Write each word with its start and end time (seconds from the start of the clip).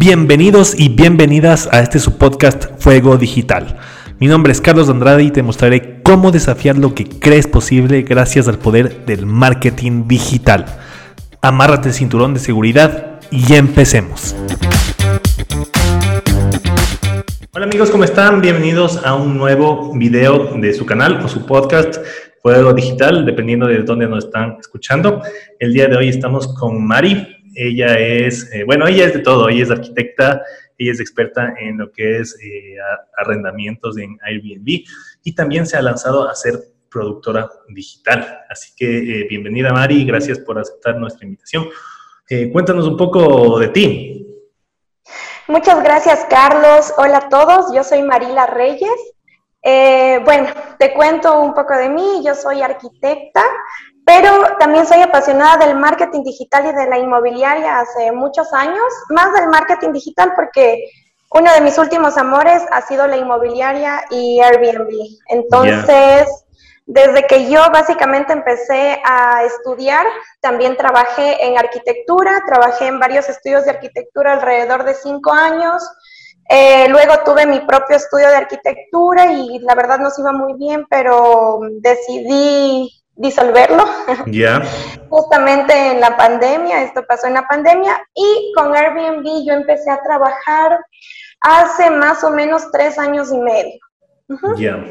Bienvenidos 0.00 0.80
y 0.80 0.88
bienvenidas 0.88 1.68
a 1.70 1.80
este 1.80 1.98
su 1.98 2.16
podcast 2.16 2.70
Fuego 2.78 3.18
Digital. 3.18 3.76
Mi 4.18 4.28
nombre 4.28 4.50
es 4.50 4.62
Carlos 4.62 4.88
Andrade 4.88 5.24
y 5.24 5.30
te 5.30 5.42
mostraré 5.42 6.00
cómo 6.02 6.30
desafiar 6.30 6.78
lo 6.78 6.94
que 6.94 7.04
crees 7.04 7.46
posible 7.46 8.00
gracias 8.00 8.48
al 8.48 8.58
poder 8.58 9.04
del 9.04 9.26
marketing 9.26 10.08
digital. 10.08 10.64
Amárrate 11.42 11.88
el 11.88 11.94
cinturón 11.94 12.32
de 12.32 12.40
seguridad 12.40 13.20
y 13.30 13.52
empecemos. 13.52 14.34
Hola 17.52 17.66
amigos, 17.66 17.90
¿cómo 17.90 18.04
están? 18.04 18.40
Bienvenidos 18.40 19.04
a 19.04 19.14
un 19.14 19.36
nuevo 19.36 19.92
video 19.94 20.54
de 20.54 20.72
su 20.72 20.86
canal 20.86 21.20
o 21.22 21.28
su 21.28 21.44
podcast 21.44 21.98
Fuego 22.42 22.72
Digital, 22.72 23.26
dependiendo 23.26 23.66
de 23.66 23.82
dónde 23.82 24.08
nos 24.08 24.24
están 24.24 24.56
escuchando. 24.58 25.20
El 25.58 25.74
día 25.74 25.88
de 25.88 25.96
hoy 25.98 26.08
estamos 26.08 26.54
con 26.54 26.82
Mari. 26.86 27.39
Ella 27.54 27.98
es, 27.98 28.50
eh, 28.52 28.64
bueno, 28.64 28.86
ella 28.86 29.06
es 29.06 29.14
de 29.14 29.20
todo, 29.20 29.48
ella 29.48 29.64
es 29.64 29.70
arquitecta, 29.70 30.42
ella 30.78 30.92
es 30.92 31.00
experta 31.00 31.54
en 31.58 31.78
lo 31.78 31.90
que 31.90 32.18
es 32.18 32.36
eh, 32.42 32.76
arrendamientos 33.16 33.98
en 33.98 34.18
Airbnb 34.22 34.84
y 35.24 35.34
también 35.34 35.66
se 35.66 35.76
ha 35.76 35.82
lanzado 35.82 36.28
a 36.28 36.34
ser 36.34 36.54
productora 36.90 37.50
digital. 37.68 38.40
Así 38.48 38.72
que 38.76 39.20
eh, 39.20 39.26
bienvenida 39.28 39.72
Mari, 39.72 40.04
gracias 40.04 40.38
por 40.38 40.58
aceptar 40.58 40.96
nuestra 40.96 41.24
invitación. 41.24 41.68
cuéntanos 42.52 42.86
un 42.86 42.96
poco 42.96 43.58
de 43.58 43.68
ti. 43.68 44.26
Muchas 45.48 45.82
gracias 45.82 46.26
Carlos. 46.30 46.92
Hola 46.96 47.18
a 47.18 47.28
todos, 47.28 47.74
yo 47.74 47.82
soy 47.82 48.02
Marila 48.02 48.46
Reyes. 48.46 49.14
bueno, 50.24 50.48
te 50.78 50.94
cuento 50.94 51.40
un 51.40 51.52
poco 51.52 51.76
de 51.76 51.88
mí. 51.88 52.22
Yo 52.24 52.34
soy 52.36 52.62
arquitecta, 52.62 53.42
pero 54.10 54.56
también 54.58 54.88
soy 54.88 55.02
apasionada 55.02 55.64
del 55.64 55.76
marketing 55.76 56.24
digital 56.24 56.66
y 56.66 56.72
de 56.72 56.88
la 56.88 56.98
inmobiliaria 56.98 57.78
hace 57.78 58.10
muchos 58.10 58.52
años, 58.52 58.82
más 59.10 59.32
del 59.34 59.46
marketing 59.46 59.92
digital 59.92 60.32
porque 60.34 60.90
uno 61.30 61.52
de 61.52 61.60
mis 61.60 61.78
últimos 61.78 62.16
amores 62.16 62.60
ha 62.72 62.82
sido 62.82 63.06
la 63.06 63.16
inmobiliaria 63.16 64.02
y 64.10 64.40
Airbnb. 64.40 64.90
Entonces, 65.28 66.28
desde 66.86 67.24
que 67.28 67.48
yo 67.48 67.60
básicamente 67.72 68.32
empecé 68.32 69.00
a 69.04 69.44
estudiar, 69.44 70.04
también 70.40 70.76
trabajé 70.76 71.46
en 71.46 71.56
arquitectura, 71.56 72.42
trabajé 72.44 72.88
en 72.88 72.98
varios 72.98 73.28
estudios 73.28 73.64
de 73.64 73.70
arquitectura 73.70 74.32
alrededor 74.32 74.82
de 74.82 74.94
cinco 74.94 75.30
años. 75.30 75.88
Eh, 76.48 76.88
luego 76.88 77.14
tuve 77.24 77.46
mi 77.46 77.60
propio 77.60 77.96
estudio 77.96 78.26
de 78.26 78.38
arquitectura 78.38 79.32
y 79.32 79.60
la 79.60 79.76
verdad 79.76 80.00
nos 80.00 80.18
iba 80.18 80.32
muy 80.32 80.54
bien, 80.54 80.84
pero 80.90 81.60
decidí 81.80 82.99
disolverlo. 83.20 83.84
Ya. 84.26 84.62
Justamente 85.08 85.72
en 85.92 86.00
la 86.00 86.16
pandemia, 86.16 86.82
esto 86.82 87.04
pasó 87.06 87.26
en 87.26 87.34
la 87.34 87.46
pandemia, 87.46 88.02
y 88.14 88.52
con 88.56 88.74
Airbnb 88.74 89.24
yo 89.46 89.52
empecé 89.52 89.90
a 89.90 90.02
trabajar 90.02 90.80
hace 91.40 91.90
más 91.90 92.24
o 92.24 92.30
menos 92.30 92.70
tres 92.72 92.98
años 92.98 93.30
y 93.32 93.38
medio. 93.38 93.78
Ya. 94.56 94.84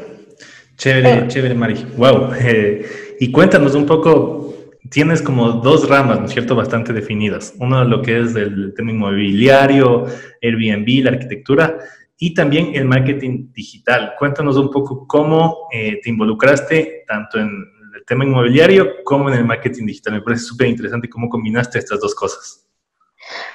Chévere, 0.76 1.28
chévere, 1.28 1.54
Mari. 1.54 1.86
Wow. 1.96 2.32
Eh, 2.38 3.16
y 3.20 3.30
cuéntanos 3.32 3.74
un 3.74 3.84
poco, 3.84 4.54
tienes 4.90 5.20
como 5.20 5.52
dos 5.52 5.88
ramas, 5.88 6.20
¿no 6.20 6.26
es 6.26 6.32
cierto?, 6.32 6.54
bastante 6.54 6.92
definidas. 6.92 7.54
Uno 7.58 7.84
lo 7.84 8.00
que 8.00 8.20
es 8.20 8.32
del 8.32 8.72
tema 8.74 8.92
inmobiliario, 8.92 10.06
Airbnb, 10.40 11.04
la 11.04 11.10
arquitectura, 11.10 11.78
y 12.18 12.34
también 12.34 12.74
el 12.74 12.84
marketing 12.84 13.50
digital. 13.52 14.14
Cuéntanos 14.18 14.56
un 14.56 14.70
poco 14.70 15.06
cómo 15.06 15.68
eh, 15.72 16.00
te 16.02 16.10
involucraste 16.10 17.04
tanto 17.08 17.38
en 17.38 17.48
el 17.48 17.79
tema 18.10 18.24
inmobiliario 18.24 19.04
como 19.04 19.28
en 19.28 19.36
el 19.36 19.44
marketing 19.44 19.86
digital. 19.86 20.14
Me 20.14 20.20
parece 20.20 20.42
súper 20.42 20.66
interesante 20.66 21.08
cómo 21.08 21.28
combinaste 21.28 21.78
estas 21.78 22.00
dos 22.00 22.12
cosas. 22.12 22.66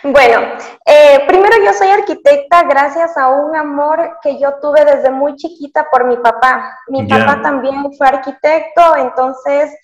Bueno, 0.01 0.53
eh, 0.85 1.19
primero 1.27 1.57
yo 1.61 1.73
soy 1.73 1.89
arquitecta 1.89 2.63
gracias 2.63 3.17
a 3.17 3.27
un 3.27 3.53
amor 3.53 4.17
que 4.23 4.39
yo 4.39 4.53
tuve 4.61 4.85
desde 4.85 5.11
muy 5.11 5.35
chiquita 5.35 5.87
por 5.91 6.07
mi 6.07 6.15
papá. 6.15 6.79
Mi 6.87 7.05
papá 7.05 7.41
también 7.41 7.91
fue 7.97 8.07
arquitecto, 8.07 8.95
entonces 8.95 9.75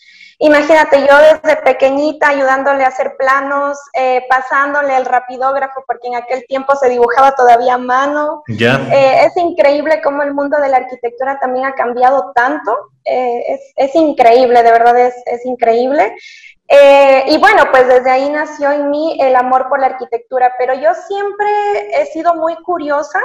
Imagínate, 0.44 1.06
yo 1.08 1.18
desde 1.20 1.62
pequeñita 1.62 2.30
ayudándole 2.30 2.84
a 2.84 2.88
hacer 2.88 3.16
planos, 3.16 3.78
eh, 3.94 4.26
pasándole 4.28 4.98
el 4.98 5.06
rapidógrafo, 5.06 5.84
porque 5.86 6.08
en 6.08 6.16
aquel 6.16 6.48
tiempo 6.48 6.76
se 6.76 6.90
dibujaba 6.90 7.36
todavía 7.36 7.76
a 7.76 7.78
mano. 7.78 8.42
Ya. 8.48 8.82
Eh, 8.92 9.26
es 9.26 9.38
increíble 9.38 10.02
cómo 10.04 10.24
el 10.24 10.34
mundo 10.34 10.60
de 10.60 10.70
la 10.70 10.78
arquitectura 10.78 11.38
también 11.40 11.66
ha 11.66 11.76
cambiado 11.76 12.32
tanto. 12.34 12.76
Eh, 13.06 13.60
es, 13.76 13.94
increíble, 13.94 14.64
de 14.64 14.72
verdad 14.72 14.98
es, 14.98 15.14
es 15.28 15.46
increíble. 15.46 16.16
y 17.28 17.38
bueno, 17.38 17.66
pues 17.70 17.88
desde 17.88 18.10
ahí 18.10 18.28
nació 18.30 18.72
en 18.72 18.90
mí 18.90 19.20
el 19.22 19.36
amor 19.36 19.70
por 19.70 19.80
la 19.80 19.88
arquitectura, 19.88 20.56
pero 20.58 20.74
yo 20.74 20.92
siempre 21.08 22.02
he 22.02 22.08
sido 22.08 22.34
muy 22.34 22.56
curiosa 22.64 23.20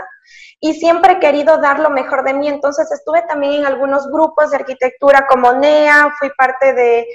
y 0.61 0.75
siempre 0.75 1.15
he 1.15 1.21
querido 1.21 1.59
dar 1.59 1.81
lo 1.81 1.91
mejor 1.91 2.25
de 2.25 2.35
mí. 2.35 2.49
Entonces 2.49 2.91
estuve 2.91 3.23
también 3.23 3.55
en 3.55 3.67
algunos 3.67 4.11
grupos 4.11 4.51
de 4.51 4.57
arquitectura 4.57 5.27
como 5.29 5.53
NEA, 5.53 6.11
fui 6.19 6.31
parte 6.37 6.73
de, 6.73 7.07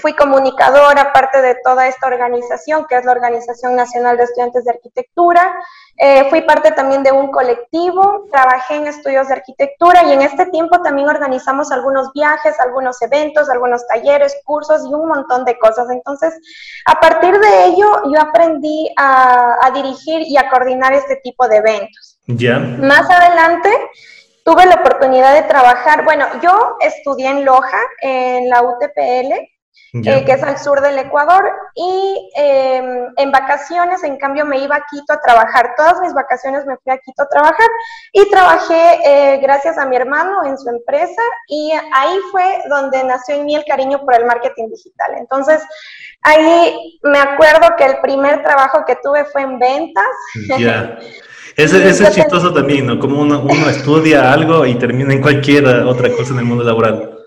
fui 0.00 0.14
comunicadora, 0.14 1.12
parte 1.12 1.42
de 1.42 1.56
toda 1.62 1.86
esta 1.86 2.06
organización 2.06 2.86
que 2.88 2.96
es 2.96 3.04
la 3.04 3.12
Organización 3.12 3.76
Nacional 3.76 4.16
de 4.16 4.24
Estudiantes 4.24 4.64
de 4.64 4.70
Arquitectura. 4.70 5.54
Eh, 5.96 6.28
fui 6.30 6.42
parte 6.42 6.70
también 6.72 7.02
de 7.02 7.12
un 7.12 7.30
colectivo, 7.30 8.26
trabajé 8.30 8.76
en 8.76 8.86
estudios 8.86 9.28
de 9.28 9.34
arquitectura 9.34 10.04
y 10.04 10.12
en 10.12 10.22
este 10.22 10.46
tiempo 10.46 10.80
también 10.80 11.08
organizamos 11.08 11.72
algunos 11.72 12.12
viajes, 12.14 12.58
algunos 12.60 13.02
eventos, 13.02 13.50
algunos 13.50 13.86
talleres, 13.86 14.36
cursos 14.44 14.82
y 14.88 14.94
un 14.94 15.08
montón 15.08 15.44
de 15.44 15.58
cosas. 15.58 15.90
Entonces, 15.90 16.34
a 16.86 16.98
partir 17.00 17.38
de 17.38 17.64
ello, 17.66 17.86
yo 18.12 18.20
aprendí 18.20 18.92
a 18.96 19.70
dirigir 19.74 20.22
y 20.22 20.36
a 20.36 20.48
coordinar 20.48 20.92
este 20.92 21.16
tipo 21.16 21.46
de 21.48 21.56
eventos. 21.56 22.07
Ya. 22.28 22.58
Más 22.58 23.10
adelante 23.10 23.70
tuve 24.44 24.64
la 24.66 24.76
oportunidad 24.76 25.34
de 25.34 25.48
trabajar, 25.48 26.04
bueno, 26.04 26.26
yo 26.42 26.76
estudié 26.80 27.28
en 27.28 27.44
Loja, 27.44 27.80
en 28.00 28.48
la 28.48 28.62
UTPL, 28.62 29.32
eh, 29.94 30.24
que 30.24 30.32
es 30.32 30.42
al 30.42 30.58
sur 30.58 30.82
del 30.82 30.98
Ecuador, 30.98 31.50
y 31.74 32.30
em, 32.36 33.08
en 33.16 33.30
vacaciones, 33.30 34.02
en 34.04 34.18
cambio, 34.18 34.44
me 34.44 34.58
iba 34.58 34.76
a 34.76 34.84
Quito 34.90 35.14
a 35.14 35.20
trabajar. 35.20 35.74
Todas 35.76 36.00
mis 36.00 36.12
vacaciones 36.12 36.66
me 36.66 36.76
fui 36.76 36.92
a 36.92 36.98
Quito 36.98 37.22
a 37.22 37.28
trabajar 37.28 37.68
y 38.12 38.28
trabajé 38.30 38.98
eh, 39.04 39.38
gracias 39.38 39.78
a 39.78 39.86
mi 39.86 39.96
hermano 39.96 40.44
en 40.44 40.58
su 40.58 40.68
empresa 40.68 41.22
y 41.46 41.72
ahí 41.94 42.18
fue 42.30 42.62
donde 42.68 43.02
nació 43.04 43.36
en 43.36 43.46
mí 43.46 43.54
el 43.54 43.64
cariño 43.64 44.00
por 44.00 44.14
el 44.14 44.26
marketing 44.26 44.68
digital. 44.68 45.14
Entonces, 45.16 45.62
ahí 46.22 47.00
me 47.02 47.18
acuerdo 47.18 47.74
que 47.76 47.84
el 47.84 48.00
primer 48.00 48.42
trabajo 48.42 48.84
que 48.86 48.96
tuve 48.96 49.24
fue 49.24 49.42
en 49.42 49.58
ventas. 49.58 50.10
Ya. 50.58 50.98
Ese, 51.58 51.88
es 51.88 52.14
chistoso 52.14 52.52
también, 52.52 52.86
¿no? 52.86 53.00
Como 53.00 53.20
uno, 53.20 53.40
uno 53.40 53.68
estudia 53.68 54.32
algo 54.32 54.64
y 54.64 54.76
termina 54.76 55.12
en 55.12 55.20
cualquier 55.20 55.66
otra 55.66 56.08
cosa 56.12 56.32
en 56.32 56.38
el 56.38 56.44
mundo 56.44 56.62
laboral. 56.62 57.17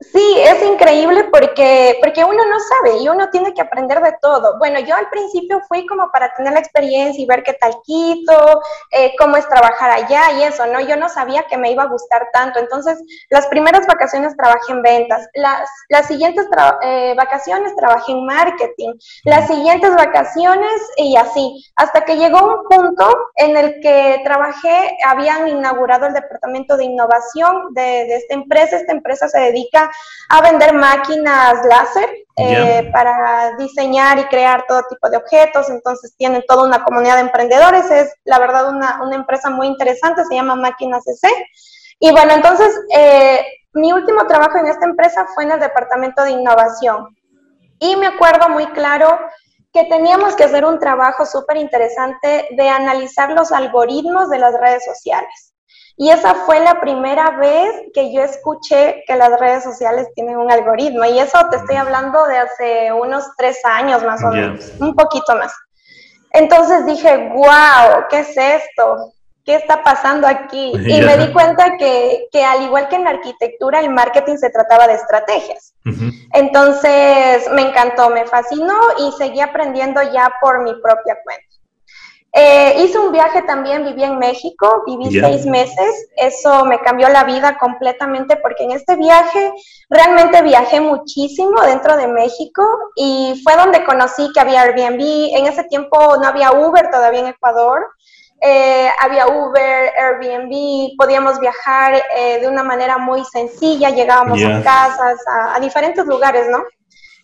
Sí, 0.00 0.36
es 0.38 0.62
increíble 0.62 1.24
porque, 1.24 1.98
porque 2.00 2.22
uno 2.22 2.46
no 2.46 2.56
sabe 2.60 2.98
y 3.02 3.08
uno 3.08 3.30
tiene 3.30 3.52
que 3.52 3.62
aprender 3.62 4.00
de 4.00 4.16
todo. 4.22 4.56
Bueno, 4.56 4.78
yo 4.78 4.94
al 4.94 5.10
principio 5.10 5.60
fui 5.66 5.84
como 5.86 6.12
para 6.12 6.32
tener 6.34 6.52
la 6.52 6.60
experiencia 6.60 7.20
y 7.20 7.26
ver 7.26 7.42
qué 7.42 7.54
tal 7.54 7.74
Quito, 7.84 8.60
eh, 8.92 9.12
cómo 9.18 9.36
es 9.36 9.48
trabajar 9.48 9.90
allá 9.90 10.30
y 10.38 10.44
eso, 10.44 10.66
¿no? 10.66 10.80
Yo 10.80 10.96
no 10.96 11.08
sabía 11.08 11.48
que 11.48 11.56
me 11.56 11.72
iba 11.72 11.82
a 11.82 11.88
gustar 11.88 12.28
tanto. 12.32 12.60
Entonces, 12.60 13.02
las 13.28 13.48
primeras 13.48 13.88
vacaciones 13.88 14.36
trabajé 14.36 14.70
en 14.70 14.82
ventas, 14.82 15.26
las, 15.34 15.68
las 15.88 16.06
siguientes 16.06 16.46
eh, 16.82 17.14
vacaciones 17.16 17.74
trabajé 17.74 18.12
en 18.12 18.24
marketing, 18.24 18.92
las 19.24 19.48
siguientes 19.48 19.92
vacaciones 19.96 20.80
y 20.96 21.16
así, 21.16 21.66
hasta 21.74 22.04
que 22.04 22.16
llegó 22.16 22.38
un 22.46 22.68
punto 22.68 23.30
en 23.34 23.56
el 23.56 23.80
que 23.80 24.20
trabajé, 24.22 24.96
habían 25.04 25.48
inaugurado 25.48 26.06
el 26.06 26.14
departamento 26.14 26.76
de 26.76 26.84
innovación 26.84 27.74
de, 27.74 27.82
de 27.82 28.16
esta 28.16 28.34
empresa. 28.34 28.76
Esta 28.76 28.92
empresa 28.92 29.28
se 29.28 29.40
dedica 29.40 29.87
a 30.28 30.42
vender 30.42 30.74
máquinas 30.74 31.64
láser 31.68 32.08
eh, 32.36 32.88
para 32.92 33.56
diseñar 33.56 34.18
y 34.18 34.24
crear 34.24 34.64
todo 34.68 34.82
tipo 34.88 35.08
de 35.10 35.16
objetos. 35.16 35.68
Entonces 35.70 36.14
tienen 36.16 36.44
toda 36.46 36.66
una 36.66 36.84
comunidad 36.84 37.16
de 37.16 37.22
emprendedores. 37.22 37.90
Es 37.90 38.14
la 38.24 38.38
verdad 38.38 38.68
una, 38.68 39.02
una 39.02 39.16
empresa 39.16 39.50
muy 39.50 39.66
interesante, 39.66 40.24
se 40.24 40.34
llama 40.34 40.54
Máquinas 40.54 41.04
CC. 41.04 41.28
Y 42.00 42.10
bueno, 42.12 42.32
entonces 42.32 42.72
eh, 42.94 43.44
mi 43.72 43.92
último 43.92 44.26
trabajo 44.26 44.58
en 44.58 44.66
esta 44.66 44.86
empresa 44.86 45.26
fue 45.34 45.44
en 45.44 45.52
el 45.52 45.60
departamento 45.60 46.22
de 46.22 46.30
innovación. 46.30 47.16
Y 47.80 47.96
me 47.96 48.06
acuerdo 48.06 48.48
muy 48.48 48.66
claro 48.68 49.18
que 49.72 49.84
teníamos 49.84 50.34
que 50.34 50.44
hacer 50.44 50.64
un 50.64 50.78
trabajo 50.78 51.26
súper 51.26 51.58
interesante 51.58 52.48
de 52.50 52.68
analizar 52.68 53.32
los 53.32 53.52
algoritmos 53.52 54.30
de 54.30 54.38
las 54.38 54.58
redes 54.58 54.84
sociales. 54.84 55.54
Y 56.00 56.10
esa 56.10 56.32
fue 56.46 56.60
la 56.60 56.80
primera 56.80 57.30
vez 57.30 57.68
que 57.92 58.12
yo 58.12 58.22
escuché 58.22 59.02
que 59.04 59.16
las 59.16 59.38
redes 59.40 59.64
sociales 59.64 60.06
tienen 60.14 60.36
un 60.36 60.50
algoritmo. 60.50 61.04
Y 61.04 61.18
eso 61.18 61.36
te 61.50 61.56
estoy 61.56 61.74
hablando 61.74 62.24
de 62.26 62.38
hace 62.38 62.92
unos 62.92 63.24
tres 63.36 63.58
años 63.64 64.04
más 64.04 64.22
o 64.22 64.28
menos, 64.28 64.72
un 64.78 64.94
poquito 64.94 65.34
más. 65.34 65.52
Entonces 66.30 66.86
dije, 66.86 67.30
wow, 67.34 68.06
¿qué 68.08 68.20
es 68.20 68.36
esto? 68.36 69.12
¿Qué 69.44 69.56
está 69.56 69.82
pasando 69.82 70.28
aquí? 70.28 70.72
Y 70.72 71.00
me 71.00 71.16
di 71.16 71.32
cuenta 71.32 71.76
que, 71.76 72.28
que, 72.30 72.44
al 72.44 72.62
igual 72.62 72.88
que 72.88 72.94
en 72.94 73.04
la 73.04 73.10
arquitectura, 73.10 73.80
el 73.80 73.90
marketing 73.90 74.36
se 74.36 74.50
trataba 74.50 74.86
de 74.86 74.94
estrategias. 74.94 75.74
Entonces 76.32 77.50
me 77.50 77.62
encantó, 77.62 78.08
me 78.10 78.24
fascinó 78.24 78.78
y 79.00 79.10
seguí 79.18 79.40
aprendiendo 79.40 80.00
ya 80.12 80.30
por 80.40 80.62
mi 80.62 80.74
propia 80.80 81.16
cuenta. 81.24 81.47
Eh, 82.32 82.84
hice 82.84 82.98
un 82.98 83.10
viaje 83.10 83.42
también, 83.42 83.84
viví 83.84 84.04
en 84.04 84.18
México, 84.18 84.82
viví 84.86 85.18
seis 85.18 85.46
meses, 85.46 86.08
eso 86.16 86.66
me 86.66 86.78
cambió 86.80 87.08
la 87.08 87.24
vida 87.24 87.56
completamente 87.58 88.36
porque 88.36 88.64
en 88.64 88.72
este 88.72 88.96
viaje 88.96 89.52
realmente 89.88 90.42
viajé 90.42 90.80
muchísimo 90.80 91.62
dentro 91.62 91.96
de 91.96 92.06
México 92.06 92.62
y 92.94 93.40
fue 93.42 93.56
donde 93.56 93.84
conocí 93.84 94.30
que 94.34 94.40
había 94.40 94.60
Airbnb, 94.62 95.00
en 95.36 95.46
ese 95.46 95.64
tiempo 95.64 96.18
no 96.18 96.28
había 96.28 96.52
Uber 96.52 96.90
todavía 96.90 97.20
en 97.20 97.26
Ecuador, 97.28 97.86
eh, 98.42 98.88
había 99.00 99.26
Uber, 99.26 99.90
Airbnb, 99.98 100.96
podíamos 100.98 101.40
viajar 101.40 101.94
eh, 102.14 102.40
de 102.40 102.46
una 102.46 102.62
manera 102.62 102.98
muy 102.98 103.24
sencilla, 103.24 103.88
llegábamos 103.88 104.38
a 104.44 104.62
casas, 104.62 105.18
a 105.26 105.58
diferentes 105.60 106.04
lugares, 106.04 106.46
¿no? 106.50 106.62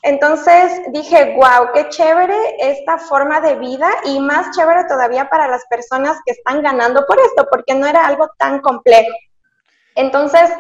Entonces 0.05 0.83
dije, 0.93 1.35
wow, 1.35 1.73
qué 1.73 1.89
chévere 1.89 2.37
esta 2.61 2.99
forma 2.99 3.41
de 3.41 3.57
vida 3.57 3.89
y 4.05 4.21
más 4.21 4.55
chévere 4.55 4.85
todavía 4.87 5.31
para 5.31 5.49
las 5.49 5.65
personas 5.67 6.19
que 6.27 6.33
están 6.33 6.63
ganando 6.63 7.07
por 7.07 7.19
esto, 7.19 7.47
porque 7.51 7.75
no 7.75 7.87
era 7.87 8.07
algo 8.07 8.31
tan 8.39 8.61
complejo. 8.61 9.11
Entonces, 9.97 10.51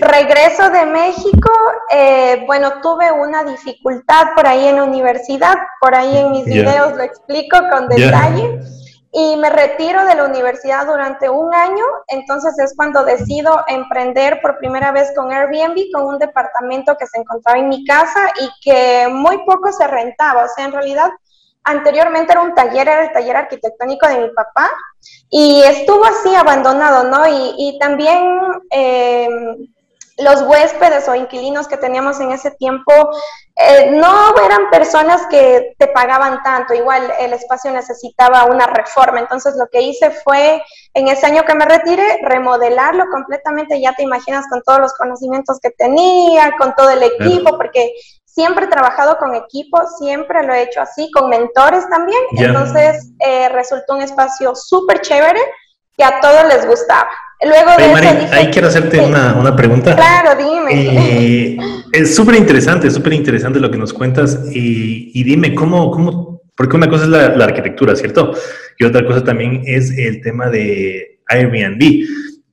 regreso 0.00 0.68
de 0.68 0.84
México, 0.84 1.50
eh, 1.90 2.44
bueno, 2.46 2.80
tuve 2.82 3.10
una 3.10 3.42
dificultad 3.42 4.34
por 4.36 4.46
ahí 4.46 4.66
en 4.66 4.76
la 4.76 4.84
universidad, 4.84 5.54
por 5.80 5.94
ahí 5.94 6.18
en 6.18 6.30
mis 6.30 6.44
videos 6.44 6.94
lo 6.94 7.02
explico 7.04 7.56
con 7.70 7.88
detalle 7.88 8.60
y 9.10 9.36
me 9.36 9.48
retiro 9.48 10.04
de 10.04 10.14
la 10.14 10.24
universidad 10.24 10.86
durante 10.86 11.30
un 11.30 11.52
año, 11.54 11.84
entonces 12.08 12.58
es 12.58 12.74
cuando 12.76 13.04
decido 13.04 13.64
emprender 13.66 14.40
por 14.42 14.58
primera 14.58 14.92
vez 14.92 15.12
con 15.16 15.32
Airbnb, 15.32 15.90
con 15.92 16.04
un 16.04 16.18
departamento 16.18 16.96
que 16.96 17.06
se 17.06 17.18
encontraba 17.18 17.58
en 17.58 17.68
mi 17.68 17.84
casa 17.84 18.32
y 18.38 18.50
que 18.62 19.08
muy 19.10 19.38
poco 19.46 19.72
se 19.72 19.86
rentaba, 19.86 20.44
o 20.44 20.48
sea, 20.54 20.66
en 20.66 20.72
realidad 20.72 21.10
anteriormente 21.64 22.32
era 22.32 22.42
un 22.42 22.54
taller, 22.54 22.88
era 22.88 23.02
el 23.04 23.12
taller 23.12 23.36
arquitectónico 23.36 24.06
de 24.08 24.20
mi 24.20 24.30
papá 24.30 24.70
y 25.30 25.62
estuvo 25.62 26.04
así 26.04 26.34
abandonado, 26.34 27.04
¿no? 27.04 27.24
Y, 27.26 27.78
también... 27.78 28.38
Eh, 28.70 29.28
los 30.18 30.42
huéspedes 30.42 31.08
o 31.08 31.14
inquilinos 31.14 31.68
que 31.68 31.76
teníamos 31.76 32.20
en 32.20 32.32
ese 32.32 32.50
tiempo 32.50 32.92
eh, 33.60 33.90
no 33.92 34.36
eran 34.44 34.70
personas 34.70 35.26
que 35.28 35.74
te 35.78 35.88
pagaban 35.88 36.42
tanto, 36.44 36.74
igual 36.74 37.12
el 37.18 37.32
espacio 37.32 37.72
necesitaba 37.72 38.44
una 38.44 38.66
reforma, 38.66 39.18
entonces 39.18 39.56
lo 39.56 39.66
que 39.66 39.82
hice 39.82 40.10
fue, 40.10 40.62
en 40.94 41.08
ese 41.08 41.26
año 41.26 41.44
que 41.44 41.54
me 41.54 41.64
retiré, 41.64 42.20
remodelarlo 42.22 43.06
completamente, 43.10 43.80
ya 43.80 43.94
te 43.94 44.04
imaginas 44.04 44.46
con 44.48 44.62
todos 44.62 44.78
los 44.78 44.92
conocimientos 44.94 45.58
que 45.60 45.70
tenía, 45.70 46.52
con 46.56 46.74
todo 46.76 46.90
el 46.90 47.02
equipo, 47.02 47.56
porque 47.56 47.92
siempre 48.24 48.66
he 48.66 48.68
trabajado 48.68 49.18
con 49.18 49.34
equipo, 49.34 49.80
siempre 49.98 50.44
lo 50.44 50.54
he 50.54 50.62
hecho 50.62 50.80
así, 50.80 51.10
con 51.10 51.28
mentores 51.28 51.88
también, 51.88 52.20
entonces 52.36 53.10
eh, 53.18 53.48
resultó 53.48 53.94
un 53.94 54.02
espacio 54.02 54.54
súper 54.54 55.00
chévere 55.00 55.40
que 55.96 56.04
a 56.04 56.20
todos 56.20 56.44
les 56.44 56.64
gustaba. 56.64 57.10
Luego 57.40 57.70
de 57.78 57.92
Mari, 57.92 58.08
ahí 58.32 58.48
quiero 58.50 58.66
hacerte 58.66 59.00
una, 59.00 59.34
una, 59.34 59.54
pregunta. 59.54 59.94
Claro, 59.94 60.30
dime. 60.36 61.52
Eh, 61.52 61.56
es 61.92 62.14
súper 62.14 62.34
interesante, 62.34 62.90
súper 62.90 63.12
interesante 63.12 63.60
lo 63.60 63.70
que 63.70 63.78
nos 63.78 63.92
cuentas. 63.92 64.40
Y, 64.52 65.12
y, 65.14 65.22
dime, 65.22 65.54
¿cómo, 65.54 65.90
cómo? 65.92 66.42
Porque 66.56 66.76
una 66.76 66.88
cosa 66.88 67.04
es 67.04 67.10
la, 67.10 67.36
la, 67.36 67.44
arquitectura, 67.44 67.94
¿cierto? 67.94 68.32
Y 68.76 68.84
otra 68.84 69.06
cosa 69.06 69.22
también 69.22 69.62
es 69.64 69.96
el 69.96 70.20
tema 70.20 70.50
de 70.50 71.20
Airbnb. 71.28 72.04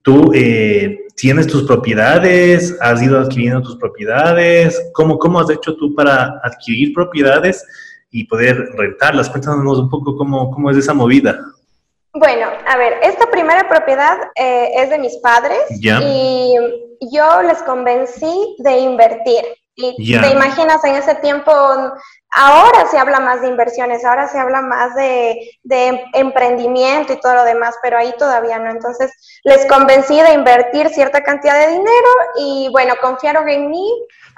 Tú 0.04 0.32
eh, 0.36 1.00
tienes 1.16 1.48
tus 1.48 1.64
propiedades, 1.64 2.78
has 2.80 3.02
ido 3.02 3.20
adquiriendo 3.20 3.64
tus 3.64 3.78
propiedades. 3.78 4.80
¿Cómo, 4.94 5.18
¿Cómo 5.18 5.40
has 5.40 5.50
hecho 5.50 5.76
tú 5.76 5.96
para 5.96 6.40
adquirir 6.44 6.94
propiedades 6.94 7.66
y 8.12 8.26
poder 8.26 8.70
rentarlas? 8.78 9.30
Cuéntanos 9.32 9.80
un 9.80 9.90
poco 9.90 10.16
cómo, 10.16 10.52
cómo 10.52 10.70
es 10.70 10.78
esa 10.78 10.94
movida. 10.94 11.40
Bueno, 12.16 12.48
a 12.66 12.78
ver, 12.78 13.00
esta 13.04 13.26
primera 13.30 13.68
propiedad 13.68 14.18
eh, 14.36 14.72
es 14.76 14.90
de 14.90 14.98
mis 14.98 15.18
padres 15.18 15.60
y 15.82 16.56
yo 17.12 17.42
les 17.42 17.62
convencí 17.64 18.56
de 18.60 18.78
invertir. 18.80 19.44
Y 19.78 19.94
te 20.22 20.32
imaginas 20.32 20.82
en 20.86 20.96
ese 20.96 21.16
tiempo, 21.16 21.52
ahora 21.52 22.86
se 22.90 22.98
habla 22.98 23.20
más 23.20 23.42
de 23.42 23.50
inversiones, 23.50 24.06
ahora 24.06 24.30
se 24.30 24.40
habla 24.40 24.62
más 24.62 24.96
de, 24.96 25.38
de, 25.64 26.06
emprendimiento 26.14 27.12
y 27.12 27.20
todo 27.20 27.36
lo 27.36 27.44
demás, 27.44 27.76
pero 27.84 27.98
ahí 27.98 28.14
todavía 28.18 28.58
no. 28.60 28.72
Entonces 28.72 29.12
les 29.44 29.66
convencí 29.66 30.22
de 30.22 30.32
invertir 30.32 30.88
cierta 30.88 31.22
cantidad 31.22 31.60
de 31.60 31.74
dinero 31.74 32.10
y 32.38 32.70
bueno, 32.72 32.94
confiaron 33.02 33.50
en 33.50 33.70
mí 33.70 33.86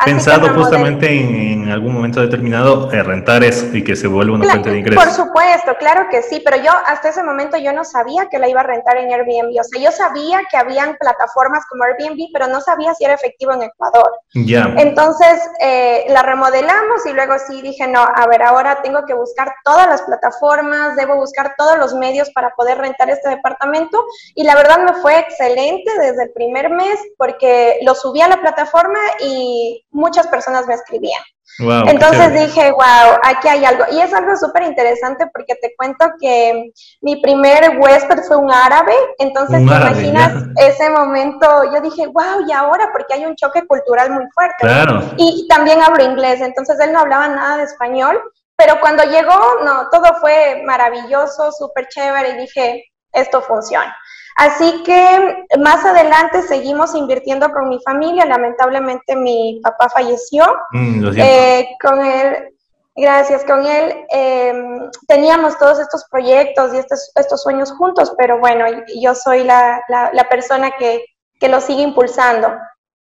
pensado 0.05 0.49
justamente 0.53 1.07
en, 1.09 1.69
algún 1.69 1.94
momento 1.94 2.21
determinado 2.21 2.91
eh, 2.94 3.03
rentar 3.03 3.44
eso 3.44 3.75
y 3.75 3.83
que 3.83 3.95
se 3.95 4.07
vuelva 4.07 4.35
una 4.35 4.45
fuente 4.45 4.69
de 4.69 4.79
ingresos. 4.79 5.03
Por 5.03 5.13
supuesto, 5.13 5.75
claro 5.77 6.07
que 6.09 6.21
sí, 6.21 6.41
pero 6.44 6.57
yo 6.57 6.71
hasta 6.85 7.09
ese 7.09 7.23
momento 7.23 7.57
yo 7.57 7.73
no 7.73 7.83
sabía 7.83 8.29
que 8.29 8.39
la 8.39 8.47
iba 8.47 8.61
a 8.61 8.63
rentar 8.63 8.97
en 8.97 9.11
Airbnb. 9.11 9.59
O 9.59 9.63
sea, 9.63 9.81
yo 9.81 9.91
sabía 9.91 10.41
que 10.49 10.57
habían 10.57 10.95
plataformas 10.97 11.65
como 11.69 11.83
Airbnb, 11.83 12.29
pero 12.31 12.47
no 12.47 12.61
sabía 12.61 12.94
si 12.94 13.05
era 13.05 13.15
efectivo 13.15 13.53
en 13.53 13.63
Ecuador. 13.63 14.11
Ya. 14.33 14.73
Entonces 14.77 15.41
eh, 15.59 16.05
la 16.09 16.21
remodelamos 16.21 17.05
y 17.05 17.13
luego 17.13 17.33
sí 17.47 17.61
dije, 17.61 17.88
no, 17.88 18.01
a 18.01 18.27
ver, 18.27 18.44
ahora 18.44 18.81
tengo 18.81 19.05
que 19.05 19.13
buscar 19.13 19.53
todas 19.63 19.88
las 19.88 20.03
plataformas, 20.03 20.95
debo 20.95 21.15
buscar 21.15 21.55
todos 21.57 21.77
los 21.77 21.94
medios 21.95 22.29
para 22.31 22.51
poder 22.51 22.77
rentar 22.77 23.09
este 23.09 23.29
departamento. 23.29 24.03
Y 24.35 24.44
la 24.44 24.55
verdad 24.55 24.79
me 24.79 24.94
fue 25.01 25.19
excelente 25.19 25.91
desde 25.99 26.23
el 26.23 26.31
primer 26.31 26.69
mes 26.69 26.99
porque 27.17 27.79
lo 27.83 27.95
subí 27.95 28.21
a 28.21 28.27
la 28.27 28.39
plataforma 28.39 28.99
y 29.21 29.85
muchas 29.97 30.27
personas 30.27 30.67
me 30.67 30.75
escribían. 30.75 31.21
Entonces 31.59 32.33
dije, 32.33 32.71
wow, 32.71 33.17
aquí 33.23 33.47
hay 33.47 33.65
algo. 33.65 33.85
Y 33.91 33.99
es 33.99 34.13
algo 34.13 34.35
súper 34.35 34.63
interesante 34.63 35.27
porque 35.33 35.55
te 35.55 35.73
cuento 35.75 36.05
que 36.19 36.71
mi 37.01 37.19
primer 37.21 37.79
huésped 37.79 38.19
fue 38.27 38.38
un 38.38 38.51
árabe. 38.51 38.94
Entonces, 39.17 39.57
¿te 39.57 39.63
imaginas 39.63 40.44
ese 40.57 40.89
momento? 40.89 41.47
Yo 41.73 41.81
dije, 41.81 42.05
wow, 42.07 42.45
¿y 42.47 42.51
ahora? 42.51 42.89
Porque 42.91 43.15
hay 43.15 43.25
un 43.25 43.35
choque 43.35 43.65
cultural 43.65 44.11
muy 44.11 44.25
fuerte. 44.33 44.55
Claro. 44.59 45.01
Y 45.17 45.47
también 45.47 45.81
hablo 45.81 46.03
inglés. 46.03 46.41
Entonces, 46.41 46.79
él 46.79 46.94
no 46.94 46.99
hablaba 46.99 47.27
nada 47.27 47.57
de 47.57 47.63
español. 47.63 48.21
Pero 48.55 48.79
cuando 48.79 49.03
llegó, 49.03 49.39
no, 49.63 49.89
todo 49.89 50.15
fue 50.19 50.63
maravilloso, 50.65 51.51
súper 51.51 51.88
chévere. 51.88 52.29
Y 52.29 52.38
dije, 52.38 52.83
esto 53.11 53.41
funciona. 53.41 53.95
Así 54.37 54.83
que 54.83 55.45
más 55.57 55.83
adelante 55.83 56.43
seguimos 56.43 56.93
invirtiendo 56.93 57.51
con 57.51 57.69
mi 57.69 57.79
familia. 57.83 58.23
Lamentablemente 58.23 59.15
mi 59.15 59.59
papá 59.63 59.89
falleció. 59.89 60.45
Mm, 60.73 61.07
eh, 61.17 61.67
con 61.81 62.05
él, 62.05 62.53
gracias, 62.95 63.43
con 63.45 63.65
él 63.65 64.05
em, 64.09 64.91
teníamos 65.07 65.57
todos 65.57 65.79
estos 65.79 66.05
proyectos 66.11 66.71
y 66.71 66.77
estos, 66.77 67.11
estos 67.15 67.41
sueños 67.41 67.71
juntos, 67.71 68.13
pero 68.15 68.37
bueno, 68.37 68.65
yo 69.01 69.15
soy 69.15 69.44
la, 69.44 69.81
la, 69.87 70.29
persona 70.29 70.69
que, 70.77 71.03
que 71.39 71.49
lo 71.49 71.59
sigue 71.59 71.81
impulsando. 71.81 72.53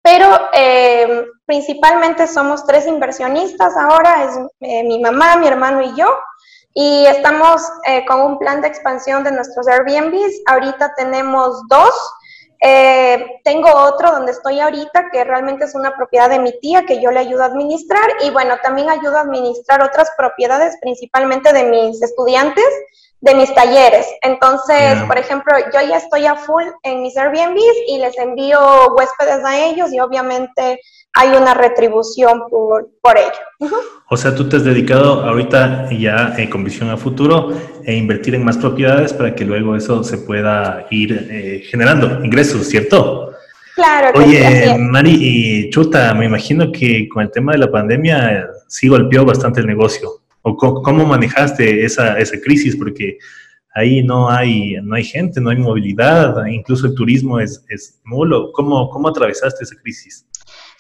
Pero 0.02 0.28
em, 0.52 1.24
principalmente 1.46 2.28
somos 2.28 2.66
tres 2.66 2.86
inversionistas 2.86 3.78
ahora, 3.78 4.26
es 4.26 4.38
eh, 4.60 4.84
mi 4.84 5.00
mamá, 5.00 5.38
mi 5.38 5.48
hermano 5.48 5.82
y 5.82 5.96
yo. 5.96 6.08
Y 6.74 7.06
estamos 7.06 7.62
eh, 7.86 8.04
con 8.06 8.22
un 8.22 8.40
plan 8.40 8.62
de 8.62 8.68
expansión 8.68 9.24
de 9.24 9.32
nuestros 9.32 9.68
Airbnbs. 9.68 10.42
Ahorita 10.48 10.94
tenemos 10.96 11.68
dos. 11.68 11.94
Eh, 12.66 13.42
tengo 13.44 13.70
otro 13.70 14.12
donde 14.12 14.32
estoy 14.32 14.60
ahorita, 14.60 15.10
que 15.12 15.24
realmente 15.24 15.66
es 15.66 15.76
una 15.76 15.96
propiedad 15.96 16.30
de 16.30 16.40
mi 16.40 16.58
tía 16.60 16.86
que 16.86 17.02
yo 17.02 17.12
le 17.12 17.20
ayudo 17.20 17.44
a 17.44 17.48
administrar. 17.48 18.10
Y 18.22 18.32
bueno, 18.32 18.56
también 18.64 18.90
ayudo 18.90 19.18
a 19.18 19.22
administrar 19.22 19.84
otras 19.84 20.10
propiedades, 20.18 20.78
principalmente 20.82 21.54
de 21.54 21.66
mis 21.66 22.02
estudiantes, 22.02 22.66
de 23.22 23.36
mis 23.36 23.54
talleres. 23.54 24.08
Entonces, 24.22 25.02
por 25.04 25.18
ejemplo, 25.18 25.56
yo 25.74 25.80
ya 25.82 25.98
estoy 25.98 26.26
a 26.26 26.36
full 26.36 26.64
en 26.82 27.04
mis 27.04 27.16
Airbnbs 27.16 27.78
y 27.88 28.00
les 28.00 28.18
envío 28.18 28.60
huéspedes 28.96 29.46
a 29.46 29.60
ellos 29.60 29.94
y 29.94 30.00
obviamente 30.00 30.80
hay 31.14 31.30
una 31.30 31.54
retribución 31.54 32.44
por, 32.50 32.90
por 33.02 33.18
ello. 33.18 33.72
O 34.10 34.18
sea, 34.18 34.36
tú 34.36 34.50
te 34.50 34.58
has 34.58 34.64
dedicado 34.64 35.24
ahorita 35.24 35.90
ya 35.92 36.34
eh, 36.38 36.50
con 36.50 36.64
visión 36.64 36.90
a 36.90 36.98
futuro 36.98 37.54
e 37.84 37.96
invertir 37.96 38.36
en 38.36 38.44
más 38.44 38.58
propiedades 38.58 39.14
para 39.14 39.36
que 39.36 39.46
luego 39.46 39.76
eso 39.76 40.04
se 40.04 40.18
pueda 40.18 40.88
ir 40.90 41.28
eh, 41.30 41.64
generando 41.70 42.24
ingresos, 42.26 42.68
¿cierto? 42.68 43.32
Claro. 43.76 44.20
Oye, 44.20 44.76
Mari 44.78 45.18
y 45.20 45.70
Chuta, 45.70 46.14
me 46.14 46.26
imagino 46.26 46.72
que 46.72 47.08
con 47.10 47.24
el 47.24 47.32
tema 47.32 47.54
de 47.54 47.60
la 47.60 47.72
pandemia 47.72 48.48
sí 48.68 48.88
golpeó 48.88 49.26
bastante 49.26 49.62
el 49.62 49.68
negocio. 49.68 50.10
¿O 50.42 50.58
cómo, 50.58 51.06
manejaste 51.06 51.86
esa, 51.86 52.20
esa 52.20 52.40
crisis? 52.42 52.76
Porque 52.76 53.18
ahí 53.74 54.04
no 54.04 54.30
hay, 54.30 54.76
no 54.84 54.96
hay 54.96 55.06
gente, 55.06 55.40
no 55.40 55.50
hay 55.52 55.58
movilidad, 55.58 56.46
incluso 56.48 56.86
el 56.88 56.96
turismo 56.96 57.40
es, 57.40 57.64
es 57.70 58.02
nulo. 58.04 58.52
¿Cómo, 58.52 58.90
¿Cómo 58.90 59.08
atravesaste 59.08 59.64
esa 59.64 59.76
crisis? 59.78 60.26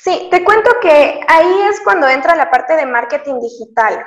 Sí, 0.03 0.27
te 0.29 0.43
cuento 0.43 0.69
que 0.81 1.22
ahí 1.27 1.62
es 1.69 1.79
cuando 1.81 2.10
entra 2.10 2.36
la 2.36 2.51
parte 2.51 2.75
de 2.75 2.86
marketing 2.86 3.39
digital, 3.39 4.05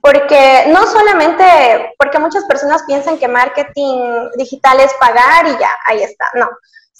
porque 0.00 0.66
no 0.68 0.86
solamente, 0.86 1.94
porque 1.98 2.20
muchas 2.20 2.44
personas 2.44 2.84
piensan 2.84 3.18
que 3.18 3.26
marketing 3.26 4.30
digital 4.36 4.78
es 4.78 4.94
pagar 4.94 5.48
y 5.48 5.58
ya, 5.58 5.70
ahí 5.86 6.02
está, 6.04 6.26
no, 6.34 6.48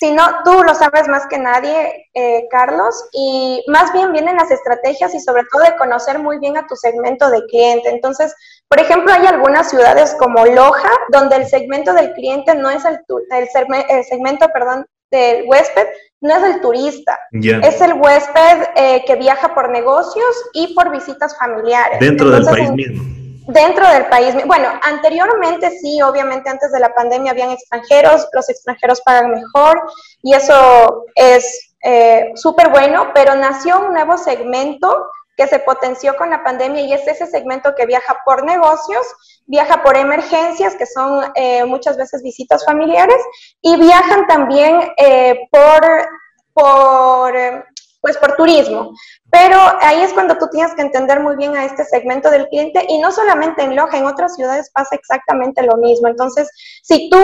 sino 0.02 0.25
tú 0.44 0.64
lo 0.64 0.75
sabes 0.75 1.06
más 1.06 1.28
que 1.28 1.38
nadie, 1.38 2.08
eh, 2.14 2.49
Carlos, 2.50 3.08
y 3.12 3.64
más 3.68 3.92
bien 3.92 4.11
vienen 4.11 4.34
las 4.34 4.50
estrategias 4.50 5.14
y 5.14 5.20
sobre 5.20 5.44
todo 5.44 5.62
de 5.62 5.76
conocer 5.76 6.18
muy 6.18 6.40
bien 6.40 6.56
a 6.56 6.66
tu 6.66 6.75
segmento 6.75 7.30
de 7.30 7.46
cliente. 7.46 7.90
Entonces, 7.90 8.34
por 8.66 8.80
ejemplo, 8.80 9.12
hay 9.12 9.26
algunas 9.26 9.70
ciudades 9.70 10.16
como 10.18 10.44
Loja, 10.46 10.90
donde 11.12 11.37
el 11.37 11.46
segmento 11.46 11.92
del 11.92 12.12
cliente 12.14 12.56
no 12.56 12.70
es 12.70 12.84
el, 12.84 12.99
el, 13.30 14.04
segmento, 14.04 14.49
perdón, 14.49 14.87
del 15.12 15.45
huésped, 15.47 15.87
no 16.21 16.37
es 16.37 16.54
el 16.54 16.61
turista, 16.61 17.19
es 17.33 17.81
el 17.81 17.95
huésped 17.95 18.64
eh, 18.76 19.04
que 19.07 19.16
viaja 19.16 19.54
por 19.54 19.71
negocios 19.71 20.50
y 20.52 20.75
por 20.75 20.90
visitas 20.90 21.37
familiares. 21.38 22.00
Dentro 22.00 22.31
del 22.31 22.45
país 22.45 22.71
mismo. 22.71 23.02
Dentro 23.49 23.88
del 23.88 24.07
país. 24.07 24.35
Bueno, 24.47 24.69
anteriormente 24.83 25.71
sí, 25.71 26.00
obviamente 26.00 26.49
antes 26.49 26.71
de 26.71 26.78
la 26.78 26.95
pandemia 26.95 27.33
habían 27.33 27.50
extranjeros, 27.50 28.28
los 28.33 28.49
extranjeros 28.49 29.00
pagan 29.00 29.33
mejor 29.33 29.83
y 30.23 30.33
eso 30.35 31.04
es 31.16 31.75
eh, 31.83 32.31
súper 32.37 32.69
bueno, 32.71 33.11
pero 33.12 33.35
nació 33.35 33.81
un 33.81 33.92
nuevo 33.92 34.16
segmento 34.16 35.07
que 35.36 35.46
se 35.46 35.58
potenció 35.60 36.16
con 36.16 36.30
la 36.30 36.42
pandemia 36.42 36.82
y 36.82 36.92
es 36.92 37.06
ese 37.06 37.26
segmento 37.26 37.74
que 37.74 37.86
viaja 37.86 38.18
por 38.24 38.44
negocios, 38.44 39.06
viaja 39.46 39.82
por 39.82 39.96
emergencias, 39.96 40.76
que 40.76 40.86
son 40.86 41.32
eh, 41.34 41.64
muchas 41.64 41.96
veces 41.96 42.22
visitas 42.22 42.64
familiares, 42.64 43.16
y 43.60 43.76
viajan 43.76 44.26
también 44.26 44.92
eh, 44.96 45.48
por, 45.50 46.08
por 46.52 47.64
pues 48.02 48.18
por 48.18 48.37
turismo. 48.37 48.92
Pero 49.30 49.56
ahí 49.80 50.02
es 50.02 50.12
cuando 50.12 50.37
tú 50.37 50.49
tienes 50.50 50.75
que 50.75 50.82
entender 50.82 51.21
muy 51.21 51.37
bien 51.37 51.56
a 51.56 51.64
este 51.64 51.85
segmento 51.85 52.30
del 52.30 52.49
cliente 52.49 52.85
y 52.88 52.99
no 52.99 53.12
solamente 53.12 53.62
en 53.62 53.76
Loja, 53.76 53.97
en 53.97 54.06
otras 54.06 54.35
ciudades 54.35 54.71
pasa 54.75 54.97
exactamente 54.97 55.62
lo 55.62 55.76
mismo. 55.76 56.09
Entonces, 56.09 56.50
si 56.82 57.09
tú 57.09 57.18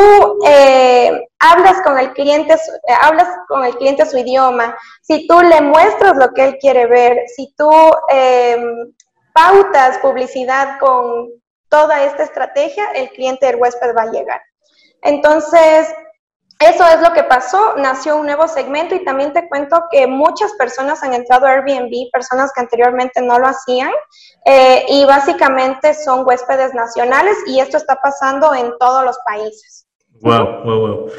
eh, 0.46 1.26
hablas 1.40 1.82
con 1.82 1.98
el 1.98 2.12
cliente, 2.12 2.54
eh, 2.54 2.92
hablas 3.02 3.28
con 3.48 3.64
el 3.64 3.76
cliente 3.76 4.06
su 4.06 4.16
idioma, 4.16 4.74
si 5.02 5.26
tú 5.26 5.42
le 5.42 5.60
muestras 5.60 6.16
lo 6.16 6.32
que 6.32 6.44
él 6.44 6.58
quiere 6.58 6.86
ver, 6.86 7.18
si 7.36 7.52
tú 7.58 7.70
em, 8.08 8.94
pautas 9.34 9.98
publicidad 9.98 10.78
con 10.78 11.28
toda 11.68 12.04
esta 12.04 12.22
estrategia, 12.22 12.84
el 12.94 13.10
cliente, 13.10 13.48
el 13.48 13.56
huésped 13.56 13.94
va 13.96 14.02
a 14.02 14.12
llegar. 14.12 14.40
Entonces, 15.02 15.88
eso 16.58 16.84
es 16.88 17.00
lo 17.00 17.12
que 17.12 17.22
pasó, 17.22 17.76
nació 17.76 18.16
un 18.16 18.26
nuevo 18.26 18.48
segmento 18.48 18.94
y 18.94 19.04
también 19.04 19.32
te 19.32 19.48
cuento 19.48 19.84
que 19.92 20.08
muchas 20.08 20.52
personas 20.54 21.02
han 21.04 21.14
entrado 21.14 21.46
a 21.46 21.50
Airbnb, 21.50 22.10
personas 22.12 22.50
que 22.52 22.60
anteriormente 22.60 23.22
no 23.22 23.38
lo 23.38 23.46
hacían, 23.46 23.92
eh, 24.44 24.84
y 24.88 25.04
básicamente 25.04 25.94
son 25.94 26.26
huéspedes 26.26 26.74
nacionales 26.74 27.36
y 27.46 27.60
esto 27.60 27.76
está 27.76 27.96
pasando 28.02 28.54
en 28.54 28.72
todos 28.80 29.04
los 29.04 29.16
países. 29.24 29.86
Wow, 30.20 30.64
wow, 30.64 30.80
wow. 30.80 31.10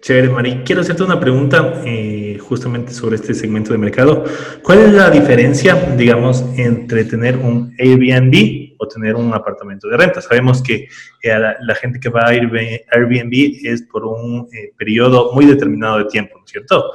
Chévere, 0.00 0.28
Mari. 0.28 0.62
Quiero 0.64 0.80
hacerte 0.80 1.02
una 1.02 1.18
pregunta 1.18 1.82
eh, 1.84 2.38
justamente 2.40 2.92
sobre 2.92 3.16
este 3.16 3.34
segmento 3.34 3.72
de 3.72 3.78
mercado. 3.78 4.24
¿Cuál 4.62 4.78
es 4.80 4.92
la 4.92 5.10
diferencia, 5.10 5.74
digamos, 5.96 6.44
entre 6.56 7.04
tener 7.04 7.36
un 7.36 7.74
Airbnb 7.78 8.67
o 8.78 8.88
tener 8.88 9.16
un 9.16 9.34
apartamento 9.34 9.88
de 9.88 9.96
renta? 9.96 10.20
Sabemos 10.20 10.62
que 10.62 10.88
eh, 11.22 11.54
la, 11.60 11.74
gente 11.74 12.00
que 12.00 12.08
va 12.08 12.22
a 12.22 12.28
Airbnb 12.28 13.60
es 13.64 13.82
por 13.82 14.06
un 14.06 14.48
eh, 14.52 14.72
periodo 14.76 15.32
muy 15.32 15.46
determinado 15.46 15.98
de 15.98 16.04
tiempo, 16.06 16.38
¿no 16.38 16.44
es 16.44 16.50
cierto? 16.50 16.90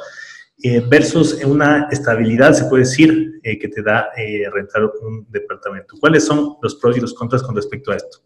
versus 0.89 1.43
una 1.43 1.89
estabilidad, 1.91 2.53
se 2.53 2.63
puede 2.65 2.83
decir, 2.83 3.41
que 3.43 3.67
te 3.67 3.83
da 3.83 4.09
rentar 4.53 4.89
un 5.01 5.27
departamento. 5.29 5.97
¿Cuáles 5.99 6.25
son 6.25 6.55
los 6.61 6.75
pros 6.75 6.95
y 6.95 7.01
los 7.01 7.13
contras 7.13 7.43
con 7.43 7.53
respecto 7.53 7.91
a 7.91 7.97
esto? 7.97 8.19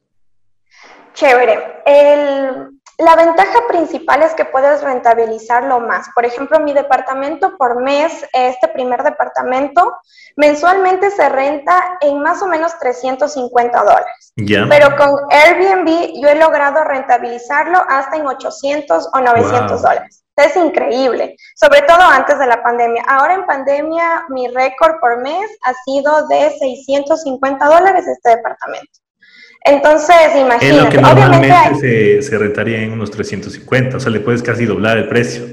Chévere. 1.16 1.82
El 1.84 2.76
la 2.98 3.16
ventaja 3.16 3.60
principal 3.68 4.24
es 4.24 4.34
que 4.34 4.46
puedes 4.46 4.82
rentabilizarlo 4.82 5.80
más. 5.80 6.08
Por 6.16 6.25
ejemplo, 6.25 6.60
mi 6.60 6.74
departamento 6.74 7.56
por 7.56 7.82
mes, 7.82 8.25
este 8.34 8.68
primer 8.70 9.04
departamento, 9.04 9.98
mensualmente 10.36 11.12
se 11.12 11.30
renta 11.30 11.98
en 12.01 12.22
más 12.22 12.42
o 12.42 12.48
menos 12.48 12.77
350 12.80 13.84
dólares. 13.84 14.34
Pero 14.36 14.96
con 14.98 15.16
Airbnb 15.30 16.20
yo 16.20 16.27
he 16.27 16.36
logrado 16.36 16.84
rentabilizarlo 16.84 17.84
hasta 17.88 18.18
en 18.18 18.25
800 18.25 19.10
o 19.13 19.20
900 19.20 19.82
dólares. 19.82 20.24
Es 20.36 20.56
increíble, 20.56 21.36
sobre 21.56 21.82
todo 21.82 22.01
antes 22.01 22.38
de 22.38 22.48
la 22.48 22.62
pandemia. 22.63 23.04
Ahora 23.08 23.36
en 23.36 23.46
pandemia 23.46 24.25
mi 24.30 24.48
récord 24.48 25.00
por 25.00 25.22
mes 25.22 25.50
ha 25.63 25.74
sido 25.86 26.27
de 26.27 26.51
650 26.60 27.66
dólares 27.66 28.08
este 28.08 28.38
departamento. 28.38 29.00
Entonces, 29.67 30.36
imagínate. 30.36 30.69
Es 30.69 30.83
lo 30.83 30.89
que 30.89 31.01
normalmente 31.01 32.21
se, 32.21 32.38
rentaría 32.38 32.79
en 32.79 32.93
unos 32.93 33.12
350, 33.12 33.97
o 33.97 34.00
sea, 34.00 34.12
le 34.12 34.21
puedes 34.21 34.41
casi 34.41 34.65
doblar 34.65 34.97
el 34.97 35.07
precio. 35.09 35.45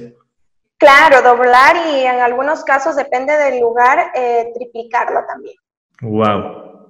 Claro, 0.78 1.22
doblar 1.22 1.76
y 1.88 2.00
en 2.00 2.20
algunos 2.20 2.64
casos, 2.64 2.96
depende 2.96 3.36
del 3.36 3.60
lugar, 3.60 4.12
eh, 4.14 4.52
triplicarlo 4.54 5.20
también. 5.26 5.56
Wow. 6.02 6.83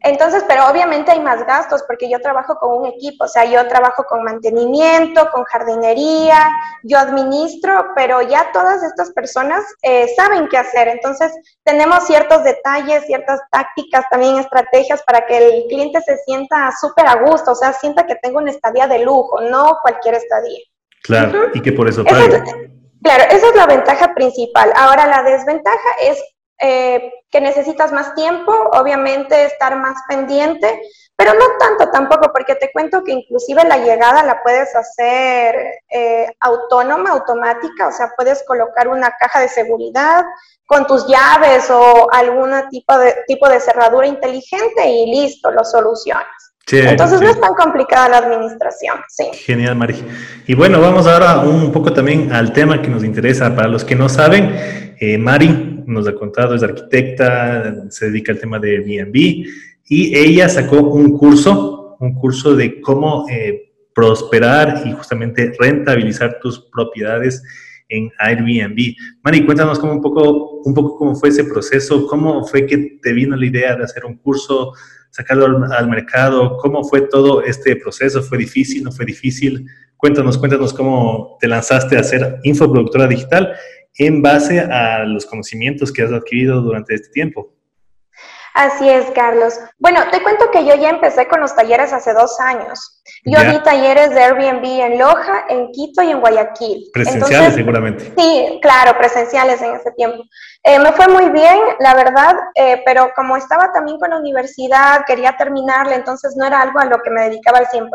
Entonces, 0.00 0.44
pero 0.48 0.66
obviamente 0.68 1.12
hay 1.12 1.20
más 1.20 1.46
gastos 1.46 1.84
porque 1.86 2.10
yo 2.10 2.20
trabajo 2.20 2.56
con 2.56 2.80
un 2.80 2.86
equipo, 2.86 3.24
o 3.24 3.28
sea, 3.28 3.44
yo 3.44 3.66
trabajo 3.68 4.04
con 4.04 4.24
mantenimiento, 4.24 5.30
con 5.30 5.44
jardinería, 5.44 6.50
yo 6.82 6.98
administro, 6.98 7.92
pero 7.94 8.22
ya 8.22 8.50
todas 8.52 8.82
estas 8.82 9.12
personas 9.12 9.64
eh, 9.82 10.08
saben 10.16 10.48
qué 10.48 10.56
hacer. 10.56 10.88
Entonces, 10.88 11.32
tenemos 11.62 12.04
ciertos 12.06 12.42
detalles, 12.42 13.06
ciertas 13.06 13.40
tácticas, 13.50 14.06
también 14.10 14.38
estrategias 14.38 15.02
para 15.02 15.26
que 15.26 15.36
el 15.36 15.64
cliente 15.68 16.00
se 16.00 16.16
sienta 16.24 16.72
súper 16.80 17.06
a 17.06 17.22
gusto, 17.22 17.52
o 17.52 17.54
sea, 17.54 17.72
sienta 17.74 18.06
que 18.06 18.16
tengo 18.16 18.38
una 18.38 18.50
estadía 18.50 18.86
de 18.86 19.00
lujo, 19.00 19.40
no 19.42 19.78
cualquier 19.82 20.14
estadía. 20.14 20.60
Claro, 21.02 21.50
y 21.52 21.60
que 21.60 21.72
por 21.72 21.88
eso 21.88 22.04
Claro, 22.04 23.24
esa 23.30 23.48
es 23.48 23.56
la 23.56 23.66
ventaja 23.66 24.14
principal. 24.14 24.72
Ahora, 24.76 25.06
la 25.06 25.24
desventaja 25.24 25.88
es 26.00 26.22
eh, 26.58 27.12
que 27.30 27.40
necesitas 27.40 27.92
más 27.92 28.14
tiempo, 28.14 28.52
obviamente 28.72 29.44
estar 29.44 29.76
más 29.76 29.96
pendiente, 30.08 30.80
pero 31.16 31.34
no 31.34 31.44
tanto 31.58 31.90
tampoco, 31.90 32.30
porque 32.32 32.54
te 32.54 32.70
cuento 32.72 33.02
que 33.04 33.12
inclusive 33.12 33.64
la 33.64 33.78
llegada 33.78 34.22
la 34.22 34.42
puedes 34.42 34.74
hacer 34.74 35.54
eh, 35.88 36.26
autónoma, 36.40 37.10
automática, 37.10 37.88
o 37.88 37.92
sea, 37.92 38.12
puedes 38.16 38.44
colocar 38.46 38.88
una 38.88 39.14
caja 39.18 39.40
de 39.40 39.48
seguridad 39.48 40.24
con 40.66 40.86
tus 40.86 41.06
llaves 41.06 41.70
o 41.70 42.10
algún 42.12 42.52
tipo 42.70 42.96
de, 42.98 43.16
tipo 43.26 43.48
de 43.48 43.60
cerradura 43.60 44.06
inteligente 44.06 44.88
y 44.88 45.10
listo, 45.10 45.50
lo 45.50 45.64
solucionas. 45.64 46.26
Entonces 46.70 47.20
no 47.20 47.28
es 47.28 47.40
tan 47.40 47.54
complicada 47.54 48.08
la 48.08 48.18
administración, 48.18 48.98
sí. 49.08 49.24
Genial, 49.34 49.74
Mari. 49.74 50.02
Y 50.46 50.54
bueno, 50.54 50.80
vamos 50.80 51.06
ahora 51.06 51.40
un 51.40 51.72
poco 51.72 51.92
también 51.92 52.32
al 52.32 52.52
tema 52.52 52.80
que 52.80 52.88
nos 52.88 53.04
interesa. 53.04 53.54
Para 53.54 53.68
los 53.68 53.84
que 53.84 53.94
no 53.94 54.08
saben, 54.08 54.94
eh, 54.98 55.18
Mari 55.18 55.71
nos 55.86 56.06
ha 56.08 56.14
contado, 56.14 56.54
es 56.54 56.62
arquitecta, 56.62 57.90
se 57.90 58.06
dedica 58.06 58.32
al 58.32 58.40
tema 58.40 58.58
de 58.58 58.76
Airbnb 58.76 59.46
y 59.88 60.16
ella 60.16 60.48
sacó 60.48 60.80
un 60.80 61.16
curso, 61.16 61.96
un 62.00 62.14
curso 62.14 62.54
de 62.54 62.80
cómo 62.80 63.26
eh, 63.30 63.72
prosperar 63.94 64.82
y 64.86 64.92
justamente 64.92 65.52
rentabilizar 65.58 66.38
tus 66.40 66.60
propiedades 66.70 67.42
en 67.88 68.10
Airbnb. 68.18 68.94
Mari, 69.22 69.44
cuéntanos 69.44 69.78
cómo 69.78 69.92
un 69.92 70.00
poco, 70.00 70.60
un 70.64 70.74
poco 70.74 70.96
cómo 70.96 71.14
fue 71.14 71.28
ese 71.28 71.44
proceso, 71.44 72.06
cómo 72.06 72.44
fue 72.46 72.66
que 72.66 72.98
te 73.02 73.12
vino 73.12 73.36
la 73.36 73.46
idea 73.46 73.76
de 73.76 73.84
hacer 73.84 74.04
un 74.04 74.16
curso, 74.16 74.72
sacarlo 75.10 75.66
al, 75.70 75.88
mercado? 75.88 76.56
¿Cómo 76.56 76.84
fue 76.84 77.02
todo 77.02 77.42
este 77.42 77.76
proceso? 77.76 78.22
¿Fue 78.22 78.38
difícil? 78.38 78.82
¿No 78.82 78.92
fue 78.92 79.04
difícil? 79.04 79.66
Cuéntanos, 79.96 80.38
cuéntanos 80.38 80.72
cómo 80.72 81.36
te 81.38 81.46
lanzaste 81.46 81.96
a 81.96 82.02
ser 82.02 82.38
infoproductora 82.42 83.06
digital 83.06 83.52
en 83.98 84.22
base 84.22 84.60
a 84.60 85.04
los 85.04 85.26
conocimientos 85.26 85.92
que 85.92 86.02
has 86.02 86.12
adquirido 86.12 86.60
durante 86.60 86.94
este 86.94 87.08
tiempo. 87.10 87.52
Así 88.54 88.88
es, 88.88 89.10
Carlos. 89.12 89.58
Bueno, 89.78 90.00
te 90.10 90.22
cuento 90.22 90.50
que 90.50 90.66
yo 90.66 90.74
ya 90.74 90.90
empecé 90.90 91.26
con 91.26 91.40
los 91.40 91.54
talleres 91.54 91.92
hace 91.92 92.12
dos 92.12 92.38
años. 92.38 93.02
Yo 93.24 93.40
di 93.40 93.58
talleres 93.62 94.10
de 94.10 94.22
Airbnb 94.22 94.64
en 94.64 94.98
Loja, 94.98 95.46
en 95.48 95.70
Quito 95.70 96.02
y 96.02 96.10
en 96.10 96.20
Guayaquil. 96.20 96.90
Presenciales 96.92 97.54
seguramente. 97.54 98.12
Sí, 98.16 98.58
claro, 98.60 98.96
presenciales 98.98 99.62
en 99.62 99.76
ese 99.76 99.90
tiempo. 99.92 100.24
Eh, 100.64 100.78
me 100.78 100.92
fue 100.92 101.08
muy 101.08 101.30
bien, 101.30 101.58
la 101.80 101.94
verdad, 101.94 102.36
eh, 102.54 102.82
pero 102.84 103.10
como 103.16 103.36
estaba 103.36 103.72
también 103.72 103.98
con 103.98 104.10
la 104.10 104.18
universidad, 104.18 105.04
quería 105.06 105.36
terminarle, 105.36 105.94
entonces 105.94 106.34
no 106.36 106.44
era 106.44 106.60
algo 106.60 106.78
a 106.78 106.84
lo 106.84 107.02
que 107.02 107.10
me 107.10 107.22
dedicaba 107.22 107.58
al 107.58 107.68
100%. 107.68 107.88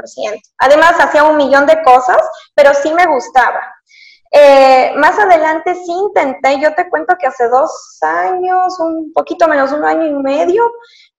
Además, 0.57 0.95
hacía 0.99 1.23
un 1.23 1.37
millón 1.37 1.67
de 1.67 1.81
cosas, 1.83 2.21
pero 2.55 2.73
sí 2.73 2.91
me 2.93 3.05
gustaba. 3.05 3.76
Eh, 4.31 4.93
más 4.97 5.17
adelante 5.17 5.73
sí 5.75 5.91
intenté, 5.91 6.59
yo 6.59 6.73
te 6.75 6.89
cuento 6.89 7.15
que 7.19 7.27
hace 7.27 7.47
dos 7.47 7.97
años, 8.01 8.79
un 8.79 9.11
poquito 9.13 9.47
menos, 9.47 9.71
un 9.71 9.85
año 9.85 10.05
y 10.05 10.13
medio, 10.13 10.69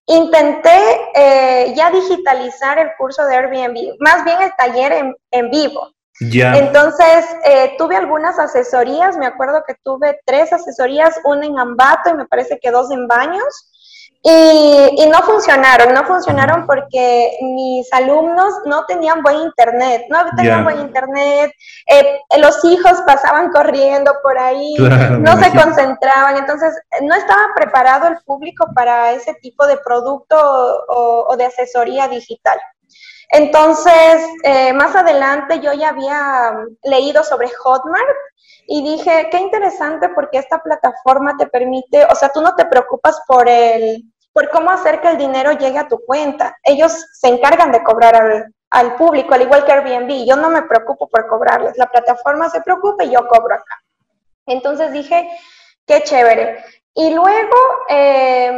intenté 0.06 0.78
eh, 1.14 1.74
ya 1.74 1.90
digitalizar 1.90 2.78
el 2.78 2.90
curso 2.98 3.24
de 3.24 3.36
Airbnb, 3.36 3.96
más 4.00 4.24
bien 4.24 4.40
el 4.42 4.52
taller 4.56 5.14
en, 5.30 5.50
vivo. 5.50 5.92
Ya. 6.20 6.56
Entonces, 6.56 7.24
eh, 7.44 7.74
tuve 7.78 7.96
algunas 7.96 8.38
asesorías, 8.38 9.16
me 9.16 9.26
acuerdo 9.26 9.62
que 9.66 9.76
tuve 9.84 10.20
tres 10.26 10.52
asesorías, 10.52 11.20
una 11.24 11.46
en 11.46 11.58
Ambato 11.58 12.10
y 12.10 12.14
me 12.14 12.26
parece 12.26 12.58
que 12.60 12.70
dos 12.70 12.90
en 12.90 13.06
Baños. 13.06 13.70
Y, 14.20 15.06
no 15.06 15.22
funcionaron, 15.22 15.94
no 15.94 16.04
funcionaron 16.04 16.66
porque 16.66 17.38
mis 17.40 17.90
alumnos 17.92 18.52
no 18.66 18.84
tenían 18.84 19.22
buen 19.22 19.36
internet, 19.36 20.06
no 20.10 20.18
tenían 20.36 20.64
buen 20.64 20.80
internet, 20.80 21.52
eh, 21.86 22.18
los 22.38 22.62
hijos 22.64 23.00
pasaban 23.06 23.50
corriendo 23.50 24.12
por 24.22 24.36
ahí, 24.36 24.74
no 24.76 25.38
se 25.38 25.50
concentraban, 25.52 26.36
entonces 26.36 26.74
no 27.02 27.14
estaba 27.14 27.54
preparado 27.54 28.08
el 28.08 28.18
público 28.24 28.66
para 28.74 29.12
ese 29.12 29.34
tipo 29.34 29.66
de 29.66 29.78
producto 29.78 30.36
o, 30.88 31.36
de 31.36 31.46
asesoría 31.46 32.08
digital. 32.08 32.58
Entonces, 33.30 34.26
eh, 34.42 34.72
más 34.72 34.96
adelante 34.96 35.60
yo 35.60 35.72
ya 35.74 35.90
había 35.90 36.54
leído 36.82 37.22
sobre 37.22 37.48
Hotmart 37.50 38.16
y 38.70 38.82
dije, 38.82 39.28
qué 39.30 39.38
interesante 39.38 40.10
porque 40.10 40.36
esta 40.36 40.62
plataforma 40.62 41.34
te 41.38 41.46
permite, 41.46 42.04
o 42.04 42.14
sea, 42.14 42.28
tú 42.28 42.42
no 42.42 42.54
te 42.54 42.66
preocupas 42.66 43.18
por 43.26 43.48
el, 43.48 44.04
por 44.30 44.50
cómo 44.50 44.70
hacer 44.70 45.00
que 45.00 45.08
el 45.08 45.16
dinero 45.16 45.52
llegue 45.52 45.78
a 45.78 45.88
tu 45.88 45.98
cuenta. 46.04 46.54
Ellos 46.62 46.92
se 47.14 47.28
encargan 47.28 47.72
de 47.72 47.82
cobrar 47.82 48.14
al, 48.14 48.54
al 48.68 48.94
público, 48.96 49.32
al 49.32 49.40
igual 49.40 49.64
que 49.64 49.72
Airbnb. 49.72 50.26
Yo 50.28 50.36
no 50.36 50.50
me 50.50 50.60
preocupo 50.64 51.08
por 51.08 51.26
cobrarles. 51.28 51.78
La 51.78 51.86
plataforma 51.86 52.50
se 52.50 52.60
preocupa 52.60 53.04
y 53.04 53.10
yo 53.10 53.26
cobro 53.26 53.54
acá. 53.54 53.82
Entonces 54.44 54.92
dije, 54.92 55.30
qué 55.86 56.02
chévere. 56.02 56.62
Y 56.92 57.14
luego 57.14 57.56
eh, 57.88 58.52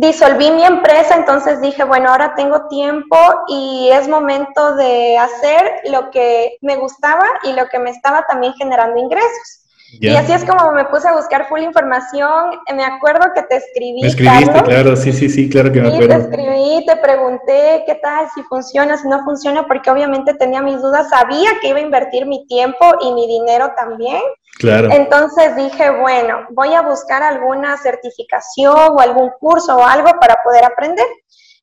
disolví 0.00 0.52
mi 0.52 0.62
empresa, 0.62 1.16
entonces 1.16 1.60
dije, 1.60 1.82
bueno, 1.82 2.10
ahora 2.10 2.36
tengo 2.36 2.68
tiempo 2.68 3.16
y 3.48 3.88
es 3.90 4.06
momento 4.06 4.76
de 4.76 5.18
hacer 5.18 5.80
lo 5.90 6.10
que 6.10 6.56
me 6.60 6.76
gustaba 6.76 7.26
y 7.42 7.52
lo 7.52 7.66
que 7.68 7.80
me 7.80 7.90
estaba 7.90 8.24
también 8.26 8.52
generando 8.54 8.96
ingresos. 9.00 9.66
Y 9.90 10.08
así 10.08 10.32
es 10.32 10.44
como 10.44 10.72
me 10.72 10.84
puse 10.84 11.08
a 11.08 11.14
buscar 11.14 11.48
full 11.48 11.60
información. 11.60 12.50
Me 12.74 12.84
acuerdo 12.84 13.32
que 13.34 13.42
te 13.42 13.56
escribí. 13.56 14.02
Me 14.02 14.08
escribiste, 14.08 14.62
claro, 14.62 14.96
sí, 14.96 15.12
sí, 15.12 15.28
sí, 15.28 15.48
claro 15.48 15.72
que 15.72 15.80
me 15.80 15.88
acuerdo. 15.88 16.08
te 16.08 16.22
escribí, 16.22 16.86
te 16.86 16.96
pregunté 16.96 17.84
qué 17.86 17.94
tal, 17.94 18.26
si 18.34 18.42
funciona, 18.42 18.98
si 18.98 19.08
no 19.08 19.24
funciona, 19.24 19.66
porque 19.66 19.90
obviamente 19.90 20.34
tenía 20.34 20.60
mis 20.60 20.80
dudas. 20.82 21.08
Sabía 21.08 21.50
que 21.60 21.68
iba 21.68 21.78
a 21.78 21.82
invertir 21.82 22.26
mi 22.26 22.46
tiempo 22.46 22.84
y 23.00 23.12
mi 23.12 23.26
dinero 23.26 23.72
también. 23.76 24.20
Claro. 24.58 24.90
Entonces 24.92 25.56
dije, 25.56 25.90
bueno, 25.90 26.46
voy 26.50 26.74
a 26.74 26.82
buscar 26.82 27.22
alguna 27.22 27.76
certificación 27.78 28.76
o 28.76 29.00
algún 29.00 29.30
curso 29.40 29.76
o 29.76 29.84
algo 29.84 30.10
para 30.20 30.42
poder 30.42 30.64
aprender. 30.64 31.06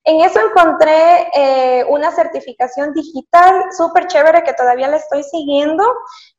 En 0.08 0.22
eso 0.22 0.40
encontré 0.40 1.28
eh, 1.36 1.84
una 1.90 2.12
certificación 2.12 2.94
digital 2.94 3.64
súper 3.76 4.06
chévere 4.06 4.44
que 4.44 4.54
todavía 4.54 4.88
la 4.88 4.98
estoy 4.98 5.24
siguiendo, 5.24 5.84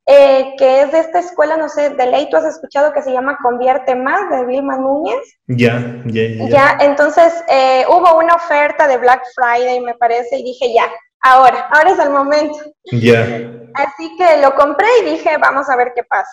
eh, 0.06 0.54
que 0.56 0.82
es 0.82 0.92
de 0.92 1.00
esta 1.00 1.18
escuela, 1.18 1.56
no 1.56 1.68
sé, 1.68 1.90
de 1.90 2.06
ley, 2.06 2.30
tú 2.30 2.36
has 2.36 2.44
escuchado 2.44 2.92
que 2.92 3.02
se 3.02 3.12
llama 3.12 3.38
Convierte 3.42 3.96
Más, 3.96 4.30
de 4.30 4.46
Vilma 4.46 4.76
Núñez. 4.76 5.18
Ya, 5.48 6.00
ya, 6.06 6.22
ya. 6.22 6.48
Ya, 6.48 6.78
entonces 6.80 7.34
eh, 7.48 7.84
hubo 7.88 8.18
una 8.18 8.36
oferta 8.36 8.86
de 8.86 8.98
Black 8.98 9.24
Friday, 9.34 9.80
me 9.80 9.94
parece, 9.94 10.38
y 10.38 10.44
dije, 10.44 10.72
ya, 10.72 10.84
ahora, 11.22 11.68
ahora 11.72 11.90
es 11.90 11.98
el 11.98 12.10
momento. 12.10 12.56
Ya. 12.92 13.50
Así 13.74 14.16
que 14.16 14.40
lo 14.42 14.54
compré 14.54 14.86
y 15.00 15.10
dije, 15.10 15.38
vamos 15.38 15.68
a 15.68 15.74
ver 15.74 15.92
qué 15.92 16.04
pasa. 16.04 16.30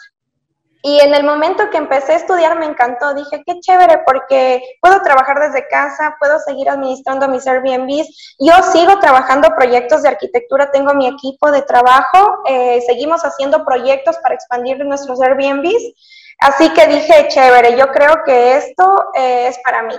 Y 0.86 1.00
en 1.00 1.16
el 1.16 1.24
momento 1.24 1.70
que 1.70 1.78
empecé 1.78 2.12
a 2.12 2.18
estudiar 2.18 2.60
me 2.60 2.66
encantó, 2.66 3.14
dije, 3.14 3.42
qué 3.46 3.62
chévere 3.62 4.00
porque 4.06 4.62
puedo 4.82 5.02
trabajar 5.02 5.40
desde 5.40 5.66
casa, 5.70 6.18
puedo 6.20 6.40
seguir 6.40 6.70
administrando 6.70 7.30
mis 7.30 7.48
Airbnbs. 7.48 8.36
Yo 8.38 8.62
sigo 8.64 9.00
trabajando 9.00 9.48
proyectos 9.56 10.04
de 10.04 10.10
arquitectura, 10.10 10.72
tengo 10.72 10.94
mi 10.94 11.08
equipo 11.08 11.52
de 11.52 11.62
trabajo, 11.62 12.44
eh, 12.50 12.84
seguimos 12.86 13.24
haciendo 13.24 13.64
proyectos 13.64 14.18
para 14.18 14.36
expandir 14.36 14.84
nuestros 14.84 15.22
Airbnbs. 15.22 15.94
Así 16.40 16.70
que 16.74 16.86
dije, 16.88 17.30
chévere, 17.30 17.78
yo 17.78 17.88
creo 17.88 18.22
que 18.26 18.58
esto 18.58 18.84
eh, 19.16 19.48
es 19.48 19.60
para 19.60 19.84
mí. 19.84 19.96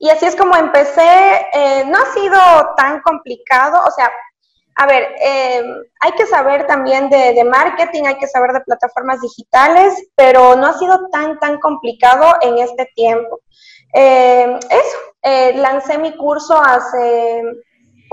Y 0.00 0.10
así 0.10 0.26
es 0.26 0.34
como 0.34 0.56
empecé, 0.56 1.46
eh, 1.52 1.84
no 1.86 1.96
ha 1.96 2.12
sido 2.12 2.40
tan 2.76 3.02
complicado, 3.02 3.84
o 3.86 3.90
sea, 3.92 4.10
a 4.80 4.86
ver, 4.86 5.08
eh, 5.20 5.62
hay 6.00 6.12
que 6.12 6.24
saber 6.26 6.64
también 6.68 7.10
de, 7.10 7.44
marketing, 7.44 8.04
hay 8.06 8.14
que 8.14 8.28
saber 8.28 8.52
de 8.52 8.60
plataformas 8.60 9.20
digitales, 9.20 10.08
pero 10.14 10.54
no 10.54 10.66
ha 10.68 10.78
sido 10.78 11.08
tan, 11.10 11.36
tan 11.40 11.58
complicado 11.58 12.24
en 12.42 12.58
este 12.58 12.88
tiempo. 12.94 13.40
Eh, 13.92 14.56
eso, 14.70 14.98
eh, 15.22 15.54
lancé 15.56 15.98
mi 15.98 16.12
curso 16.16 16.56
hace 16.62 17.42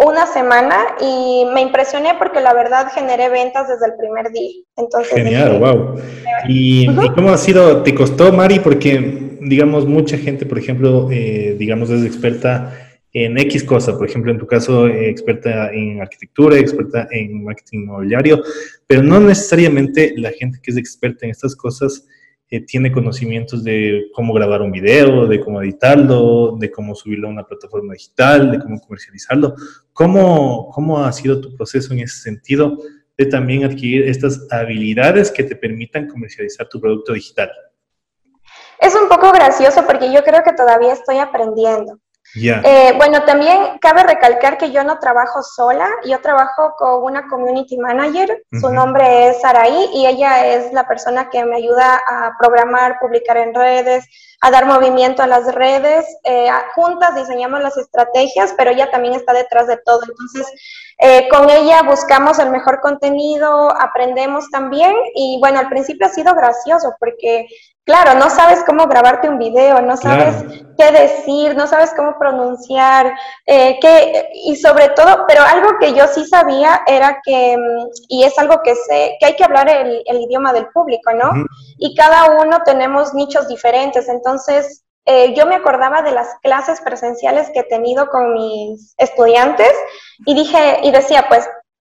una 0.03 0.25
semana 0.25 0.95
y 0.99 1.45
me 1.53 1.61
impresioné 1.61 2.15
porque 2.17 2.41
la 2.41 2.53
verdad 2.53 2.91
generé 2.91 3.29
ventas 3.29 3.67
desde 3.67 3.85
el 3.85 3.97
primer 3.99 4.31
día. 4.31 4.63
Entonces, 4.75 5.13
Genial, 5.13 5.59
wow. 5.59 6.01
¿Y, 6.47 6.89
¿Y, 6.89 7.09
cómo 7.13 7.29
ha 7.29 7.37
sido? 7.37 7.83
¿Te 7.83 7.93
costó, 7.93 8.33
Mari? 8.33 8.59
Porque, 8.59 9.37
digamos, 9.39 9.85
mucha 9.85 10.17
gente, 10.17 10.47
por 10.47 10.57
ejemplo, 10.57 11.09
digamos, 11.09 11.91
es 11.91 12.03
experta 12.03 12.84
en 13.17 13.37
X 13.37 13.63
cosa, 13.63 13.97
por 13.97 14.09
ejemplo, 14.09 14.29
en 14.29 14.37
tu 14.37 14.45
caso, 14.45 14.87
eh, 14.87 15.09
experta 15.09 15.71
en 15.71 16.01
arquitectura, 16.01 16.59
experta 16.59 17.07
en 17.11 17.45
marketing 17.45 17.83
inmobiliario, 17.83 18.43
pero 18.85 19.03
no 19.03 19.21
necesariamente 19.21 20.13
la 20.17 20.31
gente 20.31 20.59
que 20.61 20.71
es 20.71 20.77
experta 20.77 21.25
en 21.25 21.31
estas 21.31 21.55
cosas 21.55 22.05
eh, 22.49 22.59
tiene 22.59 22.91
conocimientos 22.91 23.63
de 23.63 24.07
cómo 24.13 24.33
grabar 24.33 24.61
un 24.61 24.73
video, 24.73 25.27
de 25.27 25.39
cómo 25.39 25.61
editarlo, 25.61 26.57
de 26.59 26.69
cómo 26.69 26.93
subirlo 26.93 27.29
a 27.29 27.31
una 27.31 27.47
plataforma 27.47 27.93
digital, 27.93 28.51
de 28.51 28.59
cómo 28.59 28.81
comercializarlo. 28.81 29.55
¿Cómo, 29.93 30.69
cómo 30.71 31.01
ha 31.01 31.11
sido 31.13 31.39
tu 31.39 31.55
proceso 31.55 31.93
en 31.93 32.01
ese 32.01 32.17
sentido 32.17 32.77
de 33.17 33.27
también 33.27 33.63
adquirir 33.63 34.09
estas 34.09 34.45
habilidades 34.51 35.31
que 35.31 35.45
te 35.45 35.55
permitan 35.55 36.09
comercializar 36.09 36.67
tu 36.67 36.81
producto 36.81 37.13
digital? 37.13 37.49
Es 38.77 38.93
un 38.93 39.07
poco 39.07 39.31
gracioso 39.31 39.85
porque 39.87 40.11
yo 40.13 40.21
creo 40.21 40.43
que 40.43 40.51
todavía 40.51 40.91
estoy 40.91 41.19
aprendiendo. 41.19 42.01
Eh, 42.63 42.93
bueno, 42.97 43.23
también 43.23 43.77
cabe 43.79 44.03
recalcar 44.03 44.57
que 44.57 44.71
yo 44.71 44.83
no 44.83 44.99
trabajo 44.99 45.41
sola, 45.41 45.89
yo 46.05 46.19
trabajo 46.19 46.73
con 46.77 47.03
una 47.03 47.27
community 47.27 47.77
manager, 47.77 48.43
su 48.59 48.71
nombre 48.71 49.29
es 49.29 49.41
Saraí 49.41 49.89
y 49.93 50.05
ella 50.05 50.45
es 50.47 50.73
la 50.73 50.87
persona 50.87 51.29
que 51.29 51.45
me 51.45 51.57
ayuda 51.57 52.01
a 52.07 52.33
programar, 52.37 52.99
publicar 52.99 53.37
en 53.37 53.53
redes, 53.53 54.05
a 54.41 54.51
dar 54.51 54.65
movimiento 54.65 55.23
a 55.23 55.27
las 55.27 55.53
redes. 55.55 56.05
Eh, 56.23 56.49
juntas 56.75 57.15
diseñamos 57.15 57.61
las 57.61 57.77
estrategias, 57.77 58.53
pero 58.57 58.71
ella 58.71 58.91
también 58.91 59.13
está 59.13 59.33
detrás 59.33 59.67
de 59.67 59.77
todo. 59.77 60.01
Entonces, 60.03 60.47
eh, 60.97 61.27
con 61.29 61.49
ella 61.49 61.83
buscamos 61.83 62.39
el 62.39 62.49
mejor 62.49 62.79
contenido, 62.81 63.69
aprendemos 63.71 64.49
también 64.49 64.93
y 65.15 65.37
bueno, 65.39 65.59
al 65.59 65.69
principio 65.69 66.07
ha 66.07 66.09
sido 66.09 66.33
gracioso 66.33 66.95
porque 66.99 67.47
Claro, 67.85 68.17
no 68.17 68.31
sabes 68.31 68.63
cómo 68.65 68.87
grabarte 68.87 69.29
un 69.29 69.37
video, 69.37 69.79
no 69.79 69.95
sabes 69.95 70.43
qué 70.75 70.91
decir, 70.91 71.55
no 71.55 71.67
sabes 71.67 71.93
cómo 71.95 72.17
pronunciar, 72.17 73.13
eh, 73.45 73.77
qué, 73.79 74.27
y 74.33 74.55
sobre 74.55 74.89
todo, 74.89 75.25
pero 75.27 75.43
algo 75.43 75.77
que 75.79 75.93
yo 75.93 76.07
sí 76.07 76.25
sabía 76.25 76.81
era 76.87 77.21
que, 77.23 77.55
mm, 77.55 77.87
y 78.09 78.23
es 78.23 78.39
algo 78.39 78.63
que 78.63 78.73
sé, 78.73 79.17
que 79.19 79.27
hay 79.27 79.35
que 79.35 79.43
hablar 79.43 79.69
el, 79.69 80.01
idioma 80.19 80.51
del 80.51 80.67
público, 80.69 81.13
¿no? 81.13 81.29
Y 81.77 81.93
cada 81.93 82.41
uno 82.41 82.63
tenemos 82.65 83.13
nichos 83.13 83.47
diferentes, 83.47 84.09
entonces 84.09 84.84
eh, 85.05 85.35
yo 85.35 85.45
me 85.45 85.55
acordaba 85.55 86.01
de 86.01 86.11
las 86.11 86.35
clases 86.41 86.81
presenciales 86.81 87.51
que 87.51 87.59
he 87.59 87.63
tenido 87.63 88.09
con 88.09 88.33
mis 88.33 88.95
estudiantes 88.97 89.71
y 90.25 90.33
dije, 90.33 90.79
y 90.81 90.91
decía, 90.91 91.25
pues 91.27 91.47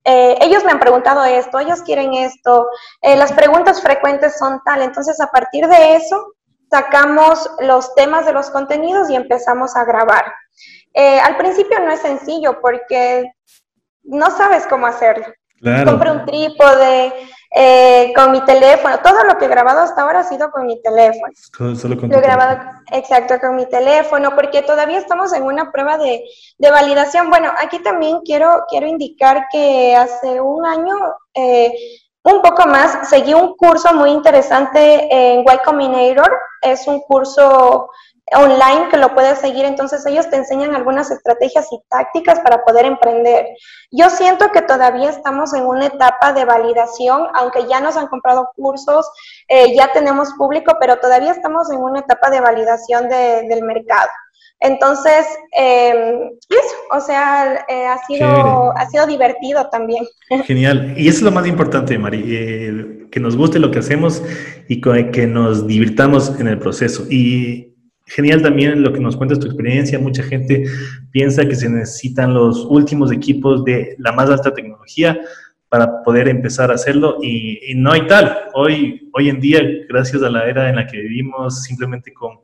eh, 0.05 0.37
ellos 0.41 0.65
me 0.65 0.71
han 0.71 0.81
preguntado 0.81 1.23
esto, 1.25 1.59
ellos 1.59 1.83
quieren 1.83 2.15
esto, 2.15 2.67
eh, 3.03 3.17
las 3.17 3.33
preguntas 3.33 3.83
frecuentes 3.83 4.39
son 4.39 4.61
tal, 4.65 4.81
entonces 4.81 5.21
a 5.21 5.27
partir 5.27 5.69
de 5.69 5.97
eso 5.97 6.35
sacamos 6.71 7.51
los 7.61 7.95
temas 7.95 8.25
de 8.25 8.33
los 8.33 8.49
contenidos 8.49 9.11
y 9.11 9.17
empezamos 9.17 9.77
a 9.77 9.85
grabar. 9.85 10.25
Al 10.95 11.37
principio 11.37 11.81
no 11.81 11.91
es 11.91 12.01
sencillo 12.01 12.61
porque 12.61 13.31
no 14.05 14.31
sabes 14.31 14.67
cómo 14.67 14.87
hacerlo. 14.87 15.27
Compré 15.85 16.11
un 16.11 16.25
trípode, 16.25 17.13
eh, 17.55 18.13
con 18.17 18.33
mi 18.33 18.43
teléfono. 18.45 18.99
Todo 19.01 19.25
lo 19.25 19.37
que 19.37 19.45
he 19.45 19.49
grabado 19.49 19.81
hasta 19.81 20.03
ahora 20.03 20.21
ha 20.21 20.25
sido 20.25 20.51
con 20.51 20.67
mi 20.67 20.81
teléfono. 20.81 21.33
Solo 21.77 21.99
con 21.99 22.09
lo 22.09 22.17
he 22.17 22.21
grabado, 22.21 22.61
exacto, 22.91 23.39
con 23.41 23.57
mi 23.57 23.67
teléfono, 23.67 24.35
porque 24.35 24.63
todavía 24.63 24.99
estamos 24.99 25.33
en 25.35 25.43
una 25.43 25.71
prueba 25.71 25.99
de, 25.99 26.25
de, 26.59 26.71
validación. 26.71 27.29
Bueno, 27.29 27.53
aquí 27.59 27.79
también 27.81 28.21
quiero, 28.25 28.65
quiero 28.69 28.87
indicar 28.87 29.47
que 29.53 29.95
hace 29.95 30.41
un 30.41 30.65
año, 30.65 30.97
eh, 31.35 31.73
un 32.25 32.41
poco 32.41 32.67
más, 32.67 33.09
seguí 33.11 33.35
un 33.35 33.55
curso 33.57 33.93
muy 33.95 34.11
interesante 34.11 35.09
en 35.11 35.41
Y 35.41 35.59
Combinator. 35.65 36.33
Es 36.63 36.87
un 36.87 37.01
curso 37.01 37.91
online 38.35 38.89
que 38.91 38.97
lo 38.97 39.15
puedes 39.15 39.39
seguir, 39.39 39.65
entonces 39.65 40.05
ellos 40.07 40.29
te 40.31 40.37
enseñan 40.37 40.75
algunas 40.75 41.11
estrategias 41.11 41.67
y 41.73 41.81
tácticas 41.89 42.41
para 42.41 42.65
poder 42.65 42.87
emprender. 42.87 43.47
Yo 43.91 44.11
siento 44.11 44.51
que 44.53 44.63
todavía 44.63 45.11
estamos 45.11 45.55
en 45.55 45.65
una 45.65 45.87
etapa 45.87 46.33
de 46.33 46.45
validación, 46.45 47.27
aunque 47.35 47.67
ya 47.69 47.81
nos 47.81 47.97
han 47.97 48.09
comprado 48.09 48.51
cursos, 48.57 49.11
eh, 49.49 49.75
ya 49.75 49.93
tenemos 49.93 50.33
público, 50.35 50.77
pero 50.81 50.99
todavía 50.99 51.33
estamos 51.33 51.71
en 51.71 51.79
una 51.79 52.01
etapa 52.01 52.31
de 52.31 52.41
validación 52.41 53.09
del 53.09 53.63
mercado. 53.63 54.09
Entonces, 54.63 55.27
eh, 55.59 56.31
eso, 56.49 56.77
o 56.93 57.01
sea, 57.01 57.65
eh, 57.69 57.87
ha, 57.87 57.99
sido, 58.07 58.73
ha 58.77 58.89
sido 58.89 59.07
divertido 59.07 59.69
también. 59.71 60.05
Genial. 60.45 60.95
Y 60.97 61.09
eso 61.09 61.19
es 61.19 61.23
lo 61.23 61.33
más 61.33 61.47
importante, 61.49 61.99
Mari, 61.99 62.25
eh, 62.29 63.09
que 63.11 63.19
nos 63.19 63.37
guste 63.37 63.59
lo 63.59 63.73
que 63.73 63.81
hacemos 63.81 64.23
y 64.69 64.81
que 64.81 65.27
nos 65.27 65.67
divirtamos 65.67 66.39
en 66.39 66.47
el 66.47 66.59
proceso. 66.61 67.07
Y 67.11 67.72
Genial 68.15 68.43
también 68.43 68.83
lo 68.83 68.93
que 68.93 69.01
nos 69.01 69.17
cuentas 69.17 69.41
tu 69.41 69.47
experiencia. 69.47 69.99
Mucha 69.99 70.23
gente 70.23 70.65
piensa 71.11 71.47
que 71.47 71.55
se 71.55 71.71
necesitan 71.71 72.35
los 72.35 72.67
últimos 72.67 73.11
equipos 73.11 73.65
de 73.65 73.97
la 73.99 74.13
más 74.13 74.29
alta 74.29 74.53
tecnología 74.53 75.19
para 75.71 76.03
poder 76.03 76.29
empezar 76.29 76.71
a 76.71 76.75
hacerlo 76.75 77.17
y, 77.23 77.73
no 77.75 77.91
hay 77.91 78.07
tal. 78.07 78.37
Hoy, 78.53 79.09
hoy 79.15 79.31
en 79.31 79.41
día, 79.41 79.63
gracias 79.89 80.23
a 80.23 80.29
la 80.29 80.47
era 80.47 80.69
en 80.69 80.77
la 80.77 80.87
que 80.87 81.01
vivimos, 81.01 81.63
simplemente 81.63 82.13
con, 82.13 82.41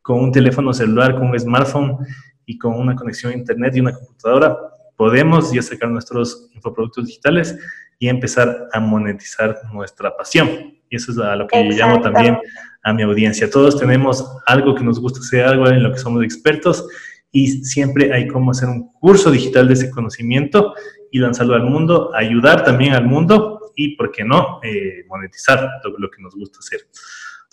con 0.00 0.18
un 0.18 0.32
teléfono 0.32 0.72
celular, 0.72 1.14
con 1.14 1.28
un 1.28 1.38
smartphone 1.38 1.98
y 2.44 2.58
con 2.58 2.74
una 2.74 2.96
conexión 2.96 3.32
a 3.32 3.36
internet 3.36 3.76
y 3.76 3.80
una 3.80 3.92
computadora, 3.92 4.58
podemos 4.96 5.52
ya 5.52 5.62
sacar 5.62 5.88
nuestros 5.88 6.50
infoproductos 6.52 7.06
digitales 7.06 7.56
y 8.00 8.08
empezar 8.08 8.66
a 8.72 8.80
monetizar 8.80 9.56
nuestra 9.72 10.16
pasión. 10.16 10.48
Y 10.90 10.96
eso 10.96 11.12
es 11.12 11.18
a 11.18 11.36
lo 11.36 11.46
que 11.46 11.70
yo 11.70 11.76
llamo 11.76 12.00
también 12.00 12.36
a 12.82 12.92
mi 12.92 13.02
audiencia. 13.02 13.50
Todos 13.50 13.78
tenemos 13.78 14.24
algo 14.46 14.74
que 14.74 14.84
nos 14.84 15.00
gusta 15.00 15.20
hacer, 15.20 15.44
algo 15.44 15.68
en 15.68 15.82
lo 15.82 15.92
que 15.92 15.98
somos 15.98 16.24
expertos 16.24 16.86
y 17.30 17.64
siempre 17.64 18.12
hay 18.12 18.28
cómo 18.28 18.50
hacer 18.50 18.68
un 18.68 18.92
curso 18.92 19.30
digital 19.30 19.66
de 19.66 19.74
ese 19.74 19.90
conocimiento 19.90 20.74
y 21.10 21.18
lanzarlo 21.18 21.54
al 21.54 21.64
mundo, 21.64 22.10
ayudar 22.14 22.64
también 22.64 22.92
al 22.92 23.06
mundo 23.06 23.72
y, 23.74 23.96
¿por 23.96 24.12
qué 24.12 24.24
no?, 24.24 24.60
eh, 24.62 25.04
monetizar 25.08 25.66
lo, 25.98 26.10
que 26.10 26.22
nos 26.22 26.34
gusta 26.34 26.58
hacer. 26.58 26.86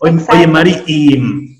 Oye, 0.01 0.47
Mari, 0.47 0.75
¿y 0.87 1.57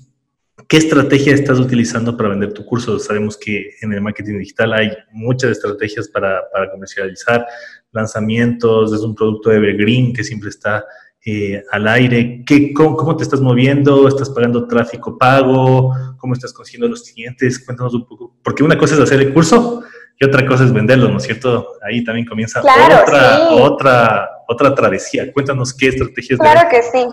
qué 0.68 0.76
estrategia 0.76 1.34
estás 1.34 1.58
utilizando 1.58 2.16
para 2.16 2.30
vender 2.30 2.52
tu 2.52 2.64
curso? 2.64 2.98
Sabemos 2.98 3.36
que 3.36 3.74
en 3.80 3.92
el 3.92 4.00
marketing 4.00 4.38
digital 4.38 4.72
hay 4.72 4.90
muchas 5.12 5.52
estrategias 5.52 6.08
para, 6.08 6.42
para 6.52 6.70
comercializar, 6.70 7.46
lanzamientos, 7.92 8.92
es 8.92 9.00
un 9.00 9.14
producto 9.14 9.50
evergreen 9.50 10.12
que 10.12 10.24
siempre 10.24 10.50
está 10.50 10.84
eh, 11.24 11.62
al 11.70 11.86
aire? 11.88 12.42
¿Qué, 12.46 12.72
cómo, 12.72 13.16
te 13.16 13.22
estás 13.22 13.40
moviendo? 13.40 14.08
¿Estás 14.08 14.30
pagando 14.30 14.66
tráfico 14.66 15.18
pago? 15.18 15.94
¿Cómo 16.16 16.34
estás 16.34 16.52
consiguiendo 16.52 16.88
los 16.88 17.02
clientes? 17.02 17.64
Cuéntanos 17.64 17.94
un 17.94 18.06
poco, 18.06 18.34
porque 18.42 18.62
una 18.62 18.78
cosa 18.78 18.94
es 18.94 19.00
hacer 19.00 19.20
el 19.20 19.32
curso 19.32 19.82
y 20.18 20.24
otra 20.24 20.46
cosa 20.46 20.64
es 20.64 20.72
venderlo, 20.72 21.08
¿no 21.08 21.16
es 21.16 21.24
cierto? 21.24 21.72
Ahí 21.82 22.04
también 22.04 22.26
comienza 22.26 22.60
otra, 22.60 23.50
otra, 23.52 24.30
otra 24.46 24.74
travesía. 24.74 25.32
Cuéntanos 25.32 25.74
qué 25.74 25.88
estrategias. 25.88 26.38
Claro 26.38 26.68
que 26.70 26.82
sí. 26.82 27.06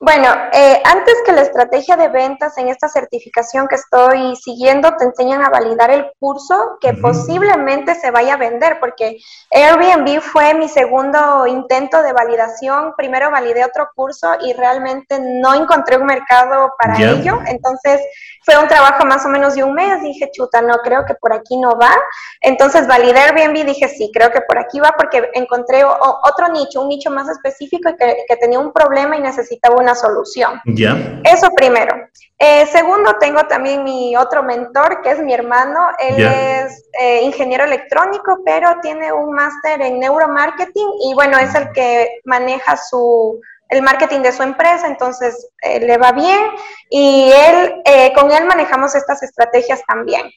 Bueno, 0.00 0.28
eh, 0.52 0.80
antes 0.84 1.14
que 1.26 1.32
la 1.32 1.40
estrategia 1.40 1.96
de 1.96 2.06
ventas 2.06 2.56
en 2.56 2.68
esta 2.68 2.88
certificación 2.88 3.66
que 3.66 3.74
estoy 3.74 4.36
siguiendo, 4.36 4.96
te 4.96 5.04
enseñan 5.04 5.42
a 5.42 5.50
validar 5.50 5.90
el 5.90 6.12
curso 6.20 6.78
que 6.80 6.92
posiblemente 6.94 7.96
se 7.96 8.12
vaya 8.12 8.34
a 8.34 8.36
vender, 8.36 8.78
porque 8.78 9.18
Airbnb 9.50 10.20
fue 10.20 10.54
mi 10.54 10.68
segundo 10.68 11.48
intento 11.48 12.00
de 12.02 12.12
validación. 12.12 12.94
Primero 12.96 13.32
validé 13.32 13.64
otro 13.64 13.90
curso 13.92 14.36
y 14.40 14.52
realmente 14.52 15.18
no 15.20 15.52
encontré 15.54 15.96
un 15.96 16.06
mercado 16.06 16.74
para 16.78 16.96
ello. 16.96 17.40
Entonces 17.46 18.00
fue 18.48 18.58
un 18.58 18.66
trabajo 18.66 19.04
más 19.04 19.26
o 19.26 19.28
menos 19.28 19.54
de 19.54 19.62
un 19.62 19.74
mes. 19.74 20.00
Dije, 20.00 20.30
chuta, 20.32 20.62
no, 20.62 20.78
creo 20.78 21.04
que 21.04 21.12
por 21.14 21.34
aquí 21.34 21.58
no 21.58 21.78
va. 21.78 21.92
Entonces 22.40 22.86
validé 22.86 23.18
Airbnb 23.18 23.66
dije, 23.66 23.88
sí, 23.88 24.10
creo 24.14 24.30
que 24.30 24.40
por 24.40 24.58
aquí 24.58 24.80
va 24.80 24.94
porque 24.96 25.28
encontré 25.34 25.84
otro 25.84 26.48
nicho, 26.48 26.80
un 26.80 26.88
nicho 26.88 27.10
más 27.10 27.28
específico 27.28 27.90
y 27.90 27.96
que, 27.96 28.24
que 28.26 28.36
tenía 28.36 28.58
un 28.58 28.72
problema 28.72 29.18
y 29.18 29.20
necesitaba 29.20 29.76
una 29.76 29.94
solución. 29.94 30.62
Ya. 30.64 30.96
Eso 31.24 31.50
primero. 31.54 31.94
Eh, 32.38 32.64
segundo, 32.66 33.16
tengo 33.20 33.44
también 33.48 33.84
mi 33.84 34.16
otro 34.16 34.42
mentor, 34.42 35.02
que 35.02 35.10
es 35.10 35.20
mi 35.20 35.34
hermano. 35.34 35.80
Él 35.98 36.24
es 36.24 36.88
eh, 36.98 37.20
ingeniero 37.24 37.64
electrónico, 37.64 38.38
pero 38.46 38.76
tiene 38.80 39.12
un 39.12 39.34
máster 39.34 39.82
en 39.82 39.98
neuromarketing 39.98 40.88
y 41.02 41.14
bueno, 41.14 41.36
es 41.36 41.54
el 41.54 41.70
que 41.72 42.20
maneja 42.24 42.78
su 42.78 43.40
el 43.68 43.82
marketing 43.82 44.20
de 44.20 44.32
su 44.32 44.42
empresa, 44.42 44.86
entonces 44.86 45.50
eh, 45.62 45.80
le 45.80 45.98
va 45.98 46.12
bien 46.12 46.40
y 46.90 47.30
él, 47.30 47.82
con 48.14 48.30
él 48.32 48.46
manejamos 48.46 48.94
estas 48.94 49.22
estrategias 49.22 49.82
también. 49.86 50.30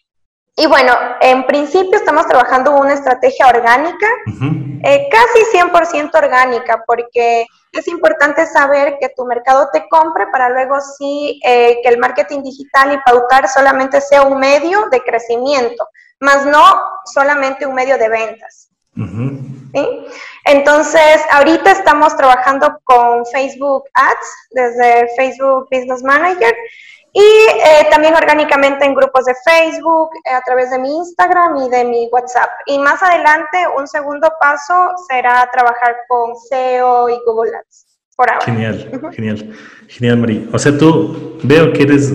Y 0.56 0.68
bueno, 0.68 0.94
en 1.22 1.46
principio 1.46 1.98
estamos 1.98 2.28
trabajando 2.28 2.76
una 2.76 2.94
estrategia 2.94 3.48
orgánica, 3.48 4.08
eh, 4.84 5.08
casi 5.10 5.58
100% 5.58 6.14
orgánica, 6.14 6.84
porque 6.86 7.46
es 7.72 7.88
importante 7.88 8.46
saber 8.46 8.98
que 9.00 9.10
tu 9.16 9.26
mercado 9.26 9.70
te 9.72 9.88
compre 9.88 10.28
para 10.28 10.50
luego 10.50 10.76
sí 10.82 11.40
eh, 11.46 11.80
que 11.82 11.90
el 11.90 12.00
marketing 12.00 12.44
digital 12.44 12.94
y 12.94 12.98
pautar 12.98 13.48
solamente 13.48 14.02
sea 14.02 14.24
un 14.24 14.40
medio 14.40 14.88
de 14.92 15.00
crecimiento, 15.02 15.88
más 16.20 16.46
no 16.46 16.64
solamente 17.06 17.66
un 17.66 17.74
medio 17.74 17.98
de 17.98 18.10
ventas. 18.10 18.71
Entonces, 20.46 21.22
ahorita 21.32 21.72
estamos 21.72 22.16
trabajando 22.18 22.80
con 22.84 23.26
Facebook 23.28 23.84
Ads 23.94 24.48
desde 24.52 25.08
Facebook 25.16 25.68
Business 25.72 26.04
Manager 26.04 26.54
y 27.14 27.20
eh, 27.20 27.88
también 27.90 28.14
orgánicamente 28.16 28.86
en 28.86 28.94
grupos 28.94 29.26
de 29.26 29.34
Facebook, 29.46 30.10
eh, 30.26 30.34
a 30.34 30.42
través 30.42 30.72
de 30.72 30.80
mi 30.80 30.96
Instagram 30.96 31.58
y 31.58 31.70
de 31.70 31.84
mi 31.84 32.10
WhatsApp. 32.12 32.50
Y 32.68 32.80
más 32.80 33.04
adelante, 33.04 33.58
un 33.78 33.86
segundo 33.88 34.32
paso 34.40 34.74
será 35.10 35.50
trabajar 35.52 35.98
con 36.08 36.36
SEO 36.50 37.10
y 37.10 37.20
Google 37.26 37.52
Ads. 37.58 37.88
Por 38.16 38.30
ahora. 38.30 38.46
Genial, 38.46 39.12
genial, 39.14 39.58
genial, 39.88 40.18
María. 40.18 40.42
O 40.54 40.60
sea, 40.60 40.78
tú 40.78 41.38
veo 41.44 41.74
que 41.74 41.84
eres 41.84 42.12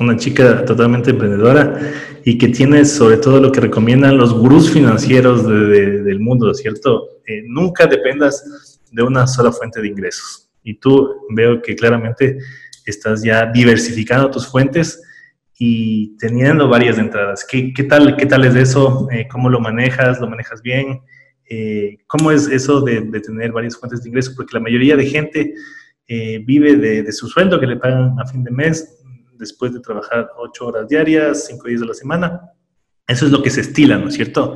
una 0.00 0.16
chica 0.16 0.64
totalmente 0.64 1.10
emprendedora 1.10 1.78
y 2.24 2.38
que 2.38 2.48
tienes 2.48 2.92
sobre 2.92 3.16
todo 3.16 3.40
lo 3.40 3.52
que 3.52 3.60
recomiendan 3.60 4.16
los 4.16 4.32
gurús 4.32 4.70
financieros 4.70 5.46
del 5.46 6.20
mundo, 6.20 6.52
¿cierto? 6.54 7.20
Eh, 7.26 7.42
nunca 7.46 7.86
dependas 7.86 8.80
de 8.90 9.02
una 9.02 9.26
sola 9.26 9.52
fuente 9.52 9.80
de 9.80 9.88
ingresos. 9.88 10.50
Y 10.62 10.74
tú 10.74 11.26
veo 11.30 11.62
que 11.62 11.76
claramente 11.76 12.38
estás 12.84 13.22
ya 13.22 13.46
diversificando 13.46 14.30
tus 14.30 14.46
fuentes 14.46 15.02
y 15.58 16.16
teniendo 16.16 16.68
varias 16.68 16.98
entradas. 16.98 17.46
¿Qué, 17.48 17.72
qué 17.74 17.84
tal, 17.84 18.16
qué 18.16 18.26
tal 18.26 18.44
es 18.44 18.54
eso? 18.54 19.08
Eh, 19.12 19.28
¿Cómo 19.30 19.50
lo 19.50 19.60
manejas? 19.60 20.20
¿Lo 20.20 20.28
manejas 20.28 20.62
bien? 20.62 21.02
Eh, 21.48 21.98
¿Cómo 22.06 22.30
es 22.30 22.48
eso 22.48 22.80
de, 22.80 23.02
tener 23.20 23.52
varias 23.52 23.76
fuentes 23.76 24.02
de 24.02 24.08
ingreso? 24.08 24.32
Porque 24.36 24.54
la 24.54 24.60
mayoría 24.60 24.96
de 24.96 25.04
gente 25.04 25.52
eh, 26.06 26.42
vive 26.46 26.76
de, 26.76 27.12
su 27.12 27.28
sueldo 27.28 27.60
que 27.60 27.66
le 27.66 27.76
pagan 27.76 28.18
a 28.18 28.26
fin 28.26 28.42
de 28.42 28.50
mes 28.50 28.99
después 29.40 29.72
de 29.72 29.80
trabajar 29.80 30.30
ocho 30.36 30.66
horas 30.66 30.86
diarias, 30.88 31.46
cinco 31.46 31.66
días 31.66 31.80
de 31.80 31.86
la 31.88 31.94
semana. 31.94 32.52
Eso 33.08 33.26
es 33.26 33.32
lo 33.32 33.42
que 33.42 33.50
se 33.50 33.62
estila, 33.62 33.98
¿no 33.98 34.08
es 34.08 34.14
cierto? 34.14 34.54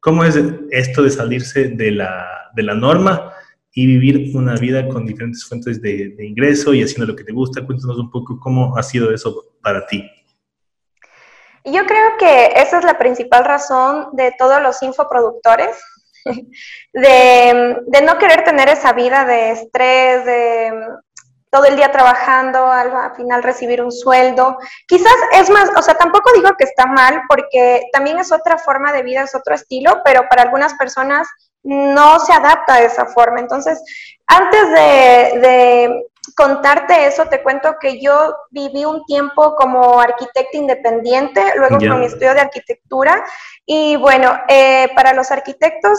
¿Cómo 0.00 0.24
es 0.24 0.38
esto 0.70 1.02
de 1.02 1.10
salirse 1.10 1.68
de 1.68 1.90
la, 1.90 2.50
de 2.54 2.62
la 2.62 2.74
norma 2.74 3.34
y 3.72 3.86
vivir 3.86 4.36
una 4.36 4.54
vida 4.54 4.88
con 4.88 5.06
diferentes 5.06 5.44
fuentes 5.44 5.80
de, 5.80 6.14
ingreso 6.18 6.74
y 6.74 6.82
haciendo 6.82 7.06
lo 7.06 7.16
que 7.16 7.24
te 7.24 7.32
gusta. 7.32 7.64
Cuéntanos 7.64 7.98
un 7.98 8.10
poco 8.10 8.38
cómo 8.40 8.76
ha 8.76 8.82
sido 8.82 9.12
eso 9.12 9.54
para 9.62 9.86
ti. 9.86 10.10
Yo 11.64 11.84
creo 11.86 12.16
que 12.18 12.46
esa 12.56 12.78
es 12.78 12.84
la 12.84 12.98
principal 12.98 13.44
razón 13.44 14.08
de 14.12 14.34
todos 14.38 14.62
los 14.62 14.82
infoproductores, 14.82 15.76
de, 16.92 17.76
de 17.86 18.02
no 18.02 18.18
querer 18.18 18.44
tener 18.44 18.68
esa 18.68 18.92
vida 18.92 19.24
de 19.24 19.52
estrés, 19.52 20.24
de 20.24 20.72
todo 21.50 21.64
el 21.64 21.76
día 21.76 21.90
trabajando, 21.90 22.66
al, 22.66 23.14
final 23.16 23.42
recibir 23.42 23.82
un 23.82 23.90
sueldo. 23.90 24.56
Quizás 24.86 25.14
es 25.32 25.50
más, 25.50 25.68
o 25.76 25.82
sea, 25.82 25.94
tampoco 25.94 26.32
digo 26.32 26.50
que 26.56 26.64
está 26.64 26.86
mal 26.86 27.22
porque 27.28 27.82
también 27.92 28.18
es 28.18 28.32
otra 28.32 28.56
forma 28.56 28.92
de 28.92 29.02
vida, 29.02 29.22
es 29.22 29.34
otro 29.34 29.54
estilo, 29.54 30.00
pero 30.04 30.28
para 30.28 30.42
algunas 30.42 30.74
personas 30.74 31.28
no 31.62 32.20
se 32.20 32.32
adapta 32.32 32.76
de 32.76 32.86
esa 32.86 33.06
forma. 33.06 33.40
Entonces, 33.40 33.82
antes 34.26 34.70
de, 34.72 36.06
contarte 36.36 37.06
eso, 37.06 37.26
te 37.26 37.42
cuento 37.42 37.74
que 37.80 38.00
yo 38.00 38.36
viví 38.50 38.84
un 38.84 39.04
tiempo 39.04 39.56
como 39.56 40.00
arquitecta 40.00 40.56
independiente, 40.56 41.42
luego 41.56 41.78
con 41.78 41.98
mi 41.98 42.06
estudio 42.06 42.34
de 42.34 42.40
arquitectura. 42.40 43.24
Y 43.66 43.96
bueno, 43.96 44.38
eh, 44.48 44.88
para 44.94 45.12
los 45.12 45.30
arquitectos, 45.32 45.98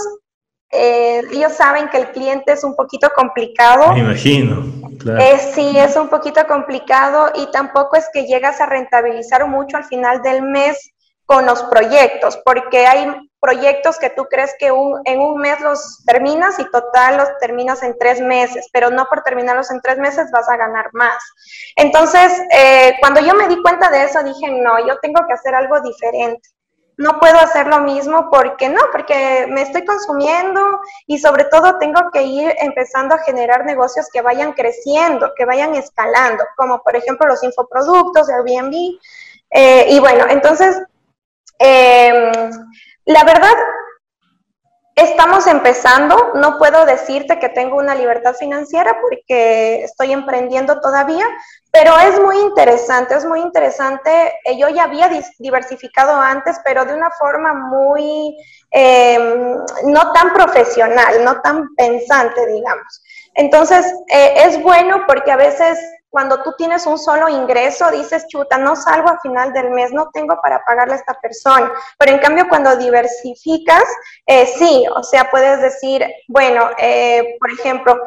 eh, 0.72 1.22
ellos 1.32 1.52
saben 1.52 1.90
que 1.90 1.98
el 1.98 2.12
cliente 2.12 2.54
es 2.54 2.64
un 2.64 2.76
poquito 2.76 3.10
complicado. 3.14 3.92
Me 3.94 4.00
imagino. 4.00 4.81
Eh, 5.06 5.38
sí, 5.54 5.78
es 5.78 5.96
un 5.96 6.10
poquito 6.10 6.46
complicado 6.48 7.32
y 7.36 7.50
tampoco 7.52 7.96
es 7.96 8.10
que 8.14 8.26
llegas 8.26 8.62
a 8.62 8.66
rentabilizar 8.66 9.48
mucho 9.48 9.78
al 9.78 9.86
final 9.86 10.22
del 10.22 10.42
mes 10.44 10.92
con 11.26 11.46
los 11.46 11.64
proyectos, 11.64 12.38
porque 12.44 12.86
hay 12.86 13.08
proyectos 13.40 13.98
que 13.98 14.10
tú 14.10 14.26
crees 14.26 14.54
que 14.60 14.68
en 14.68 15.20
un 15.20 15.38
mes 15.38 15.60
los 15.62 16.04
terminas 16.06 16.60
y 16.60 16.70
total 16.70 17.18
los 17.18 17.30
terminas 17.40 17.82
en 17.84 17.98
tres 17.98 18.22
meses, 18.22 18.70
pero 18.74 18.90
no 18.90 19.06
por 19.06 19.24
terminarlos 19.24 19.72
en 19.72 19.82
tres 19.82 19.98
meses 19.98 20.30
vas 20.32 20.48
a 20.50 20.58
ganar 20.58 20.90
más. 20.92 21.24
Entonces, 21.76 22.32
eh, 22.52 22.96
cuando 23.00 23.22
yo 23.22 23.34
me 23.34 23.48
di 23.48 23.62
cuenta 23.62 23.90
de 23.90 24.04
eso, 24.04 24.22
dije, 24.24 24.52
no, 24.52 24.86
yo 24.86 25.00
tengo 25.00 25.22
que 25.26 25.34
hacer 25.34 25.56
algo 25.56 25.80
diferente. 25.82 26.50
No 27.02 27.20
puedo 27.20 27.38
hacer 27.40 27.68
lo 27.68 27.80
mismo 27.80 28.30
porque 28.30 28.70
no, 28.70 28.82
porque 28.92 29.48
me 29.50 29.64
estoy 29.64 29.84
consumiendo 29.86 30.62
y 31.08 31.18
sobre 31.18 31.46
todo 31.46 31.78
tengo 31.80 32.12
que 32.12 32.24
ir 32.24 32.54
empezando 32.60 33.16
a 33.16 33.20
generar 33.20 33.66
negocios 33.66 34.08
que 34.14 34.22
vayan 34.22 34.54
creciendo, 34.54 35.32
que 35.36 35.46
vayan 35.46 35.74
escalando, 35.76 36.44
como 36.56 36.82
por 36.84 36.96
ejemplo 36.96 37.28
los 37.28 37.44
infoproductos, 37.44 38.30
Airbnb. 38.30 38.74
Eh, 39.50 39.86
y 39.90 40.00
bueno, 40.00 40.26
entonces... 40.30 40.82
Eh, 41.60 42.32
la 43.06 43.24
verdad, 43.24 43.54
Estamos 44.96 45.48
empezando, 45.48 46.34
no 46.36 46.58
puedo 46.58 46.86
decirte 46.86 47.40
que 47.40 47.48
tengo 47.48 47.78
una 47.78 47.96
libertad 47.96 48.36
financiera 48.36 48.98
porque 49.02 49.84
estoy 49.84 50.12
emprendiendo 50.12 50.82
todavía, 50.82 51.26
pero 51.72 51.98
es 51.98 52.20
muy 52.20 52.38
interesante, 52.40 53.16
es 53.16 53.26
muy 53.26 53.40
interesante. 53.40 54.34
Eh, 54.44 54.58
yo 54.58 54.68
ya 54.68 54.84
había 54.84 55.10
diversificado 55.40 56.14
antes, 56.20 56.60
pero 56.66 56.84
de 56.84 56.94
una 56.94 57.10
forma 57.12 57.54
muy, 57.54 58.36
em, 58.70 59.56
no 59.86 60.12
tan 60.12 60.34
profesional, 60.34 61.24
no 61.24 61.42
tan 61.42 61.74
pensante, 61.76 62.46
digamos. 62.48 63.02
Entonces, 63.36 63.86
eh, 64.10 64.34
es 64.46 64.62
bueno 64.62 65.06
porque 65.08 65.32
a 65.32 65.38
veces 65.38 65.80
cuando 66.12 66.44
tú 66.44 66.54
tienes 66.58 66.86
un 66.86 67.00
solo 67.00 67.30
ingreso, 67.30 67.90
dices, 67.90 68.28
chuta, 68.28 68.58
no 68.58 68.76
salgo 68.76 69.10
a 69.10 69.20
final 69.22 69.54
del 69.54 69.72
mes, 69.72 69.94
no 69.94 70.10
tengo 70.12 70.38
para 70.42 70.64
pagarle 70.66 70.94
a 70.94 70.98
esta 70.98 71.14
persona. 71.14 71.72
Pero 71.98 72.12
en 72.12 72.20
cambio, 72.20 72.50
cuando 72.50 72.76
diversificas, 72.76 73.86
eh, 74.28 74.46
sí, 74.46 74.86
o 74.94 75.02
sea, 75.04 75.32
puedes 75.32 75.62
decir, 75.62 76.06
bueno, 76.28 76.70
eh, 76.78 77.38
por 77.40 77.50
ejemplo, 77.50 77.98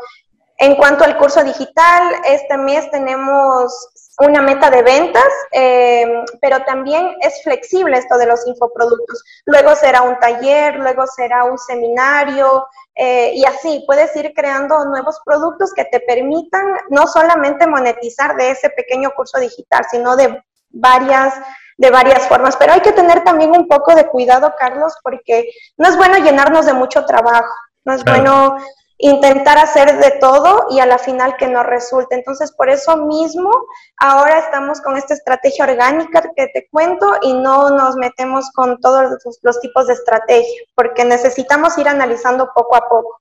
en 0.58 0.76
cuanto 0.76 1.02
al 1.04 1.16
curso 1.16 1.42
digital, 1.42 2.14
este 2.26 2.58
mes 2.58 2.90
tenemos 2.90 3.88
una 4.18 4.42
meta 4.42 4.70
de 4.70 4.82
ventas, 4.82 5.28
eh, 5.50 6.06
pero 6.40 6.64
también 6.64 7.16
es 7.20 7.42
flexible 7.42 7.98
esto 7.98 8.16
de 8.16 8.26
los 8.26 8.46
infoproductos. 8.46 9.24
Luego 9.44 9.74
será 9.74 10.02
un 10.02 10.18
taller, 10.18 10.76
luego 10.76 11.06
será 11.06 11.44
un 11.44 11.58
seminario 11.58 12.66
eh, 12.94 13.32
y 13.34 13.44
así 13.44 13.82
puedes 13.86 14.14
ir 14.16 14.32
creando 14.34 14.84
nuevos 14.84 15.20
productos 15.24 15.72
que 15.74 15.84
te 15.86 16.00
permitan 16.00 16.64
no 16.90 17.06
solamente 17.06 17.66
monetizar 17.66 18.36
de 18.36 18.50
ese 18.50 18.70
pequeño 18.70 19.10
curso 19.16 19.38
digital, 19.40 19.84
sino 19.90 20.16
de 20.16 20.42
varias 20.70 21.34
de 21.76 21.90
varias 21.90 22.28
formas, 22.28 22.56
pero 22.56 22.72
hay 22.72 22.80
que 22.80 22.92
tener 22.92 23.24
también 23.24 23.50
un 23.50 23.66
poco 23.66 23.96
de 23.96 24.06
cuidado, 24.06 24.54
Carlos, 24.56 24.94
porque 25.02 25.50
no 25.76 25.88
es 25.88 25.96
bueno 25.96 26.18
llenarnos 26.18 26.66
de 26.66 26.72
mucho 26.72 27.04
trabajo, 27.04 27.52
no 27.84 27.94
es 27.94 28.04
bueno 28.04 28.56
intentar 29.04 29.58
hacer 29.58 29.98
de 29.98 30.18
todo 30.18 30.66
y 30.70 30.80
a 30.80 30.86
la 30.86 30.96
final 30.96 31.36
que 31.38 31.46
no 31.46 31.62
resulte. 31.62 32.14
Entonces, 32.14 32.52
por 32.52 32.70
eso 32.70 32.96
mismo, 33.04 33.50
ahora 33.98 34.38
estamos 34.38 34.80
con 34.80 34.96
esta 34.96 35.12
estrategia 35.12 35.66
orgánica 35.66 36.22
que 36.34 36.46
te 36.54 36.66
cuento 36.70 37.06
y 37.22 37.34
no 37.34 37.68
nos 37.68 37.96
metemos 37.96 38.50
con 38.54 38.80
todos 38.80 39.10
los, 39.42 39.60
tipos 39.60 39.88
de 39.88 39.92
estrategia, 39.92 40.62
porque 40.74 41.04
necesitamos 41.04 41.76
ir 41.76 41.86
analizando 41.86 42.48
poco 42.54 42.76
a 42.76 42.88
poco. 42.88 43.20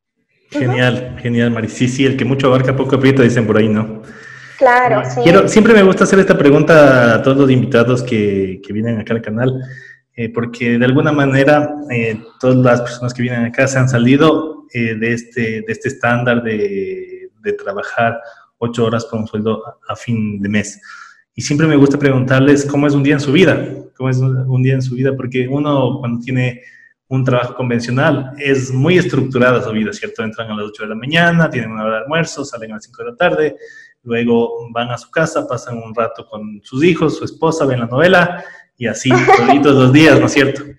Genial, 0.52 1.18
genial, 1.22 1.52
Mari. 1.52 1.68
Sí, 1.68 1.90
sí, 1.90 2.06
el 2.06 2.16
que 2.16 2.24
mucho 2.24 2.48
abarca, 2.48 2.74
poco 2.74 2.96
aprieta, 2.96 3.22
dicen 3.22 3.46
por 3.46 3.58
ahí, 3.58 3.68
¿no? 3.68 4.04
Claro, 4.58 5.04
sí. 5.04 5.20
Quiero, 5.22 5.50
siempre 5.50 5.74
me 5.74 5.84
gusta 5.84 6.06
hacer 6.06 6.20
esta 6.20 6.38
pregunta 6.38 7.16
a 7.16 7.22
todos 7.22 7.36
los 7.36 7.52
invitados 7.52 8.04
que, 8.04 8.62
que 8.66 8.72
vienen 8.72 9.02
acá 9.02 9.14
al 9.14 9.22
canal. 9.22 9.62
Eh, 10.16 10.30
porque 10.30 10.78
de 10.78 10.86
alguna 10.86 11.12
manera 11.12 11.74
eh, 11.90 12.22
todas 12.40 12.58
las 12.58 12.82
personas 12.82 13.14
que 13.16 13.24
vienen 13.24 13.46
acá 13.46 13.68
se 13.68 13.80
han 13.80 13.90
salido 13.90 14.66
eh, 14.72 14.94
de, 14.94 15.12
este, 15.12 15.42
de 15.42 15.66
este 15.68 15.88
estándar 15.88 16.44
de, 16.44 17.10
trabajar 17.58 18.22
ocho 18.58 18.86
horas 18.86 19.06
con 19.06 19.22
un 19.22 19.28
sueldo 19.28 19.62
a, 19.88 19.96
fin 19.98 20.42
de 20.42 20.48
mes. 20.48 20.82
Y 21.36 21.42
siempre 21.42 21.68
me 21.68 21.76
gusta 21.76 22.00
preguntarles 22.00 22.66
cómo 22.66 22.88
es 22.88 22.94
un 22.94 23.04
día 23.04 23.16
en 23.16 23.20
su 23.20 23.34
vida, 23.34 23.68
cómo 23.98 24.10
es 24.10 24.18
un 24.18 24.64
día 24.64 24.76
en 24.76 24.82
su 24.82 24.96
vida, 24.96 25.14
porque 25.14 25.46
uno 25.48 26.00
cuando 26.00 26.24
tiene 26.24 26.62
un 27.10 27.26
trabajo 27.26 27.54
convencional 27.56 28.32
es 28.38 28.72
muy 28.72 28.98
estructurada 28.98 29.62
su 29.62 29.72
vida, 29.72 29.92
¿cierto? 29.92 30.24
Entran 30.24 30.50
a 30.50 30.56
las 30.56 30.68
8 30.68 30.84
de 30.84 30.90
la 30.90 30.96
mañana, 30.96 31.50
tienen 31.50 31.72
una 31.72 31.84
hora 31.84 31.98
de 31.98 32.04
almuerzo, 32.04 32.46
salen 32.46 32.72
a 32.72 32.76
las 32.76 32.86
5 32.86 33.04
de 33.04 33.10
la 33.12 33.16
tarde, 33.18 33.56
luego 34.04 34.72
van 34.72 34.90
a 34.90 34.98
su 34.98 35.12
casa, 35.12 35.46
pasan 35.46 35.78
un 35.78 35.94
rato 35.94 36.26
con 36.26 36.62
sus 36.64 36.82
hijos, 36.84 37.18
su 37.18 37.26
esposa, 37.26 37.66
ven 37.66 37.82
la 37.82 37.88
novela 37.88 38.44
y 38.78 38.88
así 38.88 39.10
todos 39.62 39.84
los 39.84 39.94
días, 39.94 40.20
¿no 40.20 40.26
es 40.26 40.34
cierto? 40.34 40.64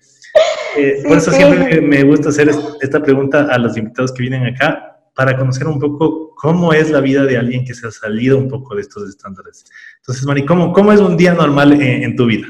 Eh, 0.77 1.03
por 1.07 1.15
eso 1.15 1.31
siempre 1.31 1.79
me 1.79 2.03
gusta 2.03 2.27
hacer 2.27 2.51
esta 2.81 3.01
pregunta 3.01 3.47
a 3.49 3.57
los 3.57 3.77
invitados 3.77 4.11
que 4.11 4.23
vienen 4.23 4.45
acá 4.45 4.95
para 5.15 5.37
conocer 5.37 5.65
un 5.67 5.79
poco 5.79 6.35
cómo 6.35 6.73
es 6.73 6.91
la 6.91 6.99
vida 6.99 7.23
de 7.23 7.37
alguien 7.37 7.63
que 7.63 7.73
se 7.73 7.87
ha 7.87 7.91
salido 7.91 8.37
un 8.37 8.49
poco 8.49 8.75
de 8.75 8.81
estos 8.81 9.07
estándares. 9.07 9.65
Entonces, 9.97 10.25
Mari, 10.25 10.45
¿cómo, 10.45 10.73
cómo 10.73 10.91
es 10.91 10.99
un 10.99 11.15
día 11.15 11.33
normal 11.33 11.81
en, 11.81 12.15
tu 12.17 12.25
vida? 12.25 12.47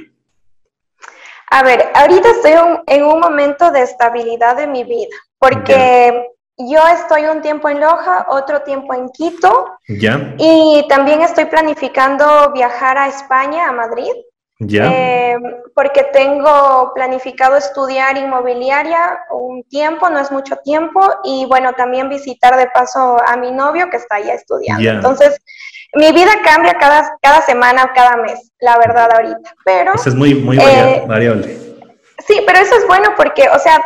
A 1.51 1.63
ver, 1.63 1.85
ahorita 1.93 2.31
estoy 2.31 2.53
en 2.87 3.03
un 3.03 3.19
momento 3.19 3.71
de 3.71 3.83
estabilidad 3.83 4.57
de 4.57 4.65
mi 4.65 4.83
vida, 4.83 5.15
porque 5.37 6.25
yo 6.57 6.79
estoy 6.87 7.25
un 7.25 7.41
tiempo 7.41 7.69
en 7.69 7.79
Loja, 7.79 8.25
otro 8.29 8.61
tiempo 8.61 8.93
en 8.95 9.09
Quito. 9.09 9.77
Ya. 9.87 10.33
Y 10.39 10.85
también 10.89 11.21
estoy 11.21 11.45
planificando 11.45 12.51
viajar 12.53 12.97
a 12.97 13.07
España, 13.07 13.69
a 13.69 13.73
Madrid. 13.73 14.11
Ya. 14.59 14.89
Eh, 14.89 15.37
porque 15.73 16.03
tengo 16.13 16.91
planificado 16.95 17.57
estudiar 17.57 18.17
inmobiliaria 18.17 19.19
un 19.31 19.63
tiempo, 19.63 20.09
no 20.09 20.19
es 20.19 20.31
mucho 20.31 20.55
tiempo, 20.57 21.01
y 21.25 21.45
bueno, 21.45 21.73
también 21.73 22.07
visitar 22.07 22.55
de 22.55 22.67
paso 22.67 23.17
a 23.25 23.35
mi 23.35 23.51
novio 23.51 23.89
que 23.89 23.97
está 23.97 24.15
allá 24.15 24.33
estudiando. 24.33 24.89
Entonces, 24.89 25.41
mi 25.93 26.11
vida 26.13 26.31
cambia 26.43 26.75
cada, 26.75 27.17
cada 27.21 27.41
semana, 27.41 27.91
cada 27.93 28.15
mes, 28.17 28.51
la 28.59 28.77
verdad 28.77 29.09
ahorita, 29.13 29.53
pero... 29.65 29.93
Eso 29.93 30.09
es 30.09 30.15
muy, 30.15 30.35
muy 30.35 30.57
eh, 30.57 31.03
variable. 31.05 31.57
Sí, 32.25 32.41
pero 32.45 32.59
eso 32.59 32.75
es 32.75 32.87
bueno 32.87 33.09
porque, 33.15 33.49
o 33.49 33.59
sea, 33.59 33.83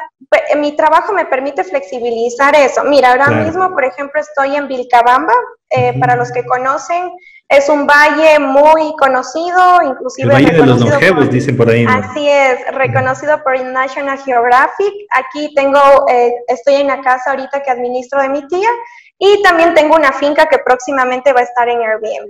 mi 0.58 0.76
trabajo 0.76 1.14
me 1.14 1.26
permite 1.26 1.64
flexibilizar 1.64 2.56
eso. 2.56 2.84
Mira, 2.84 3.12
ahora 3.12 3.30
mismo, 3.30 3.70
por 3.72 3.84
ejemplo, 3.84 4.22
estoy 4.22 4.56
en 4.56 4.68
Vilcabamba, 4.68 5.34
eh, 5.70 6.00
para 6.00 6.16
los 6.16 6.32
que 6.32 6.46
conocen, 6.46 7.12
es 7.50 7.68
un 7.68 7.88
valle 7.88 8.38
muy 8.38 8.96
conocido, 8.98 9.82
inclusive... 9.84 10.28
El 10.28 10.46
Valle 10.46 10.52
de 10.52 10.66
los 10.68 10.80
Longevos, 10.82 11.32
dicen 11.32 11.58
por 11.58 11.68
ahí. 11.68 11.84
Así 11.90 12.30
es, 12.30 12.60
reconocido 12.74 13.44
por 13.44 13.60
National 13.60 14.20
Geographic. 14.20 14.94
Aquí 15.12 15.52
tengo, 15.56 15.80
eh, 16.10 16.32
estoy 16.48 16.76
en 16.76 16.88
la 16.88 17.02
casa 17.02 17.32
ahorita 17.32 17.64
que 17.64 17.72
administro 17.72 18.22
de 18.22 18.30
mi 18.30 18.48
tía 18.48 18.70
y 19.18 19.42
también 19.42 19.74
tengo 19.74 19.96
una 19.96 20.12
finca 20.12 20.46
que 20.46 20.60
próximamente 20.60 21.34
va 21.34 21.40
a 21.40 21.44
estar 21.44 21.68
en 21.68 21.82
Airbnb. 21.82 22.30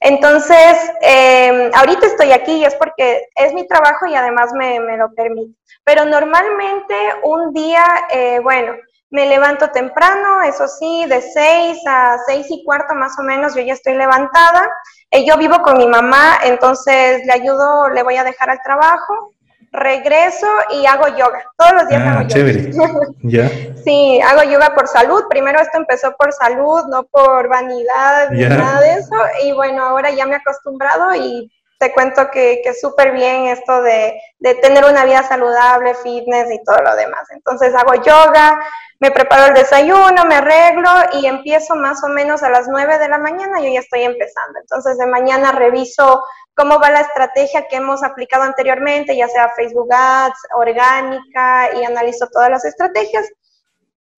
Entonces, 0.00 0.92
eh, 1.00 1.70
ahorita 1.72 2.06
estoy 2.06 2.32
aquí 2.32 2.52
y 2.56 2.64
es 2.64 2.74
porque 2.74 3.28
es 3.36 3.54
mi 3.54 3.68
trabajo 3.68 4.06
y 4.06 4.16
además 4.16 4.50
me, 4.52 4.80
me 4.80 4.96
lo 4.96 5.14
permite. 5.14 5.54
Pero 5.84 6.04
normalmente 6.06 6.94
un 7.22 7.52
día, 7.52 7.84
eh, 8.10 8.40
bueno, 8.42 8.74
me 9.10 9.26
levanto 9.26 9.70
temprano, 9.70 10.42
eso 10.42 10.68
sí, 10.68 11.04
de 11.08 11.20
6 11.20 11.78
a 11.86 12.16
6 12.26 12.46
y 12.48 12.64
cuarto 12.64 12.94
más 12.94 13.18
o 13.18 13.22
menos 13.22 13.54
yo 13.54 13.62
ya 13.62 13.74
estoy 13.74 13.94
levantada. 13.94 14.70
Eh, 15.10 15.26
yo 15.26 15.36
vivo 15.36 15.60
con 15.62 15.76
mi 15.76 15.86
mamá, 15.86 16.38
entonces 16.44 17.26
le 17.26 17.32
ayudo, 17.32 17.88
le 17.88 18.04
voy 18.04 18.16
a 18.16 18.24
dejar 18.24 18.50
al 18.50 18.62
trabajo, 18.62 19.34
regreso 19.72 20.46
y 20.70 20.86
hago 20.86 21.08
yoga. 21.08 21.42
Todos 21.56 21.72
los 21.72 21.88
días 21.88 22.02
ah, 22.04 22.12
hago 22.12 22.28
chévere. 22.28 22.70
yoga. 23.22 23.50
Sí, 23.84 24.20
hago 24.20 24.44
yoga 24.44 24.74
por 24.74 24.86
salud. 24.86 25.24
Primero 25.28 25.60
esto 25.60 25.78
empezó 25.78 26.14
por 26.16 26.32
salud, 26.32 26.84
no 26.88 27.04
por 27.04 27.48
vanidad 27.48 28.30
ni 28.30 28.44
nada 28.44 28.80
de 28.80 28.92
eso. 28.92 29.16
Y 29.42 29.52
bueno, 29.52 29.84
ahora 29.84 30.10
ya 30.10 30.26
me 30.26 30.34
he 30.34 30.36
acostumbrado 30.36 31.14
y 31.16 31.50
te 31.80 31.92
cuento 31.92 32.30
que, 32.30 32.60
que 32.62 32.74
súper 32.74 33.12
bien 33.12 33.46
esto 33.46 33.80
de, 33.80 34.20
de, 34.38 34.54
tener 34.56 34.84
una 34.84 35.06
vida 35.06 35.22
saludable, 35.22 35.94
fitness 35.94 36.52
y 36.52 36.62
todo 36.62 36.82
lo 36.82 36.94
demás. 36.94 37.26
Entonces 37.30 37.74
hago 37.74 37.94
yoga, 37.94 38.60
me 39.00 39.10
preparo 39.10 39.46
el 39.46 39.54
desayuno, 39.54 40.26
me 40.26 40.36
arreglo 40.36 40.90
y 41.14 41.26
empiezo 41.26 41.74
más 41.74 42.04
o 42.04 42.08
menos 42.08 42.42
a 42.42 42.50
las 42.50 42.68
9 42.68 42.98
de 42.98 43.08
la 43.08 43.16
mañana, 43.16 43.58
yo 43.58 43.72
ya 43.72 43.80
estoy 43.80 44.02
empezando. 44.02 44.60
Entonces 44.60 44.98
de 44.98 45.06
mañana 45.06 45.52
reviso 45.52 46.22
cómo 46.54 46.78
va 46.78 46.90
la 46.90 47.00
estrategia 47.00 47.66
que 47.66 47.76
hemos 47.76 48.02
aplicado 48.02 48.42
anteriormente, 48.42 49.16
ya 49.16 49.26
sea 49.28 49.54
Facebook 49.56 49.88
Ads, 49.90 50.38
orgánica, 50.54 51.70
y 51.74 51.84
analizo 51.84 52.28
todas 52.30 52.50
las 52.50 52.64
estrategias. 52.66 53.26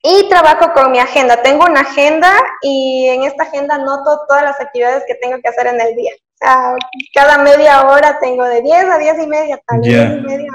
Y 0.03 0.29
trabajo 0.29 0.73
con 0.73 0.90
mi 0.90 0.99
agenda. 0.99 1.40
Tengo 1.42 1.64
una 1.64 1.83
agenda 1.83 2.33
y 2.61 3.07
en 3.09 3.23
esta 3.23 3.45
agenda 3.45 3.79
noto 3.79 4.25
todas 4.27 4.42
las 4.42 4.61
actividades 4.61 5.05
que 5.07 5.14
tengo 5.14 5.40
que 5.40 5.49
hacer 5.49 5.68
en 5.68 5.81
el 5.81 5.95
día. 5.95 6.12
O 6.16 6.45
sea, 6.45 6.75
cada 7.14 7.38
media 7.38 7.87
hora 7.87 8.18
tengo 8.18 8.45
de 8.47 8.62
10 8.62 8.85
a 8.87 8.99
10 8.99 9.23
y 9.23 9.27
media, 9.29 9.61
también 9.64 10.25
media, 10.25 10.51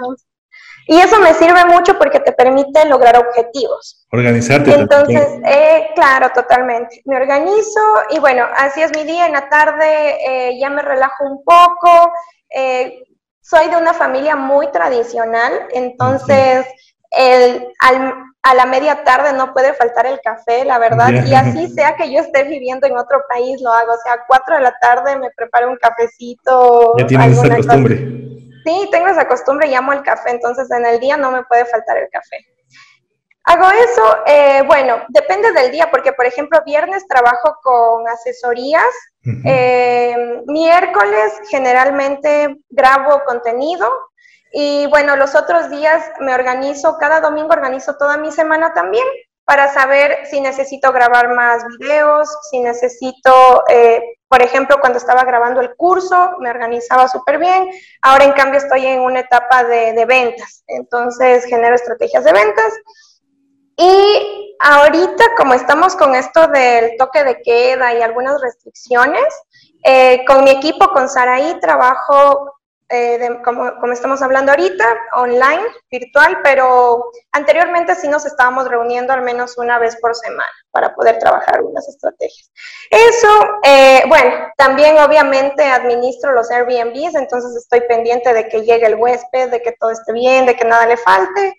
y 0.87 0.97
eso 0.99 1.19
me 1.19 1.33
sirve 1.33 1.65
mucho 1.65 1.97
porque 1.97 2.19
te 2.21 2.31
permite 2.31 2.85
lograr 2.85 3.17
objetivos. 3.17 4.07
Organizarte. 4.11 4.73
Entonces, 4.73 5.27
eh, 5.45 5.89
claro, 5.95 6.29
totalmente. 6.33 7.01
Me 7.05 7.17
organizo 7.17 7.81
y 8.11 8.19
bueno, 8.19 8.45
así 8.55 8.81
es 8.81 8.91
mi 8.95 9.03
día. 9.03 9.25
En 9.25 9.33
la 9.33 9.49
tarde 9.49 10.17
eh, 10.25 10.59
ya 10.59 10.69
me 10.69 10.81
relajo 10.81 11.25
un 11.25 11.43
poco. 11.43 12.11
Eh, 12.49 13.03
soy 13.41 13.69
de 13.69 13.77
una 13.77 13.93
familia 13.93 14.35
muy 14.35 14.71
tradicional, 14.71 15.53
entonces 15.71 16.65
el, 17.11 17.67
a 17.79 18.53
la 18.53 18.65
media 18.65 19.03
tarde 19.03 19.33
no 19.33 19.53
puede 19.53 19.73
faltar 19.73 20.05
el 20.05 20.19
café, 20.21 20.63
la 20.65 20.79
verdad. 20.79 21.25
Y 21.25 21.33
así 21.33 21.67
sea 21.69 21.95
que 21.95 22.11
yo 22.11 22.19
esté 22.19 22.43
viviendo 22.43 22.87
en 22.87 22.97
otro 22.97 23.23
país, 23.29 23.61
lo 23.61 23.71
hago. 23.71 23.93
O 23.93 23.97
sea, 24.03 24.13
a 24.13 24.25
4 24.25 24.55
de 24.55 24.61
la 24.61 24.75
tarde 24.79 25.17
me 25.17 25.29
preparo 25.31 25.69
un 25.69 25.77
cafecito. 25.77 26.93
Ya 26.97 27.07
tienes 27.07 27.37
esa 27.37 27.55
costumbre. 27.55 28.27
Sí, 28.67 28.89
tengo 28.91 29.07
esa 29.07 29.29
costumbre 29.29 29.69
y 29.69 29.75
amo 29.75 29.93
el 29.93 30.03
café, 30.03 30.31
entonces 30.31 30.69
en 30.71 30.85
el 30.85 30.99
día 30.99 31.15
no 31.15 31.31
me 31.31 31.45
puede 31.45 31.63
faltar 31.63 31.95
el 31.95 32.09
café. 32.09 32.45
Hago 33.45 33.65
eso, 33.69 34.17
eh, 34.25 34.61
bueno, 34.67 34.97
depende 35.07 35.53
del 35.53 35.71
día, 35.71 35.89
porque 35.89 36.11
por 36.11 36.25
ejemplo, 36.25 36.59
viernes 36.65 37.07
trabajo 37.07 37.55
con 37.63 38.05
asesorías, 38.09 38.93
eh, 39.45 40.41
miércoles 40.47 41.33
generalmente 41.49 42.57
grabo 42.69 43.21
contenido 43.25 43.89
Y 44.51 44.87
bueno, 44.87 45.15
los 45.17 45.35
otros 45.35 45.69
días 45.69 46.11
me 46.19 46.33
organizo, 46.33 46.97
cada 46.97 47.21
domingo 47.21 47.49
organizo 47.51 47.95
toda 47.97 48.17
mi 48.17 48.31
semana 48.31 48.73
también 48.73 49.05
para 49.47 49.73
saber 49.73 50.27
si 50.29 50.41
necesito 50.41 50.91
grabar 50.91 51.33
más 51.33 51.63
videos, 51.79 52.27
si 52.51 52.59
necesito, 52.59 53.63
eh, 53.69 54.17
por 54.27 54.41
ejemplo, 54.41 54.75
cuando 54.81 54.97
estaba 54.97 55.23
grabando 55.23 55.61
el 55.61 55.73
curso, 55.77 56.31
me 56.39 56.49
organizaba 56.49 57.07
súper 57.07 57.39
bien. 57.39 57.69
Ahora, 58.01 58.25
en 58.25 58.33
cambio, 58.33 58.59
estoy 58.59 58.85
en 58.85 58.99
una 58.99 59.21
etapa 59.21 59.63
de, 59.63 59.93
de, 59.93 60.05
ventas, 60.05 60.65
entonces 60.67 61.45
genero 61.45 61.75
estrategias 61.75 62.25
de 62.25 62.33
ventas. 62.33 62.73
Y 63.77 64.57
ahorita, 64.59 65.23
como 65.37 65.53
estamos 65.53 65.95
con 65.95 66.13
esto 66.13 66.47
del 66.47 66.97
toque 66.97 67.23
de 67.23 67.41
queda 67.41 67.93
y 67.93 68.01
algunas 68.01 68.41
restricciones, 68.41 69.33
eh, 69.85 70.25
con 70.27 70.43
mi 70.43 70.49
equipo, 70.49 70.89
con 70.89 71.07
Saraí, 71.07 71.57
trabajo 71.61 72.56
eh, 72.89 73.39
como, 73.43 73.75
como, 73.79 73.93
estamos 73.93 74.21
hablando 74.21 74.51
ahorita, 74.51 74.85
online, 75.13 75.63
virtual, 75.91 76.39
pero 76.43 77.11
anteriormente 77.31 77.95
sí 77.95 78.07
nos 78.07 78.25
estábamos 78.25 78.67
reuniendo 78.67 79.13
al 79.13 79.21
menos 79.21 79.57
una 79.57 79.77
vez 79.77 79.97
por 79.99 80.15
semana 80.15 80.49
para 80.71 80.95
poder 80.95 81.19
trabajar 81.19 81.55
algunas 81.55 81.87
estrategias. 81.87 82.51
Eso, 82.89 83.27
eh, 83.63 84.03
bueno, 84.07 84.31
también 84.57 84.97
obviamente 84.99 85.63
administro 85.63 86.31
los 86.31 86.49
Airbnbs, 86.49 87.15
entonces 87.15 87.55
estoy 87.55 87.81
pendiente 87.81 88.33
de 88.33 88.47
que 88.47 88.61
llegue 88.61 88.85
el 88.85 88.95
huésped, 88.95 89.49
de 89.49 89.61
que 89.61 89.73
todo 89.73 89.91
esté 89.91 90.13
bien, 90.13 90.45
de 90.45 90.55
que 90.55 90.65
nada 90.65 90.85
le 90.85 90.97
falte. 90.97 91.55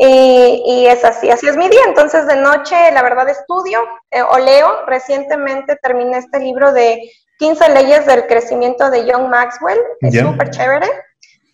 Y, 0.00 0.62
y 0.64 0.86
es 0.86 1.04
así, 1.04 1.28
así 1.28 1.48
es 1.48 1.56
mi 1.56 1.68
día. 1.68 1.80
Entonces 1.86 2.26
de 2.28 2.36
noche, 2.36 2.92
la 2.92 3.02
verdad, 3.02 3.28
estudio 3.28 3.80
eh, 4.12 4.22
o 4.22 4.38
leo. 4.38 4.86
Recientemente 4.86 5.74
terminé 5.82 6.18
este 6.18 6.38
libro 6.38 6.72
de 6.72 7.10
15 7.38 7.68
leyes 7.70 8.06
del 8.06 8.26
crecimiento 8.26 8.90
de 8.90 9.10
John 9.10 9.30
Maxwell, 9.30 9.78
es 10.00 10.18
súper 10.18 10.50
chévere. 10.50 10.86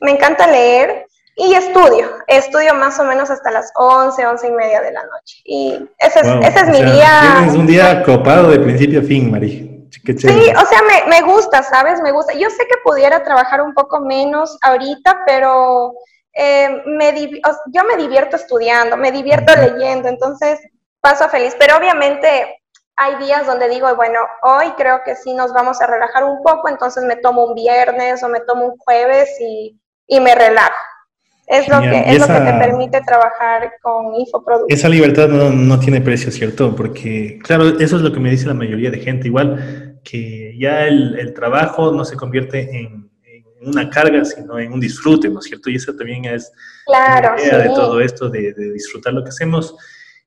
Me 0.01 0.13
encanta 0.13 0.47
leer 0.47 1.07
y 1.37 1.55
estudio, 1.55 2.09
estudio 2.27 2.75
más 2.75 2.99
o 3.01 3.05
menos 3.05 3.31
hasta 3.31 3.51
las 3.51 3.73
11, 3.75 4.27
11 4.27 4.47
y 4.47 4.51
media 4.53 4.81
de 4.81 4.93
la 4.93 5.03
noche. 5.03 5.37
Y 5.45 5.89
ese 5.99 6.21
es, 6.21 6.27
ese 6.27 6.61
es 6.61 6.69
mi 6.69 6.83
día. 6.93 7.37
Tienes 7.39 7.55
un 7.55 7.67
día 7.67 8.03
copado 8.03 8.51
de 8.51 8.61
principio 8.61 9.01
a 9.01 9.03
fin, 9.03 9.31
Mari. 9.31 9.71
Sí, 10.05 10.27
o 10.27 10.67
sea, 10.67 10.83
me, 10.83 11.09
me, 11.09 11.23
gusta, 11.23 11.63
¿sabes? 11.63 12.01
Me 12.03 12.13
gusta. 12.13 12.35
Yo 12.35 12.51
sé 12.51 12.67
que 12.69 12.77
pudiera 12.85 13.23
trabajar 13.23 13.63
un 13.63 13.73
poco 13.73 14.01
menos 14.01 14.59
ahorita, 14.61 15.23
pero 15.27 15.95
eh, 16.35 16.83
me 16.85 17.31
yo 17.73 17.85
me 17.85 17.97
divierto 17.97 18.37
estudiando, 18.37 18.97
me 18.97 19.13
divierto 19.13 19.55
leyendo, 19.57 20.09
entonces 20.09 20.61
paso 21.01 21.29
feliz. 21.29 21.57
Pero 21.59 21.77
obviamente 21.77 22.64
hay 22.97 23.17
días 23.25 23.47
donde 23.47 23.69
digo, 23.69 23.95
bueno, 23.97 24.21
hoy 24.43 24.73
creo 24.77 25.01
que 25.05 25.17
sí 25.17 25.35
nos 25.35 25.53
vamos 25.53 25.81
a 25.81 25.87
relajar 25.87 26.25
un 26.25 26.43
poco, 26.43 26.69
entonces 26.69 27.05
me 27.05 27.17
tomo 27.17 27.45
un 27.45 27.55
viernes 27.55 28.23
o 28.23 28.29
me 28.29 28.41
tomo 28.41 28.67
un 28.67 28.77
jueves 28.79 29.29
y, 29.41 29.81
y 30.07 30.21
me 30.21 30.35
relajo. 30.35 30.75
Es, 31.47 31.69
lo 31.69 31.81
que, 31.83 32.05
es 32.07 32.19
lo 32.19 32.27
que 32.27 32.41
te 32.41 32.53
permite 32.55 33.03
trabajar 33.03 33.73
con 33.83 34.15
infoproductos. 34.15 34.79
Esa 34.79 34.89
libertad 34.89 35.29
no, 35.29 35.51
no, 35.51 35.79
tiene 35.79 36.01
precio, 36.01 36.31
¿cierto? 36.33 36.75
Porque, 36.75 37.39
claro, 37.43 37.79
eso 37.79 37.97
es 37.97 38.03
lo 38.03 38.13
que 38.13 38.21
me 38.21 38.31
dice 38.31 38.47
la 38.47 38.55
mayoría 38.55 38.91
de 38.91 38.99
gente, 38.99 39.29
igual 39.29 40.01
que 40.03 40.57
ya 40.59 40.87
el, 40.87 41.19
el 41.19 41.35
trabajo 41.35 41.93
no 41.93 42.05
se 42.07 42.17
convierte 42.17 42.61
en, 42.79 43.11
en, 43.25 43.45
una 43.69 43.91
carga, 43.91 44.25
sino 44.25 44.59
en 44.59 44.73
un 44.73 44.81
disfrute, 44.81 45.29
¿no 45.29 45.41
es 45.41 45.47
cierto? 45.47 45.69
Y 45.69 45.77
eso 45.77 45.95
también 45.95 46.25
es 46.25 46.51
claro, 46.87 47.35
la 47.37 47.43
idea 47.43 47.59
de 47.59 47.69
todo 47.69 48.01
esto, 48.01 48.31
de, 48.31 48.55
de 48.55 48.73
disfrutar 48.73 49.13
lo 49.13 49.23
que 49.23 49.31
hacemos. 49.31 49.77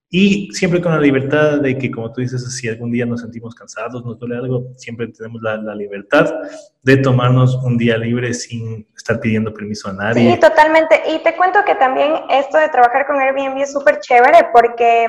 Y 0.09 0.49
siempre 0.53 0.81
con 0.81 0.93
la 0.93 1.01
libertad 1.01 1.59
de 1.59 1.77
que, 1.77 1.91
como 1.91 2.13
tú 2.13 2.21
dices, 2.21 2.55
si 2.55 2.69
algún 2.69 2.91
día 2.91 3.05
nos 3.05 3.21
sentimos 3.21 3.53
cansados, 3.53 4.05
nos 4.05 4.17
duele 4.17 4.37
algo, 4.37 4.67
siempre 4.77 5.07
tenemos 5.07 5.41
la, 5.41 5.57
la, 5.57 5.75
libertad 5.75 6.33
de 6.81 6.97
tomarnos 6.97 7.55
un 7.55 7.77
día 7.77 7.97
libre 7.97 8.33
sin 8.33 8.87
estar 8.95 9.19
pidiendo 9.19 9.53
permiso 9.53 9.89
a 9.89 9.93
nadie. 9.93 10.31
Sí, 10.31 10.39
totalmente. 10.39 11.01
Y 11.13 11.19
te 11.23 11.35
cuento 11.35 11.59
que 11.65 11.75
también 11.75 12.13
esto 12.29 12.57
de 12.57 12.69
trabajar 12.69 13.05
con 13.05 13.19
Airbnb 13.19 13.57
es 13.57 13.73
súper 13.73 13.99
chévere 13.99 14.47
porque 14.53 15.07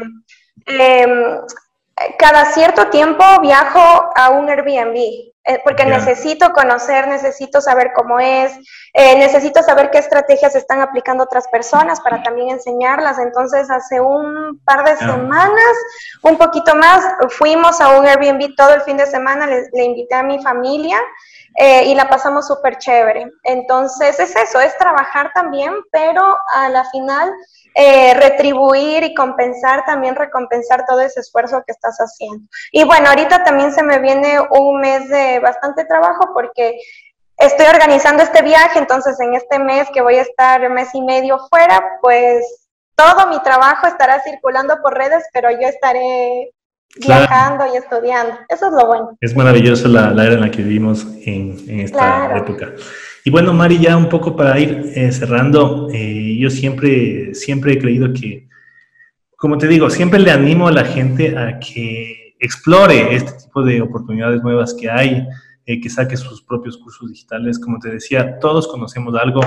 eh, 0.66 1.06
cada 2.18 2.46
cierto 2.46 2.88
tiempo 2.88 3.24
viajo 3.40 4.10
a 4.16 4.30
un 4.30 4.50
Airbnb 4.50 4.96
eh, 5.48 5.60
porque 5.64 5.84
yeah. 5.84 5.96
necesito 5.96 6.52
conocer, 6.52 7.08
necesito 7.08 7.62
saber 7.62 7.92
cómo 7.94 8.20
es, 8.20 8.52
eh, 8.92 9.16
necesito 9.16 9.62
saber 9.62 9.90
qué 9.90 9.96
estrategias 9.96 10.54
están 10.54 10.82
aplicando 10.82 11.24
otras 11.24 11.48
personas 11.48 12.02
para 12.02 12.22
también 12.22 12.50
enseñarlas. 12.50 13.18
Entonces, 13.18 13.70
hace 13.70 13.98
un 13.98 14.60
par 14.66 14.84
de 14.84 14.94
yeah. 14.96 15.14
semanas, 15.14 15.74
un 16.22 16.36
poquito 16.36 16.74
más, 16.74 17.02
fuimos 17.30 17.80
a 17.80 17.98
un 17.98 18.06
Airbnb 18.06 18.54
todo 18.56 18.74
el 18.74 18.82
fin 18.82 18.98
de 18.98 19.06
semana, 19.06 19.46
le, 19.46 19.68
le 19.72 19.84
invité 19.84 20.16
a 20.16 20.22
mi 20.22 20.42
familia 20.42 20.98
eh, 21.56 21.86
y 21.86 21.94
la 21.94 22.08
pasamos 22.08 22.46
súper 22.46 22.76
chévere. 22.76 23.32
Entonces, 23.42 24.20
es 24.20 24.36
eso, 24.36 24.60
es 24.60 24.76
trabajar 24.76 25.32
también, 25.34 25.72
pero 25.90 26.22
a 26.54 26.68
la 26.68 26.84
final 26.90 27.32
eh, 27.74 28.12
retribuir 28.14 29.04
y 29.04 29.14
compensar, 29.14 29.84
también 29.84 30.16
recompensar 30.16 30.84
todo 30.84 31.00
ese 31.00 31.20
esfuerzo 31.20 31.62
que 31.64 31.72
estás 31.72 31.96
haciendo. 31.98 32.44
Y 32.72 32.82
bueno, 32.84 33.08
ahorita 33.08 33.44
también 33.44 33.72
se 33.72 33.82
me 33.82 34.00
viene 34.00 34.40
un 34.50 34.80
mes 34.80 35.08
de 35.08 35.37
bastante 35.40 35.84
trabajo 35.84 36.30
porque 36.34 36.78
estoy 37.38 37.66
organizando 37.66 38.22
este 38.22 38.42
viaje, 38.42 38.78
entonces 38.78 39.18
en 39.20 39.34
este 39.34 39.58
mes 39.58 39.88
que 39.92 40.02
voy 40.02 40.16
a 40.16 40.22
estar 40.22 40.68
mes 40.70 40.88
y 40.94 41.02
medio 41.02 41.38
fuera, 41.48 41.98
pues 42.02 42.68
todo 42.96 43.28
mi 43.28 43.40
trabajo 43.42 43.86
estará 43.86 44.20
circulando 44.22 44.76
por 44.82 44.94
redes, 44.94 45.24
pero 45.32 45.50
yo 45.50 45.68
estaré 45.68 46.50
claro. 47.00 47.20
viajando 47.20 47.64
y 47.72 47.76
estudiando. 47.76 48.34
Eso 48.48 48.66
es 48.66 48.72
lo 48.72 48.86
bueno. 48.86 49.16
Es 49.20 49.36
maravilloso 49.36 49.88
la, 49.88 50.10
la 50.10 50.24
era 50.24 50.34
en 50.34 50.40
la 50.40 50.50
que 50.50 50.62
vivimos 50.62 51.06
en, 51.24 51.56
en 51.68 51.80
esta 51.80 51.98
claro. 51.98 52.38
época. 52.38 52.72
Y 53.24 53.30
bueno, 53.30 53.52
Mari, 53.52 53.78
ya 53.78 53.96
un 53.96 54.08
poco 54.08 54.34
para 54.34 54.58
ir 54.58 54.92
eh, 54.94 55.12
cerrando, 55.12 55.88
eh, 55.92 56.36
yo 56.38 56.50
siempre, 56.50 57.34
siempre 57.34 57.74
he 57.74 57.78
creído 57.78 58.12
que, 58.12 58.48
como 59.36 59.58
te 59.58 59.68
digo, 59.68 59.90
siempre 59.90 60.18
le 60.18 60.30
animo 60.30 60.66
a 60.66 60.72
la 60.72 60.84
gente 60.84 61.36
a 61.36 61.58
que 61.60 62.17
explore 62.40 63.14
este 63.14 63.32
tipo 63.32 63.62
de 63.62 63.80
oportunidades 63.80 64.42
nuevas 64.42 64.74
que 64.74 64.90
hay, 64.90 65.26
eh, 65.66 65.80
que 65.80 65.90
saque 65.90 66.16
sus 66.16 66.42
propios 66.42 66.76
cursos 66.76 67.10
digitales. 67.10 67.58
Como 67.58 67.78
te 67.78 67.90
decía, 67.90 68.38
todos 68.38 68.68
conocemos 68.68 69.14
algo. 69.16 69.40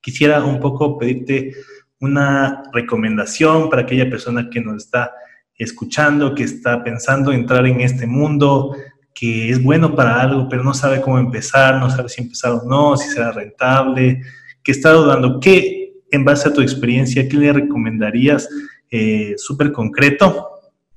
Quisiera 0.00 0.44
un 0.44 0.60
poco 0.60 0.98
pedirte 0.98 1.54
una 2.00 2.64
recomendación 2.72 3.70
para 3.70 3.82
aquella 3.82 4.10
persona 4.10 4.50
que 4.50 4.60
nos 4.60 4.84
está 4.84 5.12
escuchando, 5.56 6.34
que 6.34 6.42
está 6.42 6.82
pensando 6.82 7.32
entrar 7.32 7.66
en 7.66 7.80
este 7.80 8.06
mundo, 8.06 8.74
que 9.14 9.50
es 9.50 9.62
bueno 9.62 9.94
para 9.94 10.20
algo, 10.20 10.48
pero 10.48 10.64
no 10.64 10.74
sabe 10.74 11.00
cómo 11.00 11.18
empezar, 11.18 11.78
no 11.78 11.88
sabe 11.88 12.08
si 12.08 12.22
empezar 12.22 12.52
o 12.52 12.62
no, 12.64 12.96
si 12.96 13.08
será 13.08 13.30
rentable, 13.30 14.20
que 14.62 14.72
está 14.72 14.90
dudando. 14.90 15.38
¿Qué, 15.38 15.94
en 16.10 16.24
base 16.24 16.48
a 16.48 16.52
tu 16.52 16.60
experiencia, 16.60 17.28
qué 17.28 17.36
le 17.36 17.52
recomendarías 17.52 18.48
eh, 18.90 19.34
súper 19.38 19.72
concreto 19.72 20.51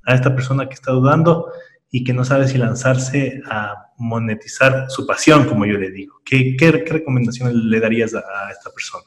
a 0.06 0.14
esta 0.14 0.34
persona 0.34 0.68
que 0.68 0.74
está 0.74 0.92
dudando 0.92 1.52
y 1.90 2.04
que 2.04 2.12
no 2.12 2.24
sabe 2.24 2.48
si 2.48 2.58
lanzarse 2.58 3.42
a 3.50 3.92
monetizar 3.98 4.86
su 4.88 5.06
pasión, 5.06 5.46
como 5.46 5.66
yo 5.66 5.78
le 5.78 5.90
digo? 5.90 6.20
¿Qué, 6.24 6.56
qué, 6.56 6.70
recomendaciones 6.72 7.54
le 7.54 7.80
darías 7.80 8.14
a, 8.14 8.20
a 8.20 8.50
esta 8.50 8.70
persona? 8.70 9.04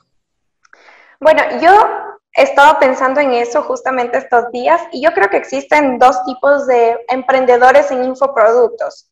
Bueno, 1.20 1.42
yo 1.62 1.72
he 2.34 2.44
estado 2.44 2.80
pensando 2.80 3.20
en 3.20 3.34
eso 3.34 3.62
justamente 3.64 4.18
estos 4.18 4.52
días 4.52 4.82
y 4.92 5.04
yo 5.04 5.12
creo 5.14 5.30
que 5.30 5.38
existen 5.38 5.98
dos 5.98 6.24
tipos 6.26 6.68
de 6.68 6.98
emprendedores 7.10 7.92
en 7.92 8.04
infoproductos. 8.04 9.12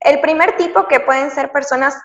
El 0.00 0.20
primer 0.20 0.56
tipo 0.56 0.86
que 0.86 1.00
pueden 1.00 1.30
ser 1.30 1.50
personas 1.50 2.00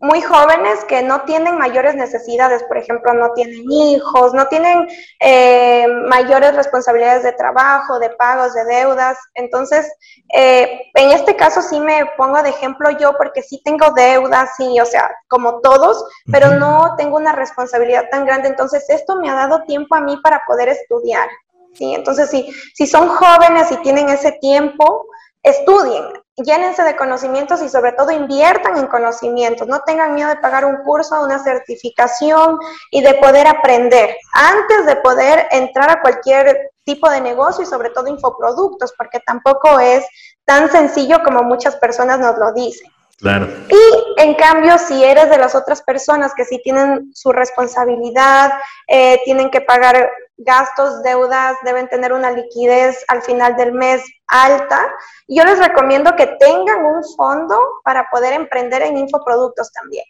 muy 0.00 0.20
jóvenes 0.22 0.84
que 0.84 1.02
no 1.02 1.22
tienen 1.22 1.58
mayores 1.58 1.96
necesidades, 1.96 2.62
por 2.64 2.78
ejemplo, 2.78 3.12
no 3.14 3.32
tienen 3.32 3.64
hijos, 3.70 4.32
no 4.32 4.46
tienen 4.46 4.86
eh, 5.18 5.86
mayores 6.06 6.54
responsabilidades 6.54 7.24
de 7.24 7.32
trabajo, 7.32 7.98
de 7.98 8.10
pagos, 8.10 8.54
de 8.54 8.64
deudas. 8.64 9.18
Entonces, 9.34 9.90
eh, 10.32 10.82
en 10.94 11.10
este 11.10 11.34
caso 11.34 11.62
sí 11.62 11.80
me 11.80 12.06
pongo 12.16 12.42
de 12.42 12.50
ejemplo 12.50 12.90
yo 12.90 13.14
porque 13.16 13.42
sí 13.42 13.60
tengo 13.64 13.90
deudas, 13.90 14.50
sí, 14.56 14.78
o 14.80 14.84
sea, 14.84 15.10
como 15.26 15.60
todos, 15.60 16.04
pero 16.30 16.50
no 16.54 16.94
tengo 16.96 17.16
una 17.16 17.32
responsabilidad 17.32 18.08
tan 18.10 18.24
grande. 18.24 18.48
Entonces, 18.48 18.88
esto 18.88 19.16
me 19.16 19.28
ha 19.28 19.34
dado 19.34 19.64
tiempo 19.64 19.96
a 19.96 20.00
mí 20.00 20.16
para 20.22 20.42
poder 20.46 20.68
estudiar. 20.68 21.28
¿sí? 21.74 21.92
Entonces, 21.94 22.30
si, 22.30 22.52
si 22.74 22.86
son 22.86 23.08
jóvenes 23.08 23.72
y 23.72 23.76
tienen 23.78 24.08
ese 24.10 24.32
tiempo, 24.40 25.06
estudien, 25.42 26.04
llénense 26.44 26.82
de 26.82 26.96
conocimientos 26.96 27.62
y 27.62 27.68
sobre 27.68 27.92
todo 27.92 28.10
inviertan 28.10 28.76
en 28.76 28.86
conocimientos. 28.86 29.66
No 29.68 29.80
tengan 29.80 30.14
miedo 30.14 30.28
de 30.28 30.36
pagar 30.36 30.64
un 30.64 30.78
curso, 30.78 31.22
una 31.22 31.38
certificación 31.38 32.58
y 32.90 33.02
de 33.02 33.14
poder 33.14 33.46
aprender 33.46 34.16
antes 34.32 34.86
de 34.86 34.96
poder 34.96 35.48
entrar 35.50 35.90
a 35.90 36.00
cualquier 36.00 36.70
tipo 36.84 37.10
de 37.10 37.20
negocio 37.20 37.62
y 37.62 37.66
sobre 37.66 37.90
todo 37.90 38.08
infoproductos, 38.08 38.94
porque 38.96 39.20
tampoco 39.20 39.78
es 39.78 40.04
tan 40.44 40.70
sencillo 40.70 41.22
como 41.22 41.42
muchas 41.42 41.76
personas 41.76 42.18
nos 42.18 42.38
lo 42.38 42.52
dicen. 42.52 42.90
Claro. 43.18 43.48
Y 43.68 44.22
en 44.22 44.34
cambio, 44.34 44.78
si 44.78 45.02
eres 45.04 45.28
de 45.28 45.38
las 45.38 45.56
otras 45.56 45.82
personas 45.82 46.32
que 46.36 46.44
sí 46.44 46.60
tienen 46.62 47.10
su 47.14 47.32
responsabilidad, 47.32 48.52
eh, 48.86 49.20
tienen 49.24 49.50
que 49.50 49.60
pagar 49.60 50.08
gastos, 50.36 51.02
deudas, 51.02 51.56
deben 51.64 51.88
tener 51.88 52.12
una 52.12 52.30
liquidez 52.30 53.04
al 53.08 53.22
final 53.22 53.56
del 53.56 53.72
mes 53.72 54.04
alta, 54.28 54.80
yo 55.26 55.42
les 55.42 55.58
recomiendo 55.58 56.14
que 56.14 56.28
tengan 56.38 56.84
un 56.84 57.02
fondo 57.16 57.58
para 57.82 58.08
poder 58.08 58.34
emprender 58.34 58.82
en 58.82 58.96
infoproductos 58.96 59.72
también. 59.72 60.04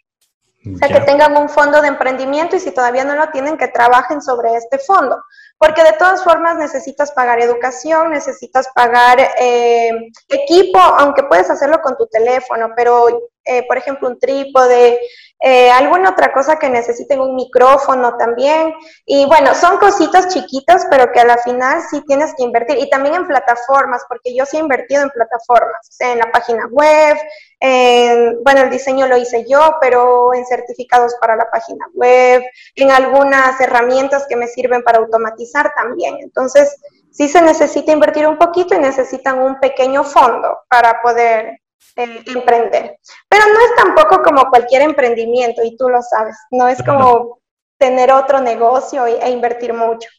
O 0.65 0.77
sea, 0.77 0.89
que 0.89 0.99
tengan 1.01 1.37
un 1.37 1.47
fondo 1.47 1.81
de 1.81 1.87
emprendimiento 1.87 2.55
y 2.55 2.59
si 2.59 2.71
todavía 2.71 3.05
no 3.05 3.15
lo 3.15 3.29
tienen, 3.29 3.57
que 3.57 3.69
trabajen 3.69 4.21
sobre 4.21 4.55
este 4.55 4.77
fondo. 4.77 5.23
Porque 5.57 5.83
de 5.83 5.93
todas 5.93 6.23
formas 6.23 6.57
necesitas 6.57 7.11
pagar 7.11 7.39
educación, 7.41 8.11
necesitas 8.11 8.67
pagar 8.75 9.19
eh, 9.39 10.11
equipo, 10.27 10.79
aunque 10.79 11.23
puedes 11.23 11.49
hacerlo 11.49 11.81
con 11.81 11.95
tu 11.97 12.07
teléfono, 12.07 12.71
pero 12.75 13.07
eh, 13.45 13.65
por 13.67 13.77
ejemplo, 13.77 14.09
un 14.09 14.19
trípode, 14.19 14.99
eh, 15.41 15.71
alguna 15.71 16.09
otra 16.09 16.33
cosa 16.33 16.59
que 16.59 16.69
necesiten 16.69 17.21
un 17.21 17.35
micrófono 17.35 18.17
también. 18.17 18.73
Y 19.05 19.25
bueno, 19.25 19.55
son 19.55 19.77
cositas 19.77 20.27
chiquitas, 20.27 20.85
pero 20.89 21.11
que 21.11 21.21
a 21.21 21.25
la 21.25 21.37
final 21.37 21.81
sí 21.89 22.01
tienes 22.05 22.33
que 22.35 22.43
invertir. 22.43 22.77
Y 22.77 22.89
también 22.89 23.15
en 23.15 23.27
plataformas, 23.27 24.03
porque 24.09 24.35
yo 24.35 24.45
sí 24.45 24.57
he 24.57 24.59
invertido 24.59 25.01
en 25.03 25.09
plataformas, 25.09 25.95
en 25.99 26.19
la 26.19 26.29
página 26.31 26.67
web, 26.71 27.17
en, 27.61 28.43
bueno, 28.43 28.61
el 28.61 28.69
diseño 28.69 29.07
lo 29.07 29.17
hice 29.17 29.45
yo, 29.47 29.77
pero 29.79 30.33
en 30.33 30.45
certificados 30.45 31.15
para 31.21 31.37
la 31.37 31.49
página 31.49 31.85
web, 31.93 32.43
en 32.75 32.91
algunas 32.91 33.59
herramientas 33.61 34.25
que 34.27 34.35
me 34.35 34.47
sirven 34.47 34.83
para 34.83 34.99
automatizar 34.99 35.73
también. 35.73 36.17
Entonces, 36.19 36.75
sí 37.11 37.29
se 37.29 37.41
necesita 37.41 37.93
invertir 37.93 38.27
un 38.27 38.37
poquito 38.37 38.75
y 38.75 38.79
necesitan 38.79 39.39
un 39.39 39.59
pequeño 39.59 40.03
fondo 40.03 40.59
para 40.69 41.01
poder 41.01 41.59
emprender. 42.03 42.97
Pero 43.27 43.43
no 43.53 43.59
es 43.59 43.75
tampoco 43.75 44.21
como 44.21 44.49
cualquier 44.49 44.83
emprendimiento, 44.83 45.61
y 45.63 45.75
tú 45.77 45.89
lo 45.89 46.01
sabes, 46.01 46.35
no 46.51 46.67
es 46.67 46.81
como 46.83 47.39
tener 47.77 48.11
otro 48.11 48.41
negocio 48.41 49.05
e, 49.05 49.29
invertir 49.29 49.73
mucho. 49.73 50.09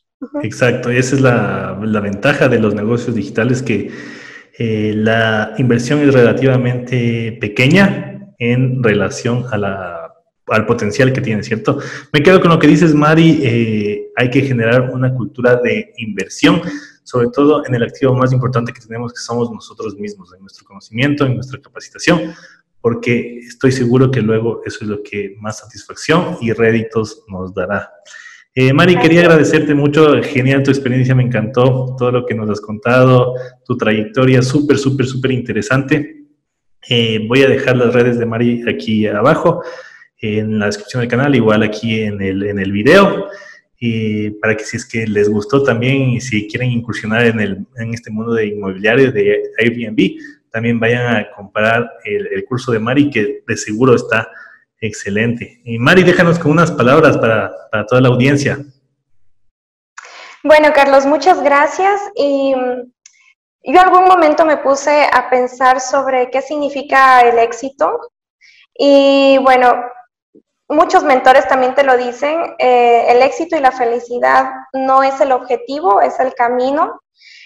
Exacto, 0.43 0.91
esa 0.91 1.15
es 1.15 1.21
la, 1.21 2.01
ventaja 2.03 2.49
de 2.49 2.59
los 2.59 2.75
negocios 2.75 3.15
digitales, 3.15 3.63
que 3.63 3.91
eh, 4.59 4.93
la 4.95 5.55
inversión 5.59 6.01
es 6.01 6.13
relativamente 6.13 7.39
pequeña 7.41 8.35
en 8.39 8.83
relación 8.83 9.47
a 9.51 9.57
la, 9.57 10.01
al 10.51 10.67
potencial 10.67 11.13
que 11.13 11.21
tiene, 11.21 11.43
¿cierto? 11.43 11.79
Me 12.13 12.23
quedo 12.23 12.41
con 12.41 12.51
lo 12.51 12.59
que 12.59 12.67
dices, 12.67 12.95
Mari, 12.95 13.41
eh, 13.43 14.07
hay 14.17 14.31
que 14.31 14.43
generar 14.43 14.91
una 14.91 15.15
cultura 15.15 15.57
de 15.57 15.93
inversión 15.99 16.61
sobre 17.03 17.29
todo 17.29 17.67
en 17.67 17.75
el 17.75 17.83
activo 17.83 18.15
más 18.15 18.33
importante 18.33 18.73
que 18.73 18.81
tenemos, 18.81 19.13
que 19.13 19.21
somos 19.21 19.51
nosotros 19.51 19.97
mismos, 19.97 20.33
en 20.35 20.41
nuestro 20.41 20.65
conocimiento, 20.65 21.27
en 21.27 21.35
nuestra 21.35 21.61
capacitación, 21.61 22.33
porque 22.81 23.39
estoy 23.39 23.73
seguro 23.73 24.11
que 24.11 24.23
luego 24.23 24.63
eso 24.65 24.79
es 24.83 24.89
lo 24.89 25.03
que 25.03 25.37
más 25.41 25.59
satisfacción 25.59 26.39
y 26.41 26.53
réditos 26.53 27.25
nos 27.29 27.55
dará. 27.55 27.91
Eh, 28.55 28.73
Mari, 28.73 28.97
quería 28.97 29.21
agradecerte 29.21 29.75
mucho, 29.75 30.21
genial 30.23 30.63
tu 30.63 30.71
experiencia, 30.71 31.15
me 31.15 31.23
encantó 31.23 31.95
todo 31.97 32.11
lo 32.11 32.27
que 32.27 32.35
nos 32.35 32.51
has 32.51 32.61
contado, 32.61 33.35
tu 33.65 33.77
trayectoria, 33.77 34.43
súper, 34.43 34.79
súper, 34.79 35.07
súper 35.07 35.33
interesante. 35.33 36.27
Eh, 36.89 37.27
voy 37.29 37.43
a 37.43 37.49
dejar 37.49 37.77
las 37.77 37.93
redes 37.93 38.19
de 38.19 38.27
Mari 38.27 38.65
aquí 38.69 39.07
abajo, 39.07 39.63
en 40.23 40.59
la 40.59 40.67
descripción 40.67 41.01
del 41.01 41.11
canal, 41.11 41.35
igual 41.35 41.63
aquí 41.63 42.01
en 42.01 42.21
el, 42.21 42.43
en 42.43 42.59
el 42.59 42.73
video 42.73 43.29
y 43.83 44.31
para 44.33 44.55
que 44.55 44.65
si 44.65 44.77
es 44.77 44.85
que 44.85 45.07
les 45.07 45.31
gustó 45.31 45.63
también 45.63 46.11
y 46.11 46.21
si 46.21 46.47
quieren 46.47 46.71
incursionar 46.71 47.25
en, 47.25 47.41
el, 47.41 47.67
en 47.77 47.95
este 47.95 48.11
mundo 48.11 48.35
de 48.35 48.49
inmobiliario 48.49 49.11
de 49.11 49.43
Airbnb, 49.59 50.21
también 50.53 50.79
vayan 50.79 51.17
a 51.17 51.31
comprar 51.31 51.91
el, 52.05 52.45
curso 52.45 52.73
de 52.73 52.79
Mari 52.79 53.09
que 53.09 53.43
de 53.47 53.57
seguro 53.57 53.95
está 53.95 54.31
excelente. 54.83 55.63
Y 55.65 55.79
Mari, 55.79 56.03
déjanos 56.03 56.39
con 56.39 56.51
unas 56.53 56.71
palabras 56.71 57.17
para, 57.17 57.51
para 57.71 57.87
toda 57.87 58.03
la 58.03 58.09
audiencia. 58.09 58.59
Bueno, 60.43 60.69
Carlos, 60.75 61.07
muchas 61.07 61.43
gracias. 61.43 62.03
Y 62.17 62.55
mm, 62.55 63.73
yo 63.73 63.81
algún 63.81 64.05
momento 64.05 64.45
me 64.45 64.59
puse 64.59 65.05
a 65.11 65.31
pensar 65.31 65.81
sobre 65.81 66.31
qué 66.31 66.43
significa 66.43 67.23
el 67.23 67.39
éxito. 67.39 67.99
Y 68.75 69.39
bueno, 69.43 69.75
muchos 70.71 71.05
mentores 71.05 71.47
también 71.49 71.75
te 71.75 71.85
lo 71.85 71.97
dicen, 71.97 72.55
eh, 72.59 73.07
el 73.09 73.23
éxito 73.23 73.57
y 73.57 73.61
la 73.61 73.73
felicidad 73.73 74.53
no 74.73 75.03
es 75.03 75.21
el 75.21 75.33
objetivo, 75.33 76.01
es 76.01 76.19
el 76.21 76.35
camino. 76.35 77.01